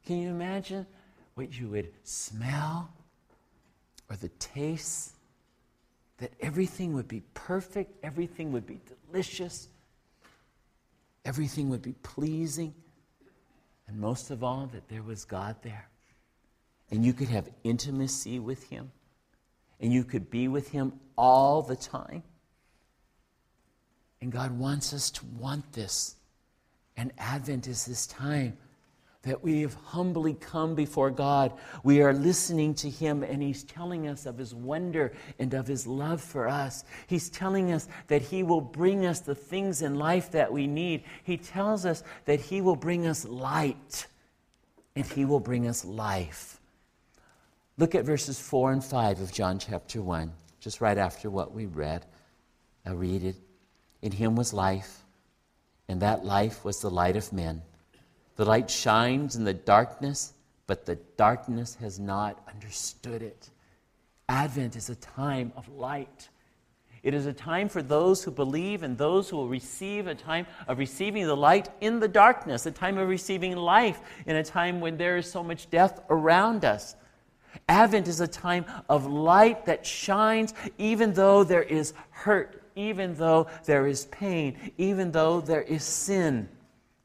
Can 0.07 0.19
you 0.19 0.31
imagine 0.31 0.87
what 1.35 1.59
you 1.59 1.69
would 1.69 1.93
smell 2.05 2.91
or 4.11 4.17
the 4.17 4.29
taste? 4.39 5.13
That 6.19 6.33
everything 6.41 6.95
would 6.95 7.09
be 7.09 7.23
perfect, 7.35 7.95
everything 8.03 8.53
would 8.53 8.67
be 8.67 8.81
delicious, 9.07 9.69
everything 11.29 11.69
would 11.69 11.83
be 11.83 11.93
pleasing, 11.93 12.73
and 13.87 14.01
most 14.01 14.31
of 14.31 14.43
all, 14.43 14.67
that 14.73 14.89
there 14.89 15.03
was 15.03 15.27
God 15.27 15.57
there. 15.63 15.91
And 16.91 17.05
you 17.05 17.13
could 17.13 17.29
have 17.29 17.51
intimacy 17.65 18.39
with 18.39 18.63
Him, 18.71 18.91
and 19.79 19.93
you 19.93 20.05
could 20.05 20.31
be 20.31 20.49
with 20.49 20.71
Him 20.71 20.95
all 21.19 21.61
the 21.61 21.77
time. 21.77 22.23
And 24.23 24.33
God 24.33 24.59
wants 24.59 24.95
us 24.95 25.11
to 25.11 25.27
want 25.39 25.71
this. 25.75 26.17
And 26.97 27.13
Advent 27.19 27.69
is 27.69 27.85
this 27.85 28.07
time 28.07 28.57
that 29.23 29.43
we 29.43 29.63
have 29.63 29.75
humbly 29.75 30.35
come 30.35 30.75
before 30.75 31.11
God. 31.11 31.53
We 31.83 32.03
are 32.03 32.13
listening 32.13 32.75
to 32.75 32.89
Him, 32.89 33.23
and 33.25 33.43
He's 33.43 33.65
telling 33.65 34.07
us 34.07 34.27
of 34.27 34.39
His 34.39 34.55
wonder 34.55 35.13
and 35.39 35.53
of 35.55 35.67
His 35.67 35.87
love 35.87 36.21
for 36.21 36.49
us. 36.49 36.85
He's 37.09 37.29
telling 37.29 37.73
us 37.73 37.89
that 38.07 38.23
He 38.23 38.43
will 38.43 38.61
bring 38.61 39.07
us 39.07 39.21
the 39.21 39.35
things 39.35 39.83
in 39.83 39.97
life 39.97 40.31
that 40.33 40.53
we 40.53 40.67
need. 40.67 41.03
He 41.25 41.37
tells 41.37 41.85
us 41.85 42.05
that 42.27 42.41
He 42.41 42.61
will 42.61 42.77
bring 42.77 43.07
us 43.07 43.25
light 43.25 44.07
and 44.95 45.07
He 45.07 45.25
will 45.25 45.41
bring 45.41 45.67
us 45.67 45.85
life. 45.85 46.61
Look 47.77 47.95
at 47.95 48.05
verses 48.05 48.41
4 48.41 48.73
and 48.73 48.85
5 48.85 49.21
of 49.21 49.33
John 49.33 49.59
chapter 49.59 50.03
1, 50.03 50.33
just 50.61 50.81
right 50.81 50.99
after 50.99 51.31
what 51.31 51.53
we 51.53 51.67
read. 51.67 52.05
I'll 52.87 52.97
read 52.97 53.23
it. 53.23 53.37
In 54.03 54.13
Him 54.13 54.37
was 54.37 54.53
life, 54.53 55.05
and 55.89 56.03
that 56.03 56.25
life 56.25 56.65
was 56.65 56.81
the 56.81 56.91
light 56.91 57.17
of 57.17 57.33
men. 57.33 57.63
The 58.39 58.45
light 58.45 58.71
shines 58.71 59.35
in 59.35 59.43
the 59.43 59.53
darkness, 59.53 60.33
but 60.69 60.87
the 60.87 60.95
darkness 61.17 61.75
has 61.81 61.99
not 61.99 62.41
understood 62.47 63.21
it. 63.21 63.51
Advent 64.29 64.77
is 64.77 64.89
a 64.89 64.95
time 64.95 65.53
of 65.57 65.69
light. 65.69 66.29
It 67.03 67.15
is 67.15 67.27
a 67.27 67.33
time 67.33 67.69
for 67.69 67.83
those 67.83 68.23
who 68.23 68.31
believe 68.31 68.85
and 68.85 68.97
those 68.97 69.29
who 69.29 69.39
will 69.39 69.49
receive, 69.49 70.07
a 70.07 70.15
time 70.15 70.47
of 70.69 70.79
receiving 70.79 71.27
the 71.27 71.37
light 71.37 71.69
in 71.81 71.99
the 71.99 72.07
darkness, 72.07 72.65
a 72.65 72.71
time 72.71 72.97
of 72.97 73.09
receiving 73.09 73.57
life 73.57 74.01
in 74.25 74.37
a 74.37 74.45
time 74.45 74.81
when 74.81 74.97
there 74.99 75.17
is 75.17 75.29
so 75.29 75.43
much 75.43 75.69
death 75.69 76.01
around 76.09 76.65
us. 76.65 76.95
Advent 77.69 78.07
is 78.07 78.21
a 78.21 78.29
time 78.29 78.65
of 78.89 79.05
light 79.05 79.67
that 79.67 79.85
shines 79.85 80.55
even 80.79 81.13
though 81.13 81.43
there 81.43 81.65
is 81.65 81.93
hurt, 82.11 82.63
even 82.77 83.17
though 83.17 83.49
there 83.65 83.89
is 83.89 84.05
pain, 84.05 84.71
even 84.79 85.11
though 85.11 85.41
there 85.41 85.63
is 85.63 85.83
sin. 85.83 86.49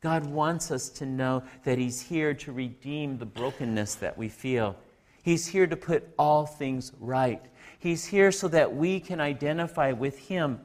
God 0.04 0.26
wants 0.26 0.70
us 0.70 0.90
to 0.90 1.06
know 1.06 1.44
that 1.64 1.78
He's 1.78 2.02
here 2.02 2.34
to 2.34 2.52
redeem 2.52 3.18
the 3.18 3.26
brokenness 3.26 3.96
that 3.96 4.18
we 4.18 4.28
feel. 4.28 4.76
He's 5.24 5.48
here 5.48 5.66
to 5.66 5.78
put 5.78 6.14
all 6.20 6.46
things 6.46 6.92
right. 7.00 7.42
He's 7.80 8.04
here 8.04 8.34
so 8.34 8.50
that 8.50 8.76
we 8.76 9.00
can 9.00 9.22
identify 9.22 9.94
with 9.94 10.20
Him 10.20 10.60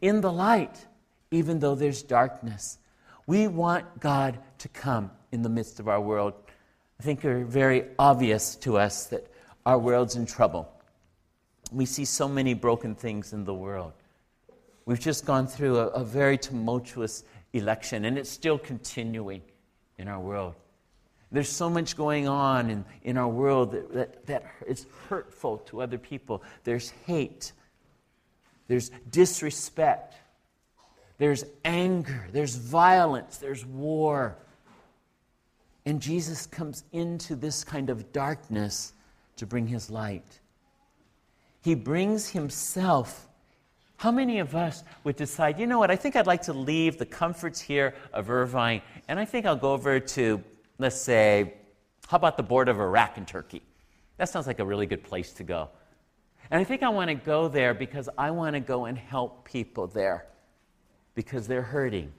in 0.00 0.20
the 0.20 0.32
light, 0.32 0.86
even 1.30 1.60
though 1.60 1.76
there's 1.76 2.02
darkness. 2.02 2.78
We 3.28 3.46
want 3.46 4.00
God 4.00 4.40
to 4.58 4.68
come 4.68 5.12
in 5.30 5.42
the 5.42 5.48
midst 5.48 5.78
of 5.78 5.86
our 5.86 6.00
world. 6.00 6.34
I 6.98 7.04
think 7.04 7.24
it's 7.24 7.48
very 7.48 7.84
obvious 7.96 8.56
to 8.56 8.76
us 8.76 9.06
that 9.06 9.32
our 9.64 9.78
world's 9.78 10.16
in 10.16 10.26
trouble. 10.26 10.68
We 11.70 11.86
see 11.86 12.04
so 12.04 12.28
many 12.28 12.54
broken 12.54 12.96
things 12.96 13.32
in 13.32 13.44
the 13.44 13.54
world. 13.54 13.92
We've 14.84 14.98
just 14.98 15.24
gone 15.24 15.46
through 15.46 15.78
a, 15.78 15.86
a 15.88 16.02
very 16.02 16.36
tumultuous 16.36 17.22
election, 17.52 18.04
and 18.04 18.18
it's 18.18 18.30
still 18.30 18.58
continuing 18.58 19.42
in 19.98 20.08
our 20.08 20.20
world. 20.20 20.54
There's 21.32 21.48
so 21.48 21.70
much 21.70 21.96
going 21.96 22.26
on 22.26 22.70
in, 22.70 22.84
in 23.02 23.16
our 23.16 23.28
world 23.28 23.72
that, 23.72 23.92
that, 23.94 24.26
that 24.26 24.44
is 24.66 24.86
hurtful 25.08 25.58
to 25.66 25.80
other 25.80 25.98
people. 25.98 26.42
There's 26.64 26.90
hate, 27.06 27.52
there's 28.66 28.90
disrespect, 29.10 30.14
there's 31.18 31.44
anger, 31.64 32.26
there's 32.32 32.56
violence, 32.56 33.36
there's 33.36 33.64
war. 33.64 34.36
And 35.86 36.00
Jesus 36.00 36.46
comes 36.46 36.84
into 36.92 37.36
this 37.36 37.62
kind 37.62 37.90
of 37.90 38.12
darkness 38.12 38.92
to 39.36 39.46
bring 39.46 39.66
his 39.66 39.88
light. 39.88 40.40
He 41.62 41.74
brings 41.74 42.28
himself 42.28 43.28
how 44.00 44.10
many 44.10 44.38
of 44.38 44.56
us 44.56 44.82
would 45.04 45.14
decide, 45.16 45.60
you 45.60 45.66
know 45.66 45.78
what, 45.78 45.90
I 45.90 45.96
think 45.96 46.16
I'd 46.16 46.26
like 46.26 46.40
to 46.44 46.54
leave 46.54 46.96
the 46.96 47.04
comforts 47.04 47.60
here 47.60 47.94
of 48.14 48.30
Irvine, 48.30 48.80
and 49.08 49.20
I 49.20 49.26
think 49.26 49.44
I'll 49.44 49.56
go 49.56 49.74
over 49.74 50.00
to, 50.00 50.42
let's 50.78 50.98
say, 50.98 51.52
how 52.08 52.16
about 52.16 52.38
the 52.38 52.42
border 52.42 52.70
of 52.70 52.80
Iraq 52.80 53.18
and 53.18 53.28
Turkey? 53.28 53.60
That 54.16 54.30
sounds 54.30 54.46
like 54.46 54.58
a 54.58 54.64
really 54.64 54.86
good 54.86 55.04
place 55.04 55.34
to 55.34 55.42
go. 55.42 55.68
And 56.50 56.58
I 56.58 56.64
think 56.64 56.82
I 56.82 56.88
want 56.88 57.08
to 57.08 57.14
go 57.14 57.46
there 57.48 57.74
because 57.74 58.08
I 58.16 58.30
want 58.30 58.54
to 58.54 58.60
go 58.60 58.86
and 58.86 58.96
help 58.96 59.44
people 59.44 59.86
there 59.86 60.24
because 61.14 61.46
they're 61.46 61.60
hurting. 61.60 62.10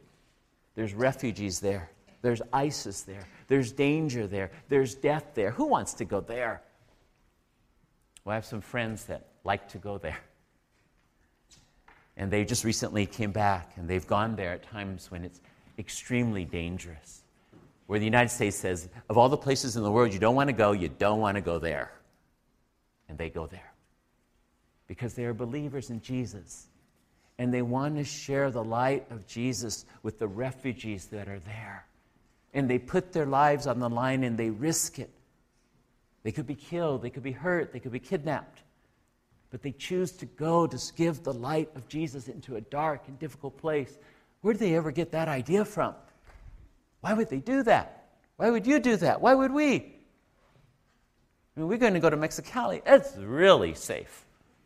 There's 0.75 0.93
refugees 0.93 1.59
there, 1.59 1.89
there's 2.21 2.43
ISIS 2.53 3.01
there, 3.01 3.27
there's 3.47 3.71
danger 3.71 4.27
there, 4.27 4.51
there's 4.69 4.93
death 4.93 5.31
there. 5.33 5.49
Who 5.49 5.65
wants 5.65 5.95
to 5.95 6.05
go 6.05 6.21
there? 6.21 6.61
Well, 8.23 8.33
I 8.33 8.35
have 8.35 8.45
some 8.45 8.61
friends 8.61 9.05
that 9.05 9.29
like 9.43 9.67
to 9.69 9.79
go 9.79 9.97
there. 9.97 10.19
And 12.17 12.29
they 12.31 12.43
just 12.43 12.63
recently 12.63 13.05
came 13.05 13.31
back, 13.31 13.73
and 13.77 13.87
they've 13.87 14.05
gone 14.05 14.35
there 14.35 14.51
at 14.51 14.63
times 14.63 15.09
when 15.09 15.23
it's 15.23 15.41
extremely 15.77 16.45
dangerous. 16.45 17.23
Where 17.87 17.99
the 17.99 18.05
United 18.05 18.29
States 18.29 18.57
says, 18.57 18.89
of 19.09 19.17
all 19.17 19.29
the 19.29 19.37
places 19.37 19.75
in 19.75 19.83
the 19.83 19.91
world 19.91 20.13
you 20.13 20.19
don't 20.19 20.35
want 20.35 20.49
to 20.49 20.53
go, 20.53 20.71
you 20.71 20.89
don't 20.89 21.19
want 21.19 21.35
to 21.35 21.41
go 21.41 21.59
there. 21.59 21.91
And 23.09 23.17
they 23.17 23.29
go 23.29 23.47
there. 23.47 23.73
Because 24.87 25.13
they 25.13 25.25
are 25.25 25.33
believers 25.33 25.89
in 25.89 26.01
Jesus. 26.01 26.67
And 27.37 27.53
they 27.53 27.61
want 27.61 27.97
to 27.97 28.03
share 28.03 28.51
the 28.51 28.63
light 28.63 29.05
of 29.09 29.25
Jesus 29.27 29.85
with 30.03 30.19
the 30.19 30.27
refugees 30.27 31.07
that 31.07 31.27
are 31.27 31.39
there. 31.39 31.85
And 32.53 32.69
they 32.69 32.77
put 32.77 33.13
their 33.13 33.25
lives 33.25 33.67
on 33.67 33.79
the 33.79 33.89
line 33.89 34.23
and 34.23 34.37
they 34.37 34.49
risk 34.49 34.99
it. 34.99 35.09
They 36.23 36.31
could 36.31 36.45
be 36.45 36.55
killed, 36.55 37.01
they 37.01 37.09
could 37.09 37.23
be 37.23 37.31
hurt, 37.31 37.73
they 37.73 37.79
could 37.79 37.91
be 37.91 37.99
kidnapped 37.99 38.61
but 39.51 39.61
they 39.61 39.73
choose 39.73 40.13
to 40.13 40.25
go 40.25 40.65
to 40.65 40.93
give 40.95 41.23
the 41.23 41.33
light 41.33 41.69
of 41.75 41.87
Jesus 41.87 42.29
into 42.29 42.55
a 42.55 42.61
dark 42.61 43.03
and 43.07 43.19
difficult 43.19 43.57
place. 43.57 43.97
Where 44.41 44.53
did 44.53 44.61
they 44.61 44.75
ever 44.75 44.91
get 44.91 45.11
that 45.11 45.27
idea 45.27 45.65
from? 45.65 45.93
Why 47.01 47.13
would 47.13 47.29
they 47.29 47.39
do 47.39 47.61
that? 47.63 48.07
Why 48.37 48.49
would 48.49 48.65
you 48.65 48.79
do 48.79 48.95
that? 48.97 49.21
Why 49.21 49.35
would 49.35 49.51
we? 49.51 49.75
I 51.55 51.59
mean, 51.59 51.67
we're 51.67 51.77
going 51.77 51.93
to 51.93 51.99
go 51.99 52.09
to 52.09 52.17
Mexicali. 52.17 52.81
It's 52.85 53.15
really 53.17 53.73
safe, 53.73 54.25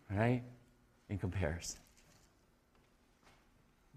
right? 0.09 0.43
In 1.09 1.17
comparison. 1.17 1.79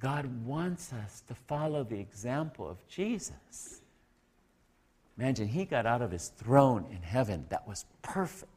God 0.01 0.47
wants 0.47 0.93
us 0.93 1.23
to 1.29 1.35
follow 1.35 1.85
the 1.85 1.99
example 1.99 2.69
of 2.69 2.87
Jesus. 2.89 3.83
Imagine 5.19 5.49
he 5.49 5.65
got 5.65 5.85
out 5.85 6.01
of 6.01 6.11
his 6.11 6.29
throne 6.29 6.87
in 6.91 7.03
heaven 7.03 7.45
that 7.51 7.67
was 7.67 7.85
perfect 8.03 8.51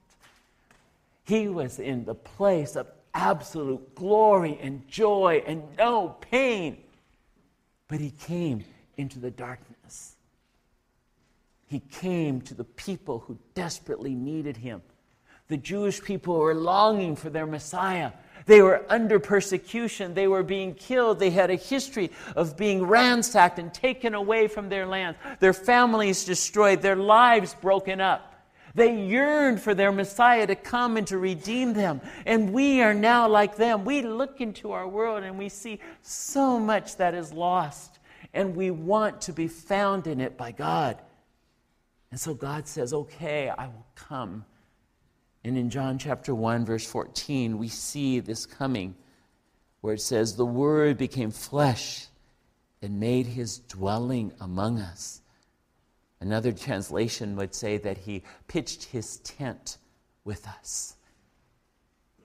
he 1.32 1.48
was 1.48 1.80
in 1.80 2.04
the 2.04 2.14
place 2.14 2.76
of 2.76 2.92
absolute 3.14 3.96
glory 3.96 4.60
and 4.62 4.86
joy 4.90 5.42
and 5.48 5.64
no 5.78 6.10
pain. 6.30 6.84
But 7.88 8.02
he 8.02 8.12
came 8.12 8.66
into 8.98 9.18
the 9.18 9.32
darkness. 9.32 10.18
He 11.68 11.80
came 11.80 12.42
to 12.42 12.54
the 12.54 12.66
people 12.66 13.20
who 13.20 13.38
desperately 13.54 14.14
needed 14.14 14.58
him. 14.58 14.82
The 15.48 15.56
Jewish 15.56 16.04
people 16.04 16.38
were 16.38 16.54
longing 16.54 17.16
for 17.16 17.30
their 17.30 17.46
Messiah. 17.46 18.12
They 18.46 18.62
were 18.62 18.84
under 18.90 19.18
persecution. 19.18 20.14
They 20.14 20.28
were 20.28 20.44
being 20.44 20.74
killed. 20.74 21.20
They 21.20 21.30
had 21.30 21.50
a 21.50 21.56
history 21.56 22.12
of 22.36 22.58
being 22.58 22.84
ransacked 22.84 23.58
and 23.58 23.74
taken 23.74 24.16
away 24.16 24.50
from 24.50 24.68
their 24.68 24.86
land, 24.86 25.16
their 25.40 25.54
families 25.54 26.26
destroyed, 26.26 26.82
their 26.82 26.98
lives 26.98 27.54
broken 27.54 28.02
up. 28.02 28.31
They 28.76 29.06
yearned 29.06 29.62
for 29.62 29.74
their 29.74 29.92
Messiah 29.92 30.48
to 30.48 30.56
come 30.56 30.98
and 30.98 31.06
to 31.08 31.18
redeem 31.18 31.74
them. 31.74 32.02
And 32.26 32.54
we 32.54 32.82
are 32.82 32.94
now 32.94 33.28
like 33.28 33.56
them. 33.56 33.86
We 33.86 34.02
look 34.02 34.42
into 34.42 34.72
our 34.72 34.88
world 34.88 35.24
and 35.24 35.38
we 35.38 35.50
see 35.50 35.80
so 36.02 36.60
much 36.60 36.98
that 36.98 37.14
is 37.14 37.34
lost. 37.34 38.00
And 38.34 38.56
we 38.56 38.72
want 38.72 39.22
to 39.22 39.34
be 39.34 39.48
found 39.48 40.08
in 40.08 40.22
it 40.22 40.38
by 40.38 40.52
God. 40.52 41.02
And 42.12 42.20
so 42.20 42.34
God 42.34 42.68
says, 42.68 42.94
Okay, 42.94 43.50
I 43.50 43.68
will 43.68 43.86
come. 43.96 44.46
And 45.44 45.58
in 45.58 45.70
John 45.70 45.98
chapter 45.98 46.36
1, 46.36 46.66
verse 46.66 46.86
14, 46.86 47.58
we 47.58 47.68
see 47.68 48.20
this 48.20 48.46
coming. 48.46 48.96
where 49.82 49.96
it 49.96 50.02
says, 50.02 50.36
The 50.36 50.46
Word 50.46 50.98
became 50.98 51.32
flesh 51.32 52.08
and 52.82 53.00
made 53.00 53.26
his 53.26 53.60
dwelling 53.60 54.34
among 54.40 54.80
us. 54.80 55.21
Another 56.22 56.52
translation 56.52 57.36
would 57.36 57.54
say 57.54 57.78
that 57.78 57.98
he 57.98 58.24
pitched 58.48 58.84
his 58.84 59.18
tent 59.18 59.78
with 60.24 60.48
us. 60.48 60.96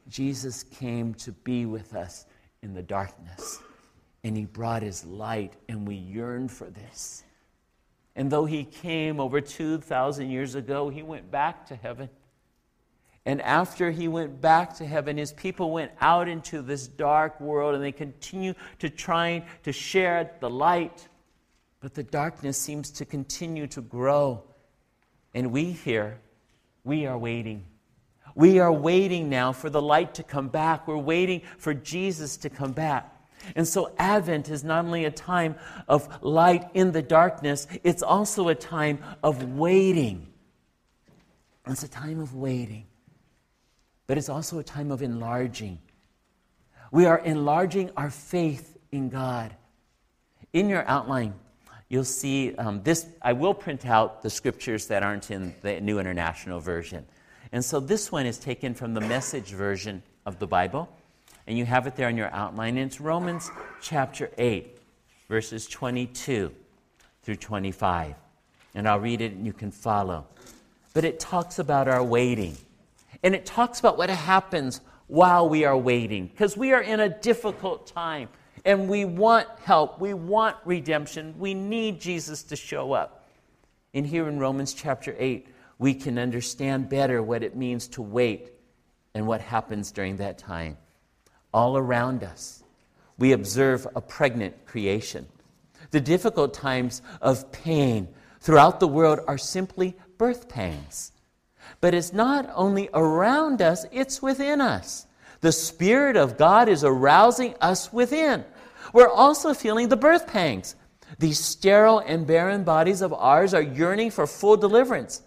Jesus 0.09 0.63
came 0.63 1.15
to 1.15 1.33
be 1.33 1.67
with 1.67 1.95
us 1.95 2.27
in 2.63 2.75
the 2.75 2.83
darkness, 2.83 3.59
and 4.23 4.37
he 4.37 4.45
brought 4.45 4.83
his 4.83 5.05
light, 5.05 5.55
and 5.69 5.89
we 5.89 5.97
yearn 5.97 6.49
for 6.49 6.71
this. 6.71 7.25
And 8.15 8.31
though 8.31 8.45
he 8.45 8.65
came 8.65 9.19
over 9.19 9.41
2,000 9.41 10.31
years 10.31 10.55
ago, 10.55 10.89
he 10.89 11.03
went 11.03 11.31
back 11.31 11.67
to 11.67 11.77
heaven. 11.77 12.09
And 13.25 13.43
after 13.43 13.91
he 13.91 14.09
went 14.09 14.41
back 14.41 14.77
to 14.77 14.87
heaven, 14.87 15.17
his 15.17 15.33
people 15.33 15.73
went 15.73 15.91
out 16.01 16.29
into 16.29 16.63
this 16.63 16.87
dark 16.87 17.41
world 17.41 17.75
and 17.75 17.83
they 17.83 17.93
continue 17.93 18.55
to 18.79 18.89
try 18.89 19.45
to 19.65 19.73
share 19.73 20.31
the 20.41 20.49
light. 20.49 21.09
But 21.81 21.95
the 21.95 22.03
darkness 22.03 22.57
seems 22.57 22.91
to 22.93 23.05
continue 23.05 23.67
to 23.69 23.81
grow. 23.81 24.43
And 25.35 25.53
we 25.53 25.73
here, 25.73 26.19
we 26.85 27.07
are 27.07 27.19
waiting. 27.19 27.65
We 28.35 28.59
are 28.59 28.73
waiting 28.73 29.29
now 29.29 29.53
for 29.53 29.71
the 29.71 29.83
light 29.83 30.15
to 30.15 30.23
come 30.23 30.49
back. 30.49 30.87
We're 30.87 30.97
waiting 30.97 31.43
for 31.59 31.75
Jesus 31.75 32.37
to 32.39 32.51
come 32.51 32.73
back. 32.73 33.13
And 33.55 33.67
so, 33.67 33.93
Advent 33.99 34.49
is 34.49 34.65
not 34.65 34.85
only 34.85 35.05
a 35.05 35.11
time 35.11 35.55
of 35.89 36.23
light 36.23 36.69
in 36.75 36.93
the 36.93 37.03
darkness, 37.03 37.67
it's 37.85 38.03
also 38.03 38.49
a 38.49 38.55
time 38.55 38.99
of 39.23 39.57
waiting. 39.57 40.27
It's 41.67 41.83
a 41.83 41.89
time 41.89 42.21
of 42.21 42.35
waiting, 42.35 42.87
but 44.07 44.19
it's 44.19 44.29
also 44.29 44.59
a 44.59 44.65
time 44.65 44.91
of 44.91 45.03
enlarging. 45.03 45.79
We 46.93 47.07
are 47.07 47.19
enlarging 47.19 47.91
our 47.97 48.11
faith 48.11 48.77
in 48.93 49.09
God. 49.09 49.55
In 50.53 50.69
your 50.69 50.87
outline, 50.87 51.35
you'll 51.89 52.05
see 52.05 52.55
um, 52.57 52.83
this. 52.83 53.07
I 53.23 53.33
will 53.33 53.55
print 53.55 53.87
out 53.87 54.23
the 54.23 54.31
scriptures 54.31 54.87
that 54.87 55.03
aren't 55.03 55.31
in 55.31 55.55
the 55.63 55.81
New 55.81 55.99
International 55.99 56.61
Version. 56.61 57.07
And 57.53 57.65
so 57.65 57.81
this 57.81 58.11
one 58.11 58.27
is 58.27 58.39
taken 58.39 58.75
from 58.75 58.95
the 58.95 59.01
message 59.01 59.51
version 59.51 60.03
of 60.25 60.39
the 60.39 60.47
Bible 60.47 60.89
and 61.47 61.57
you 61.57 61.65
have 61.65 61.87
it 61.87 61.95
there 61.97 62.09
in 62.09 62.17
your 62.17 62.33
outline. 62.33 62.77
And 62.77 62.87
it's 62.87 63.01
Romans 63.01 63.51
chapter 63.81 64.31
8, 64.37 64.79
verses 65.29 65.67
22 65.67 66.53
through 67.23 67.37
25. 67.37 68.15
And 68.75 68.89
I'll 68.89 69.01
read 69.01 69.21
it 69.21 69.33
and 69.33 69.47
you 69.47 69.53
can 69.53 69.71
follow. 69.71 70.27
But 70.93 71.05
it 71.05 71.21
talks 71.21 71.59
about 71.59 71.89
our 71.89 72.03
waiting. 72.03 72.57
And 73.23 73.35
it 73.35 73.47
talks 73.47 73.79
about 73.79 73.97
what 73.97 74.11
happens 74.11 74.81
while 75.07 75.49
we 75.49 75.65
are 75.65 75.77
waiting. 75.77 76.27
Because 76.27 76.57
we 76.57 76.73
are 76.73 76.83
in 76.83 77.01
a 77.01 77.09
difficult 77.09 77.87
time 77.87 78.29
and 78.67 78.89
we 78.89 79.05
want 79.05 79.49
help. 79.65 80.01
We 80.01 80.13
want 80.13 80.57
redemption. 80.65 81.35
We 81.39 81.55
need 81.55 82.01
Jesus 82.01 82.43
to 82.43 82.57
show 82.57 82.93
up. 82.93 83.29
And 83.95 84.07
here 84.07 84.29
in 84.29 84.39
Romans 84.39 84.75
chapter 84.75 85.15
8, 85.19 85.47
we 85.79 85.95
can 85.95 86.19
understand 86.19 86.89
better 86.89 87.23
what 87.23 87.43
it 87.43 87.57
means 87.57 87.87
to 87.89 88.03
wait 88.03 88.51
and 89.15 89.27
what 89.27 89.41
happens 89.41 89.93
during 89.93 90.17
that 90.17 90.37
time 90.37 90.77
all 91.55 91.79
around 91.79 92.25
us. 92.25 92.65
We 93.19 93.33
observe 93.33 93.87
a 93.95 94.01
pregnant 94.01 94.67
creation. 94.67 95.27
The 95.93 96.01
difficult 96.01 96.53
times 96.53 97.01
of 97.23 97.51
pain 97.53 98.09
throughout 98.41 98.81
the 98.81 98.89
world 98.89 99.21
are 99.27 99.39
simply 99.39 99.97
birth 100.19 100.49
pangs. 100.49 101.13
But 101.81 101.95
it's 101.95 102.13
not 102.13 102.51
only 102.55 102.91
around 102.93 103.63
us, 103.63 103.87
it's 103.93 104.21
within 104.21 104.61
us. 104.61 105.07
The 105.41 105.53
Spirit 105.53 106.17
of 106.17 106.37
God 106.37 106.69
is 106.69 106.85
arousing 106.85 107.55
us 107.61 107.93
within. 107.93 108.45
We're 108.93 109.11
also 109.11 109.55
feeling 109.55 109.89
the 109.89 109.97
birth 109.97 110.27
pangs. 110.27 110.75
These 111.19 111.39
sterile 111.39 112.01
and 112.01 112.27
barren 112.27 112.65
bodies 112.65 113.01
of 113.01 113.13
ours 113.13 113.55
are 113.55 113.63
yearning 113.63 114.11
for 114.11 114.27
full 114.27 114.57
deliverance. 114.57 115.23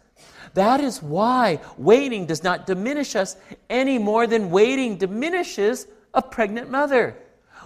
That 0.53 0.82
is 0.82 1.01
why 1.01 1.60
waiting 1.78 2.26
does 2.26 2.43
not 2.43 2.66
diminish 2.66 3.16
us 3.16 3.36
any 3.70 3.97
more 3.97 4.28
than 4.28 4.49
waiting 4.49 4.97
diminishes 4.97 5.88
a 6.14 6.22
pregnant 6.22 6.70
mother. 6.70 7.16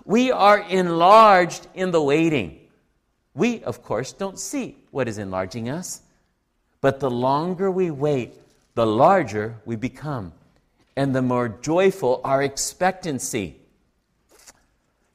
We 0.05 0.31
are 0.31 0.59
enlarged 0.59 1.67
in 1.73 1.91
the 1.91 2.01
waiting. 2.01 2.59
We, 3.33 3.63
of 3.63 3.83
course, 3.83 4.13
don't 4.13 4.37
see 4.37 4.77
what 4.91 5.07
is 5.07 5.17
enlarging 5.17 5.69
us, 5.69 6.01
but 6.81 6.99
the 6.99 7.09
longer 7.09 7.71
we 7.71 7.89
wait, 7.89 8.33
the 8.75 8.85
larger 8.85 9.55
we 9.65 9.75
become, 9.75 10.33
and 10.95 11.15
the 11.15 11.21
more 11.21 11.49
joyful 11.49 12.21
our 12.23 12.43
expectancy. 12.43 13.57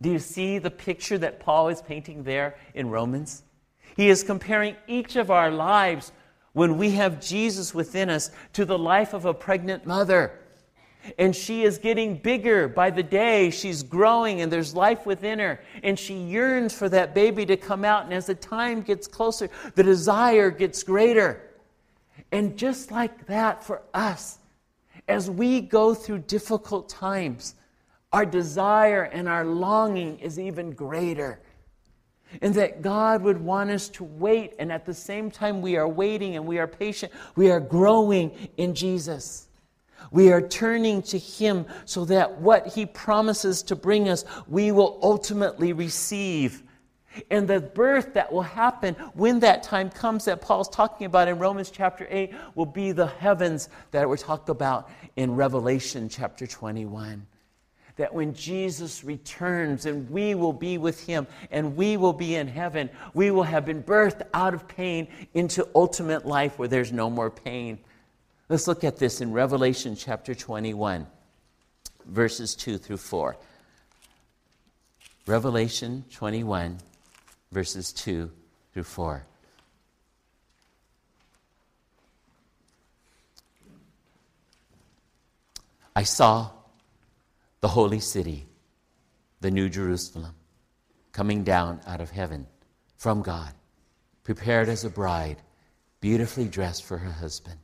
Do 0.01 0.11
you 0.11 0.19
see 0.19 0.59
the 0.59 0.71
picture 0.71 1.19
that 1.19 1.41
Paul 1.41 1.69
is 1.69 1.83
painting 1.83 2.23
there 2.23 2.57
in 2.75 2.89
Romans? 2.91 3.43
He 3.97 4.09
is 4.09 4.23
comparing 4.23 4.77
each 4.87 5.17
of 5.17 5.31
our 5.31 5.51
lives 5.51 6.13
when 6.53 6.79
we 6.79 6.93
have 6.93 7.21
Jesus 7.21 7.75
within 7.75 8.09
us 8.11 8.31
to 8.53 8.65
the 8.65 8.79
life 8.79 9.13
of 9.13 9.25
a 9.25 9.35
pregnant 9.35 9.87
mother. 9.87 10.39
And 11.19 11.35
she 11.35 11.63
is 11.63 11.79
getting 11.79 12.17
bigger 12.17 12.69
by 12.69 12.91
the 12.91 13.03
day. 13.03 13.51
She's 13.51 13.83
growing 13.83 14.41
and 14.41 14.53
there's 14.53 14.75
life 14.75 15.07
within 15.07 15.39
her. 15.39 15.61
And 15.83 15.99
she 15.99 16.15
yearns 16.15 16.75
for 16.75 16.89
that 16.91 17.15
baby 17.15 17.47
to 17.47 17.57
come 17.57 17.85
out. 17.85 18.05
And 18.05 18.13
as 18.13 18.27
the 18.27 18.35
time 18.35 18.83
gets 18.83 19.07
closer, 19.07 19.49
the 19.75 19.83
desire 19.83 20.51
gets 20.51 20.83
greater. 20.83 21.43
And 22.31 22.57
just 22.57 22.91
like 22.91 23.27
that 23.27 23.65
for 23.65 23.83
us, 23.95 24.39
as 25.07 25.31
we 25.31 25.61
go 25.61 25.95
through 25.95 26.19
difficult 26.19 26.89
times, 26.89 27.55
our 28.13 28.25
desire 28.25 29.03
and 29.03 29.29
our 29.29 29.45
longing 29.45 30.19
is 30.19 30.39
even 30.39 30.73
greater. 30.73 31.41
And 32.43 32.55
that 32.55 32.83
God 32.83 33.23
would 33.23 33.41
want 33.41 33.71
us 33.71 33.89
to 33.91 34.05
wait, 34.05 34.55
and 34.59 34.71
at 34.71 34.85
the 34.85 34.93
same 34.93 35.31
time 35.31 35.63
we 35.63 35.77
are 35.77 35.89
waiting 35.89 36.37
and 36.37 36.47
we 36.47 36.59
are 36.59 36.67
patient, 36.67 37.11
we 37.37 37.51
are 37.51 37.61
growing 37.61 38.33
in 38.59 38.75
Jesus. 38.75 39.49
We 40.11 40.31
are 40.31 40.47
turning 40.47 41.03
to 41.05 41.19
Him 41.19 41.67
so 41.87 42.05
that 42.07 42.41
what 42.41 42.67
He 42.69 42.87
promises 42.87 43.63
to 43.65 43.77
bring 43.77 44.09
us, 44.09 44.25
we 44.47 44.73
will 44.73 44.99
ultimately 45.03 45.73
receive. 45.73 46.63
And 47.31 47.49
the 47.49 47.61
birth 47.61 48.15
that 48.15 48.31
will 48.31 48.43
happen 48.43 48.95
when 49.15 49.41
that 49.41 49.63
time 49.63 49.91
comes 49.91 50.27
that 50.27 50.41
Paul's 50.41 50.69
talking 50.69 51.07
about 51.07 51.29
in 51.29 51.39
Romans 51.39 51.71
chapter 51.71 52.07
8 52.09 52.33
will 52.55 52.67
be 52.67 52.93
the 52.93 53.07
heavens 53.07 53.71
that 53.91 54.09
we're 54.09 54.17
talked 54.17 54.51
about 54.51 54.91
in 55.17 55.35
Revelation 55.35 56.09
chapter 56.09 56.47
21. 56.47 57.27
That 57.99 58.15
when 58.15 58.33
Jesus 58.33 59.05
returns 59.05 59.85
and 59.85 60.09
we 60.11 60.35
will 60.35 60.53
be 60.53 60.79
with 60.79 61.05
him 61.07 61.27
and 61.51 61.77
we 61.77 61.97
will 61.97 62.13
be 62.13 62.35
in 62.35 62.49
heaven, 62.49 62.91
we 63.13 63.31
will 63.31 63.43
have 63.43 63.67
been 63.67 63.83
birthed 63.83 64.23
out 64.33 64.55
of 64.55 64.67
pain 64.67 65.09
into 65.35 65.69
ultimate 65.75 66.25
life 66.25 66.59
where 66.59 66.69
there's 66.69 66.93
no 66.93 67.11
more 67.11 67.31
pain. 67.31 67.79
Let's 68.49 68.67
look 68.67 68.83
at 68.83 68.97
this 68.97 69.21
in 69.21 69.33
Revelation 69.33 69.95
chapter 69.95 70.35
21, 70.35 71.07
verses 72.07 72.55
2 72.55 72.79
through 72.79 72.97
4. 72.97 73.37
Revelation 75.27 76.05
21, 76.11 76.79
verses 77.53 77.93
2 77.93 78.31
through 78.73 78.83
4. 78.83 79.27
I 85.95 86.05
saw 86.05 86.51
the 87.61 87.69
holy 87.69 88.01
city, 88.01 88.47
the 89.41 89.51
new 89.51 89.69
Jerusalem, 89.69 90.35
coming 91.13 91.45
down 91.45 91.81
out 91.87 92.01
of 92.01 92.11
heaven 92.11 92.47
from 92.97 93.23
God, 93.23 93.53
prepared 94.25 94.69
as 94.69 94.85
a 94.85 94.91
bride, 94.91 95.43
beautifully 96.01 96.47
dressed 96.47 96.85
for 96.85 96.99
her 96.99 97.11
husband. 97.11 97.59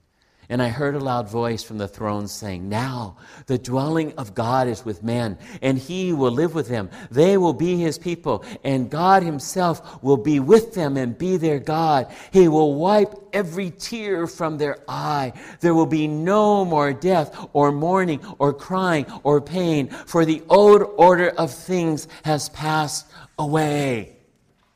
And 0.49 0.63
I 0.63 0.69
heard 0.69 0.95
a 0.95 1.01
loud 1.01 1.29
voice 1.29 1.63
from 1.63 1.79
the 1.79 1.89
throne 1.89 2.29
saying, 2.29 2.69
Now 2.69 3.17
the 3.47 3.59
dwelling 3.59 4.13
of 4.15 4.35
God 4.35 4.69
is 4.69 4.85
with 4.85 5.03
men, 5.03 5.39
and 5.63 5.79
he 5.79 6.13
will 6.13 6.31
live 6.31 6.55
with 6.55 6.69
them. 6.69 6.91
They 7.11 7.37
will 7.39 7.55
be 7.55 7.77
his 7.77 7.99
people, 7.99 8.45
and 8.63 8.91
God 8.91 9.23
himself 9.23 10.03
will 10.03 10.19
be 10.19 10.41
with 10.41 10.75
them 10.75 10.97
and 10.97 11.17
be 11.17 11.37
their 11.39 11.59
God. 11.59 12.13
He 12.31 12.49
will 12.49 12.75
wipe 12.75 13.15
every 13.33 13.71
tear 13.71 14.27
from 14.27 14.59
their 14.59 14.79
eye. 14.87 15.33
There 15.61 15.75
will 15.75 15.87
be 15.87 16.07
no 16.07 16.65
more 16.65 16.93
death, 16.93 17.49
or 17.53 17.73
mourning, 17.73 18.25
or 18.39 18.53
crying, 18.53 19.07
or 19.23 19.41
pain, 19.41 19.89
for 19.89 20.25
the 20.25 20.43
old 20.49 20.83
order 20.97 21.31
of 21.31 21.53
things 21.53 22.07
has 22.25 22.49
passed 22.51 23.07
away. 23.39 24.17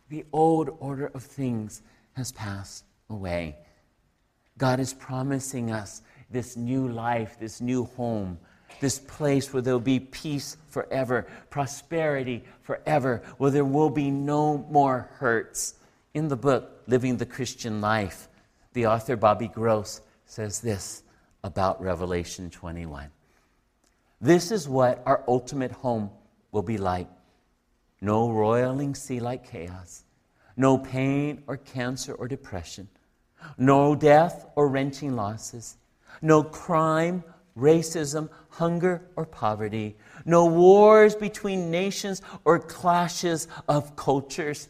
The 0.08 0.24
old 0.32 0.70
order 0.80 1.10
of 1.14 1.22
things 1.22 1.82
has 2.14 2.32
passed 2.32 2.84
away. 3.10 3.56
God 4.58 4.80
is 4.80 4.92
promising 4.92 5.70
us 5.70 6.02
this 6.30 6.56
new 6.56 6.88
life, 6.88 7.38
this 7.38 7.60
new 7.60 7.84
home, 7.84 8.38
this 8.80 8.98
place 8.98 9.52
where 9.52 9.62
there'll 9.62 9.80
be 9.80 10.00
peace 10.00 10.56
forever, 10.68 11.26
prosperity 11.48 12.44
forever, 12.60 13.22
where 13.38 13.50
there 13.50 13.64
will 13.64 13.90
be 13.90 14.10
no 14.10 14.58
more 14.70 15.08
hurts. 15.14 15.74
In 16.12 16.28
the 16.28 16.36
book, 16.36 16.82
Living 16.86 17.16
the 17.16 17.26
Christian 17.26 17.80
Life, 17.80 18.28
the 18.72 18.86
author 18.86 19.16
Bobby 19.16 19.48
Gross 19.48 20.00
says 20.26 20.60
this 20.60 21.02
about 21.44 21.80
Revelation 21.80 22.50
21. 22.50 23.10
This 24.20 24.50
is 24.50 24.68
what 24.68 25.02
our 25.06 25.22
ultimate 25.28 25.70
home 25.70 26.10
will 26.50 26.62
be 26.62 26.78
like. 26.78 27.08
No 28.00 28.30
roiling 28.30 28.94
sea 28.94 29.20
like 29.20 29.48
chaos, 29.48 30.04
no 30.56 30.78
pain 30.78 31.42
or 31.46 31.56
cancer 31.56 32.14
or 32.14 32.28
depression, 32.28 32.88
no 33.56 33.94
death 33.94 34.46
or 34.56 34.68
wrenching 34.68 35.16
losses, 35.16 35.76
no 36.22 36.42
crime, 36.42 37.24
racism, 37.56 38.28
hunger, 38.50 39.02
or 39.16 39.26
poverty, 39.26 39.96
no 40.24 40.46
wars 40.46 41.14
between 41.14 41.70
nations 41.70 42.22
or 42.44 42.58
clashes 42.58 43.48
of 43.68 43.96
cultures. 43.96 44.68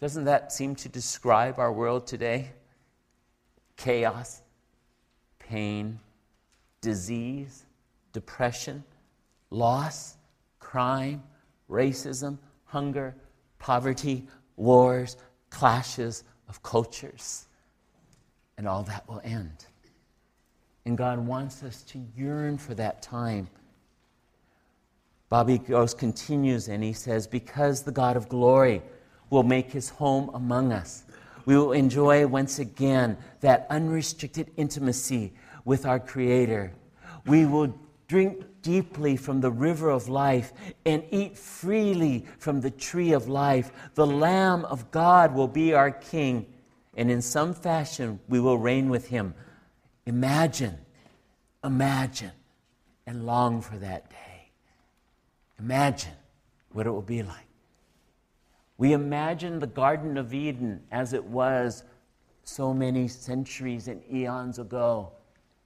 Doesn't 0.00 0.24
that 0.24 0.52
seem 0.52 0.74
to 0.76 0.88
describe 0.88 1.58
our 1.58 1.72
world 1.72 2.06
today? 2.06 2.50
Chaos, 3.76 4.42
pain, 5.38 5.98
disease, 6.80 7.64
depression, 8.12 8.84
loss, 9.50 10.16
crime, 10.58 11.22
racism, 11.68 12.38
hunger, 12.64 13.14
poverty, 13.58 14.26
wars, 14.56 15.16
clashes 15.50 16.24
of 16.48 16.62
cultures. 16.62 17.46
And 18.58 18.66
all 18.66 18.82
that 18.84 19.06
will 19.08 19.20
end. 19.22 19.66
And 20.86 20.96
God 20.96 21.18
wants 21.18 21.62
us 21.62 21.82
to 21.84 22.00
yearn 22.16 22.58
for 22.58 22.74
that 22.74 23.02
time. 23.02 23.48
Bobby 25.28 25.58
Gross 25.58 25.92
continues 25.92 26.68
and 26.68 26.82
he 26.82 26.92
says, 26.92 27.26
Because 27.26 27.82
the 27.82 27.92
God 27.92 28.16
of 28.16 28.28
glory 28.28 28.82
will 29.28 29.42
make 29.42 29.70
his 29.72 29.88
home 29.88 30.30
among 30.32 30.72
us, 30.72 31.04
we 31.44 31.56
will 31.56 31.72
enjoy 31.72 32.26
once 32.26 32.58
again 32.58 33.16
that 33.40 33.66
unrestricted 33.68 34.50
intimacy 34.56 35.32
with 35.64 35.84
our 35.84 35.98
Creator. 35.98 36.72
We 37.26 37.46
will 37.46 37.74
drink 38.08 38.44
deeply 38.66 39.16
from 39.16 39.40
the 39.40 39.50
river 39.50 39.90
of 39.90 40.08
life 40.08 40.52
and 40.84 41.04
eat 41.12 41.38
freely 41.38 42.26
from 42.40 42.60
the 42.60 42.70
tree 42.70 43.12
of 43.12 43.28
life. 43.28 43.70
The 43.94 44.04
Lamb 44.04 44.64
of 44.64 44.90
God 44.90 45.32
will 45.32 45.46
be 45.46 45.72
our 45.72 45.92
King, 45.92 46.46
and 46.96 47.08
in 47.08 47.22
some 47.22 47.54
fashion 47.54 48.18
we 48.28 48.40
will 48.40 48.58
reign 48.58 48.88
with 48.88 49.06
Him. 49.06 49.34
Imagine, 50.04 50.78
imagine, 51.62 52.32
and 53.06 53.24
long 53.24 53.60
for 53.60 53.76
that 53.76 54.10
day. 54.10 54.50
Imagine 55.60 56.16
what 56.72 56.88
it 56.88 56.90
will 56.90 57.02
be 57.02 57.22
like. 57.22 57.46
We 58.78 58.94
imagine 58.94 59.60
the 59.60 59.68
Garden 59.68 60.18
of 60.18 60.34
Eden 60.34 60.82
as 60.90 61.12
it 61.12 61.24
was 61.24 61.84
so 62.42 62.74
many 62.74 63.06
centuries 63.06 63.86
and 63.86 64.02
eons 64.12 64.58
ago. 64.58 65.12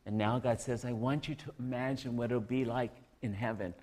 And 0.07 0.17
now 0.17 0.39
God 0.39 0.61
says, 0.61 0.85
I 0.85 0.93
want 0.93 1.29
you 1.29 1.35
to 1.35 1.53
imagine 1.59 2.17
what 2.17 2.31
it'll 2.31 2.41
be 2.41 2.65
like 2.65 2.93
in 3.23 3.33
heaven. 3.33 3.75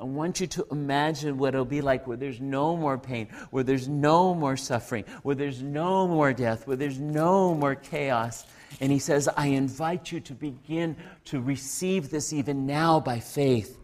I 0.00 0.04
want 0.04 0.40
you 0.40 0.46
to 0.46 0.66
imagine 0.70 1.36
what 1.36 1.54
it'll 1.54 1.66
be 1.66 1.82
like 1.82 2.06
where 2.06 2.16
there's 2.16 2.40
no 2.40 2.74
more 2.74 2.96
pain, 2.96 3.28
where 3.50 3.62
there's 3.62 3.86
no 3.86 4.34
more 4.34 4.56
suffering, 4.56 5.04
where 5.22 5.34
there's 5.34 5.62
no 5.62 6.08
more 6.08 6.32
death, 6.32 6.66
where 6.66 6.76
there's 6.76 6.98
no 6.98 7.54
more 7.54 7.74
chaos. 7.74 8.46
And 8.80 8.90
he 8.90 8.98
says, 8.98 9.28
I 9.28 9.48
invite 9.48 10.10
you 10.10 10.20
to 10.20 10.32
begin 10.32 10.96
to 11.26 11.40
receive 11.40 12.08
this 12.08 12.32
even 12.32 12.66
now 12.66 12.98
by 12.98 13.20
faith. 13.20 13.76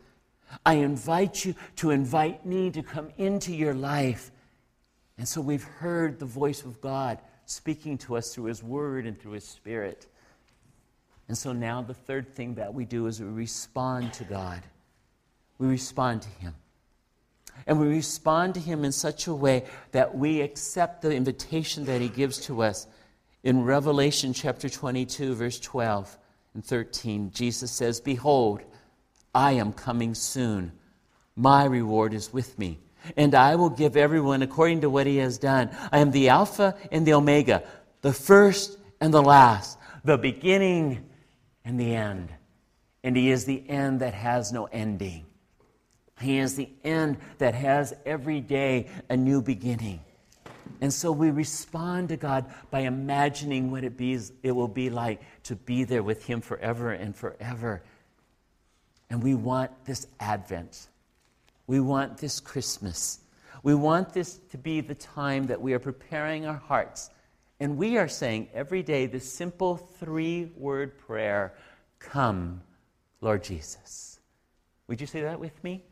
I 0.65 0.75
invite 0.75 1.45
you 1.45 1.55
to 1.77 1.91
invite 1.91 2.47
me 2.47 2.71
to 2.71 2.83
come 2.83 3.11
into 3.19 3.53
your 3.55 3.75
life. 3.75 4.31
And 5.19 5.29
so 5.29 5.43
we've 5.43 5.65
heard 5.65 6.19
the 6.19 6.25
voice 6.25 6.65
of 6.65 6.81
God 6.81 7.19
speaking 7.45 7.99
to 7.99 8.17
us 8.17 8.35
through 8.35 8.45
his 8.45 8.63
word 8.63 9.07
and 9.07 9.21
through 9.21 9.33
his 9.33 9.47
spirit. 9.47 10.07
And 11.29 11.37
so 11.37 11.53
now 11.53 11.83
the 11.83 11.95
third 11.95 12.35
thing 12.35 12.55
that 12.55 12.73
we 12.73 12.85
do 12.85 13.07
is 13.07 13.21
we 13.21 13.27
respond 13.27 14.13
to 14.15 14.25
God. 14.25 14.63
We 15.59 15.67
respond 15.67 16.23
to 16.23 16.29
Him. 16.29 16.55
And 17.67 17.81
we 17.81 17.89
respond 17.89 18.55
to 18.55 18.61
Him 18.61 18.85
in 18.85 18.93
such 18.93 19.27
a 19.27 19.35
way 19.35 19.65
that 19.93 20.17
we 20.17 20.41
accept 20.41 21.03
the 21.03 21.15
invitation 21.15 21.85
that 21.87 22.01
He 22.01 22.09
gives 22.09 22.39
to 22.47 22.63
us. 22.63 22.87
In 23.43 23.65
Revelation 23.65 24.33
chapter 24.33 24.69
22, 24.69 25.35
verse 25.35 25.59
12 25.59 26.17
and 26.55 26.65
13, 26.65 27.33
Jesus 27.33 27.71
says, 27.73 28.01
Behold, 28.01 28.63
I 29.35 29.53
am 29.53 29.73
coming 29.73 30.15
soon. 30.15 30.73
My 31.35 31.65
reward 31.65 32.15
is 32.15 32.33
with 32.33 32.59
me, 32.59 32.79
and 33.17 33.35
I 33.35 33.57
will 33.57 33.69
give 33.69 33.97
everyone 33.97 34.43
according 34.43 34.81
to 34.83 34.91
what 34.91 35.07
he 35.07 35.19
has 35.19 35.39
done. 35.39 35.71
I 35.93 35.99
am 35.99 36.11
the 36.11 36.31
Alpha 36.31 36.75
and 36.91 37.05
the 37.05 37.13
Omega, 37.13 37.63
the 38.01 38.13
first 38.13 38.79
and 39.01 39.13
the 39.13 39.23
last, 39.23 39.77
the 40.05 40.17
beginning 40.17 41.05
and 41.67 41.79
the 41.79 41.95
end. 41.95 42.33
And 43.05 43.17
He 43.17 43.31
is 43.31 43.45
the 43.45 43.63
end 43.69 44.01
that 44.01 44.15
has 44.15 44.53
no 44.53 44.65
ending. 44.67 45.27
He 46.21 46.39
is 46.39 46.57
the 46.57 46.71
end 46.83 47.19
that 47.39 47.55
has 47.55 47.93
every 48.07 48.41
day 48.41 48.89
a 49.11 49.17
new 49.17 49.43
beginning. 49.43 50.01
And 50.81 50.93
so 50.93 51.13
we 51.13 51.31
respond 51.31 52.09
to 52.09 52.17
God 52.17 52.47
by 52.71 52.81
imagining 52.81 53.71
what 53.71 53.85
it, 53.85 53.97
be, 53.97 54.19
it 54.43 54.53
will 54.53 54.69
be 54.69 54.89
like 54.89 55.21
to 55.45 55.57
be 55.57 55.85
there 55.85 56.03
with 56.03 56.25
Him 56.25 56.41
forever 56.41 56.93
and 56.93 57.15
forever. 57.15 57.83
And 59.11 59.23
we 59.23 59.35
want 59.35 59.71
this 59.85 60.07
Advent. 60.21 60.89
We 61.67 61.81
want 61.81 62.19
this 62.19 62.41
Christmas. 62.41 63.21
We 63.63 63.75
want 63.75 64.13
this 64.13 64.39
to 64.51 64.59
be 64.59 64.81
the 64.81 64.95
time 64.95 65.47
that 65.49 65.61
we 65.61 65.73
are 65.75 65.79
preparing 65.79 66.47
our 66.47 66.57
hearts 66.57 67.11
and 67.59 67.77
we 67.77 67.97
are 67.97 68.09
saying 68.09 68.49
every 68.53 68.83
day 68.83 69.07
this 69.07 69.31
simple 69.31 69.77
three 69.77 70.53
word 70.57 70.99
prayer 70.99 71.55
Come, 71.99 72.61
Lord 73.21 73.43
Jesus. 73.43 74.21
Would 74.87 75.01
you 75.01 75.07
say 75.07 75.23
that 75.23 75.41
with 75.41 75.65
me? 75.65 75.83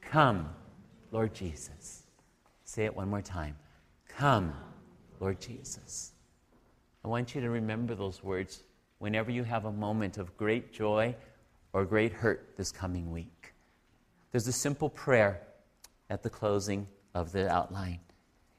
Come, 0.00 0.50
Lord 1.12 1.32
Jesus. 1.32 2.02
Say 2.64 2.84
it 2.84 2.94
one 2.94 3.08
more 3.08 3.22
time. 3.22 3.56
Come, 4.08 4.52
Lord 5.20 5.40
Jesus. 5.40 6.12
I 7.04 7.08
want 7.08 7.34
you 7.34 7.40
to 7.40 7.50
remember 7.50 7.94
those 7.94 8.22
words 8.22 8.64
whenever 8.98 9.30
you 9.30 9.44
have 9.44 9.64
a 9.64 9.72
moment 9.72 10.18
of 10.18 10.36
great 10.36 10.72
joy 10.72 11.14
or 11.72 11.84
great 11.84 12.12
hurt 12.12 12.54
this 12.56 12.72
coming 12.72 13.12
week. 13.12 13.52
There's 14.32 14.48
a 14.48 14.52
simple 14.52 14.90
prayer 14.90 15.42
at 16.10 16.22
the 16.22 16.30
closing 16.30 16.88
of 17.14 17.30
the 17.32 17.50
outline, 17.50 18.00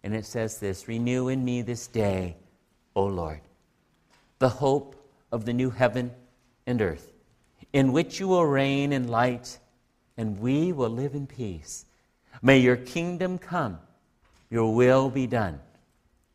and 0.03 0.15
it 0.15 0.25
says 0.25 0.59
this 0.59 0.87
Renew 0.87 1.27
in 1.27 1.43
me 1.43 1.61
this 1.61 1.87
day 1.87 2.37
O 2.95 3.05
Lord, 3.05 3.41
the 4.39 4.49
hope 4.49 4.95
of 5.31 5.45
the 5.45 5.53
new 5.53 5.69
heaven 5.69 6.11
and 6.65 6.81
earth, 6.81 7.11
in 7.73 7.91
which 7.91 8.19
you 8.19 8.27
will 8.27 8.45
reign 8.45 8.93
in 8.93 9.07
light, 9.07 9.59
and 10.17 10.39
we 10.39 10.71
will 10.71 10.89
live 10.89 11.13
in 11.13 11.27
peace. 11.27 11.85
May 12.41 12.59
your 12.59 12.77
kingdom 12.77 13.37
come, 13.37 13.79
your 14.49 14.73
will 14.73 15.09
be 15.09 15.27
done, 15.27 15.59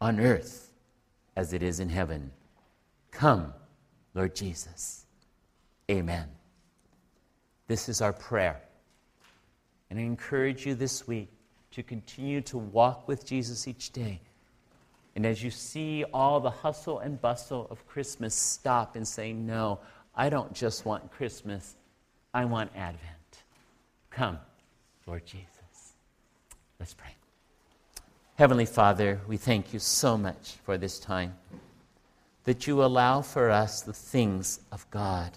on 0.00 0.20
earth 0.20 0.70
as 1.36 1.52
it 1.52 1.62
is 1.62 1.80
in 1.80 1.88
heaven. 1.88 2.30
Come, 3.11 3.54
Lord 4.14 4.34
Jesus. 4.34 5.06
Amen. 5.90 6.28
This 7.66 7.88
is 7.88 8.00
our 8.00 8.12
prayer. 8.12 8.61
And 9.88 9.98
I 9.98 10.02
encourage 10.02 10.66
you 10.66 10.74
this 10.74 11.06
week 11.06 11.28
to 11.72 11.82
continue 11.82 12.40
to 12.42 12.58
walk 12.58 13.08
with 13.08 13.24
Jesus 13.24 13.66
each 13.66 13.92
day 13.92 14.20
and 15.20 15.26
as 15.26 15.44
you 15.44 15.50
see 15.50 16.02
all 16.14 16.40
the 16.40 16.48
hustle 16.48 17.00
and 17.00 17.20
bustle 17.20 17.66
of 17.68 17.86
Christmas, 17.86 18.34
stop 18.34 18.96
and 18.96 19.06
say, 19.06 19.34
No, 19.34 19.78
I 20.14 20.30
don't 20.30 20.54
just 20.54 20.86
want 20.86 21.12
Christmas, 21.12 21.76
I 22.32 22.46
want 22.46 22.70
Advent. 22.74 23.42
Come, 24.08 24.38
Lord 25.06 25.26
Jesus. 25.26 25.92
Let's 26.78 26.94
pray. 26.94 27.14
Heavenly 28.36 28.64
Father, 28.64 29.20
we 29.28 29.36
thank 29.36 29.74
you 29.74 29.78
so 29.78 30.16
much 30.16 30.54
for 30.64 30.78
this 30.78 30.98
time 30.98 31.34
that 32.44 32.66
you 32.66 32.82
allow 32.82 33.20
for 33.20 33.50
us 33.50 33.82
the 33.82 33.92
things 33.92 34.60
of 34.72 34.90
God. 34.90 35.32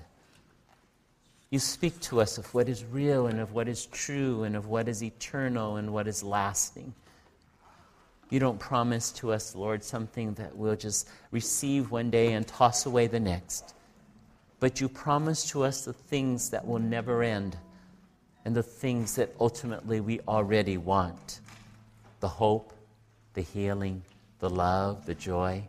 You 1.49 1.59
speak 1.59 1.99
to 2.03 2.21
us 2.21 2.38
of 2.38 2.53
what 2.53 2.69
is 2.69 2.86
real 2.86 3.27
and 3.27 3.41
of 3.41 3.51
what 3.51 3.67
is 3.67 3.88
true 3.88 4.43
and 4.43 4.55
of 4.55 4.67
what 4.67 4.88
is 4.88 5.03
eternal 5.03 5.75
and 5.75 5.91
what 5.91 6.07
is 6.07 6.23
lasting. 6.23 6.93
You 8.34 8.39
don't 8.39 8.59
promise 8.59 9.11
to 9.11 9.31
us, 9.31 9.53
Lord, 9.53 9.84
something 9.84 10.34
that 10.34 10.57
we'll 10.57 10.75
just 10.75 11.07
receive 11.29 11.91
one 11.91 12.09
day 12.09 12.34
and 12.34 12.47
toss 12.47 12.88
away 12.88 13.05
the 13.05 13.19
next. 13.19 13.75
But 14.59 14.81
you 14.81 14.89
promise 14.89 15.45
to 15.51 15.61
us 15.61 15.86
the 15.86 15.93
things 15.93 16.49
that 16.49 16.65
will 16.65 16.79
never 16.79 17.21
end 17.21 17.55
and 18.43 18.55
the 18.55 18.63
things 18.63 19.15
that 19.17 19.36
ultimately 19.39 20.01
we 20.01 20.19
already 20.21 20.77
want 20.77 21.41
the 22.21 22.27
hope, 22.27 22.73
the 23.36 23.41
healing, 23.41 24.01
the 24.39 24.49
love, 24.49 25.05
the 25.05 25.13
joy. 25.13 25.63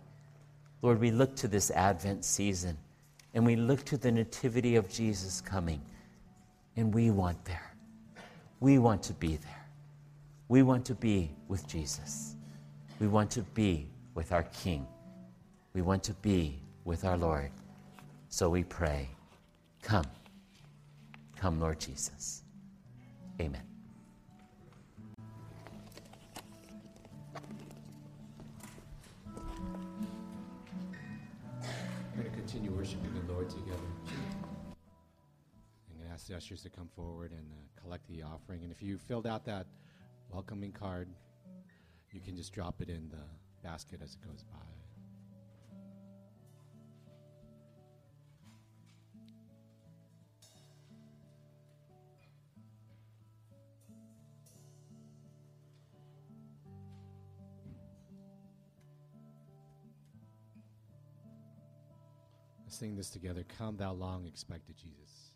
Lord, 0.81 1.01
we 1.01 1.11
look 1.11 1.37
to 1.37 1.49
this 1.49 1.71
Advent 1.71 2.25
season 2.25 2.79
and 3.35 3.45
we 3.45 3.57
look 3.57 3.85
to 3.85 3.99
the 3.99 4.11
nativity 4.11 4.77
of 4.77 4.89
Jesus 4.89 5.43
coming, 5.43 5.83
and 6.77 6.95
we 6.95 7.11
want 7.11 7.45
there. 7.45 7.75
We 8.61 8.79
want 8.79 9.03
to 9.03 9.13
be 9.13 9.37
there. 9.37 9.67
We 10.49 10.63
want 10.63 10.87
to 10.87 10.95
be 10.95 11.31
with 11.47 11.69
Jesus. 11.69 12.34
We 13.01 13.09
want 13.09 13.31
to 13.33 13.43
be 13.43 13.89
with 14.15 14.31
our 14.33 14.45
King. 14.45 14.87
We 15.73 15.83
want 15.83 16.05
to 16.05 16.15
be 16.15 16.61
with 16.85 17.05
our 17.05 17.17
Lord. 17.17 17.51
So 18.29 18.49
we 18.49 18.63
pray, 18.65 19.09
Come, 19.83 20.07
come, 21.37 21.61
Lord 21.61 21.79
Jesus. 21.79 22.43
Amen. 23.39 23.61
We're 32.17 32.23
going 32.23 32.31
to 32.31 32.37
continue 32.37 32.71
worshiping 32.71 33.13
the 33.13 33.33
Lord 33.33 33.51
together. 33.51 33.77
I'm 34.07 35.97
going 35.99 36.07
to 36.07 36.15
ask 36.15 36.29
the 36.29 36.37
ushers 36.37 36.63
to 36.63 36.71
come 36.71 36.89
forward 36.97 37.33
and 37.33 37.47
uh, 37.53 37.83
collect 37.83 38.09
the 38.09 38.23
offering. 38.23 38.63
And 38.63 38.73
if 38.73 38.83
you 38.83 38.97
filled 38.97 39.27
out 39.27 39.45
that 39.45 39.67
welcoming 40.33 40.73
card, 40.73 41.09
you 42.15 42.21
can 42.21 42.37
just 42.37 42.53
drop 42.53 42.81
it 42.81 42.89
in 42.89 43.09
the 43.09 43.69
basket 43.69 44.01
as 44.03 44.15
it 44.15 44.21
goes 44.27 44.45
by. 44.45 44.59
Let's 62.63 62.79
sing 62.79 62.95
this 62.97 63.11
together. 63.11 63.45
Come, 63.59 63.77
thou 63.77 63.93
long 63.93 64.25
expected 64.27 64.77
Jesus. 64.77 65.33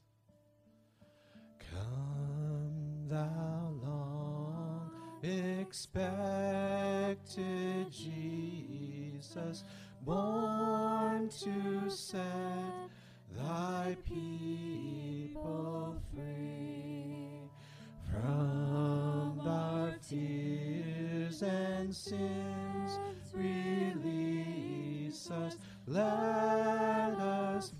Come, 1.59 3.09
thou 3.09 3.74
long 3.83 4.08
expected 5.23 7.16
Jesus, 7.91 9.64
born 10.03 11.29
to 11.29 11.91
set 11.91 12.89
thy 13.37 13.97
people 14.05 15.97
free 16.14 17.51
from 18.11 19.41
our 19.47 19.93
fears 20.03 21.43
and 21.43 21.95
sins. 21.95 22.99
Release 23.35 25.31
us, 25.31 25.57
let 25.87 26.01
us 26.01 27.71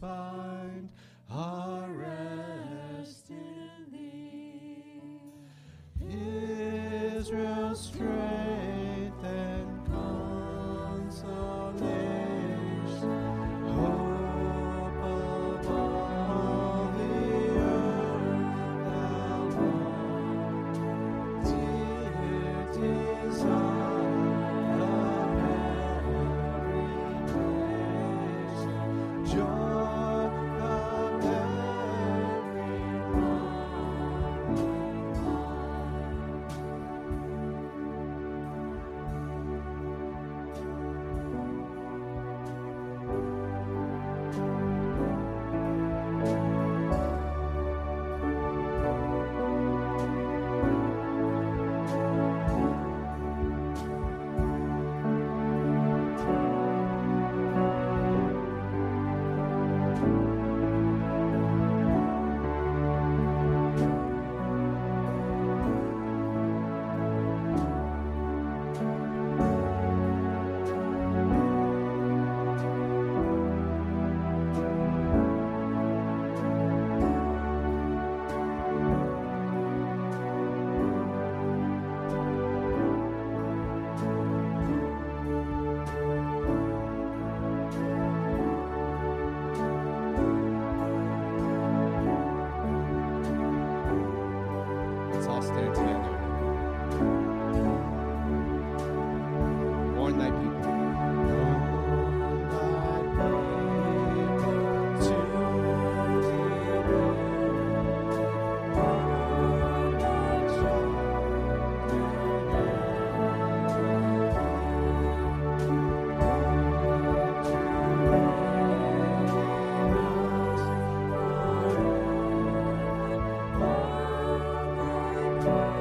Raise 125.49 125.78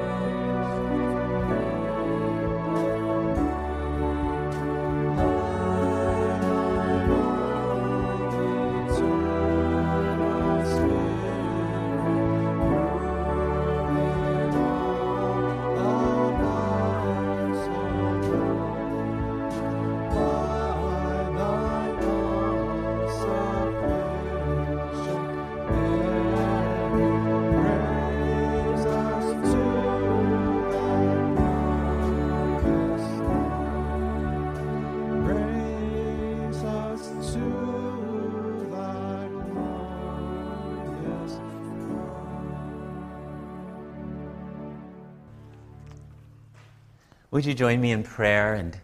Would 47.38 47.46
you 47.46 47.54
join 47.54 47.80
me 47.80 47.92
in 47.92 48.02
prayer? 48.02 48.56
And 48.56 48.76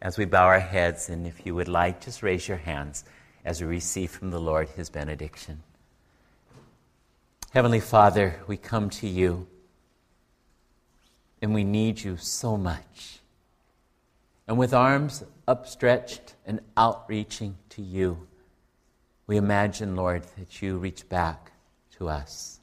as 0.00 0.18
we 0.18 0.24
bow 0.24 0.46
our 0.46 0.58
heads, 0.58 1.08
and 1.08 1.24
if 1.24 1.46
you 1.46 1.54
would 1.54 1.68
like, 1.68 2.04
just 2.04 2.20
raise 2.20 2.48
your 2.48 2.56
hands 2.56 3.04
as 3.44 3.60
we 3.60 3.68
receive 3.68 4.10
from 4.10 4.32
the 4.32 4.40
Lord 4.40 4.68
his 4.70 4.90
benediction. 4.90 5.62
Heavenly 7.52 7.78
Father, 7.78 8.40
we 8.48 8.56
come 8.56 8.90
to 8.90 9.06
you, 9.06 9.46
and 11.40 11.54
we 11.54 11.62
need 11.62 12.02
you 12.02 12.16
so 12.16 12.56
much. 12.56 13.20
And 14.48 14.58
with 14.58 14.74
arms 14.74 15.22
upstretched 15.46 16.34
and 16.44 16.58
outreaching 16.76 17.56
to 17.68 17.82
you, 17.82 18.26
we 19.28 19.36
imagine, 19.36 19.94
Lord, 19.94 20.24
that 20.36 20.60
you 20.60 20.76
reach 20.76 21.08
back 21.08 21.52
to 21.98 22.08
us. 22.08 22.58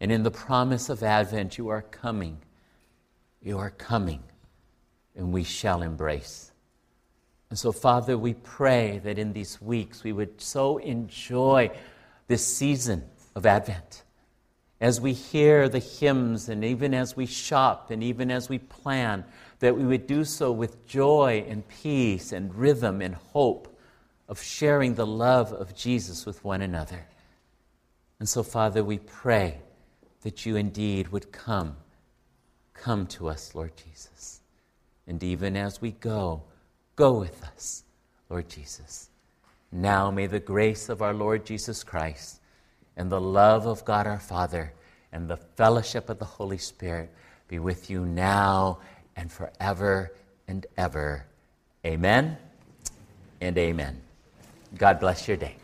And 0.00 0.10
in 0.10 0.22
the 0.22 0.30
promise 0.30 0.88
of 0.88 1.02
Advent, 1.02 1.58
you 1.58 1.68
are 1.68 1.82
coming. 1.82 2.38
You 3.42 3.58
are 3.58 3.68
coming, 3.68 4.22
and 5.18 5.32
we 5.32 5.44
shall 5.44 5.82
embrace. 5.82 6.52
And 7.50 7.58
so, 7.58 7.72
Father, 7.72 8.16
we 8.16 8.34
pray 8.34 9.00
that 9.04 9.18
in 9.18 9.32
these 9.32 9.60
weeks 9.60 10.04
we 10.04 10.12
would 10.12 10.40
so 10.40 10.78
enjoy 10.78 11.70
this 12.28 12.46
season 12.46 13.04
of 13.34 13.44
Advent. 13.44 14.04
As 14.80 15.00
we 15.00 15.12
hear 15.12 15.68
the 15.68 15.80
hymns, 15.80 16.48
and 16.48 16.64
even 16.64 16.94
as 16.94 17.16
we 17.16 17.26
shop, 17.26 17.90
and 17.90 18.02
even 18.02 18.30
as 18.30 18.48
we 18.48 18.58
plan, 18.58 19.24
that 19.58 19.76
we 19.76 19.84
would 19.84 20.06
do 20.06 20.24
so 20.24 20.52
with 20.52 20.86
joy 20.86 21.44
and 21.48 21.66
peace 21.66 22.32
and 22.32 22.54
rhythm 22.54 23.02
and 23.02 23.16
hope 23.16 23.76
of 24.28 24.40
sharing 24.40 24.94
the 24.94 25.06
love 25.06 25.52
of 25.52 25.74
Jesus 25.74 26.26
with 26.26 26.44
one 26.44 26.62
another. 26.62 27.08
And 28.20 28.28
so, 28.28 28.42
Father, 28.42 28.84
we 28.84 28.98
pray 28.98 29.60
that 30.22 30.46
you 30.46 30.54
indeed 30.54 31.08
would 31.08 31.32
come. 31.32 31.76
Come 32.74 33.06
to 33.08 33.28
us, 33.28 33.54
Lord 33.54 33.72
Jesus. 33.76 34.37
And 35.08 35.22
even 35.24 35.56
as 35.56 35.80
we 35.80 35.92
go, 35.92 36.42
go 36.94 37.18
with 37.18 37.42
us, 37.42 37.82
Lord 38.28 38.48
Jesus. 38.48 39.08
Now 39.72 40.10
may 40.10 40.26
the 40.26 40.38
grace 40.38 40.88
of 40.88 41.02
our 41.02 41.14
Lord 41.14 41.44
Jesus 41.46 41.82
Christ 41.82 42.40
and 42.96 43.10
the 43.10 43.20
love 43.20 43.66
of 43.66 43.84
God 43.84 44.06
our 44.06 44.20
Father 44.20 44.72
and 45.10 45.26
the 45.26 45.36
fellowship 45.36 46.10
of 46.10 46.18
the 46.18 46.24
Holy 46.24 46.58
Spirit 46.58 47.10
be 47.48 47.58
with 47.58 47.88
you 47.88 48.04
now 48.04 48.78
and 49.16 49.32
forever 49.32 50.12
and 50.46 50.66
ever. 50.76 51.24
Amen 51.86 52.36
and 53.40 53.56
amen. 53.56 54.00
God 54.76 55.00
bless 55.00 55.26
your 55.26 55.38
day. 55.38 55.56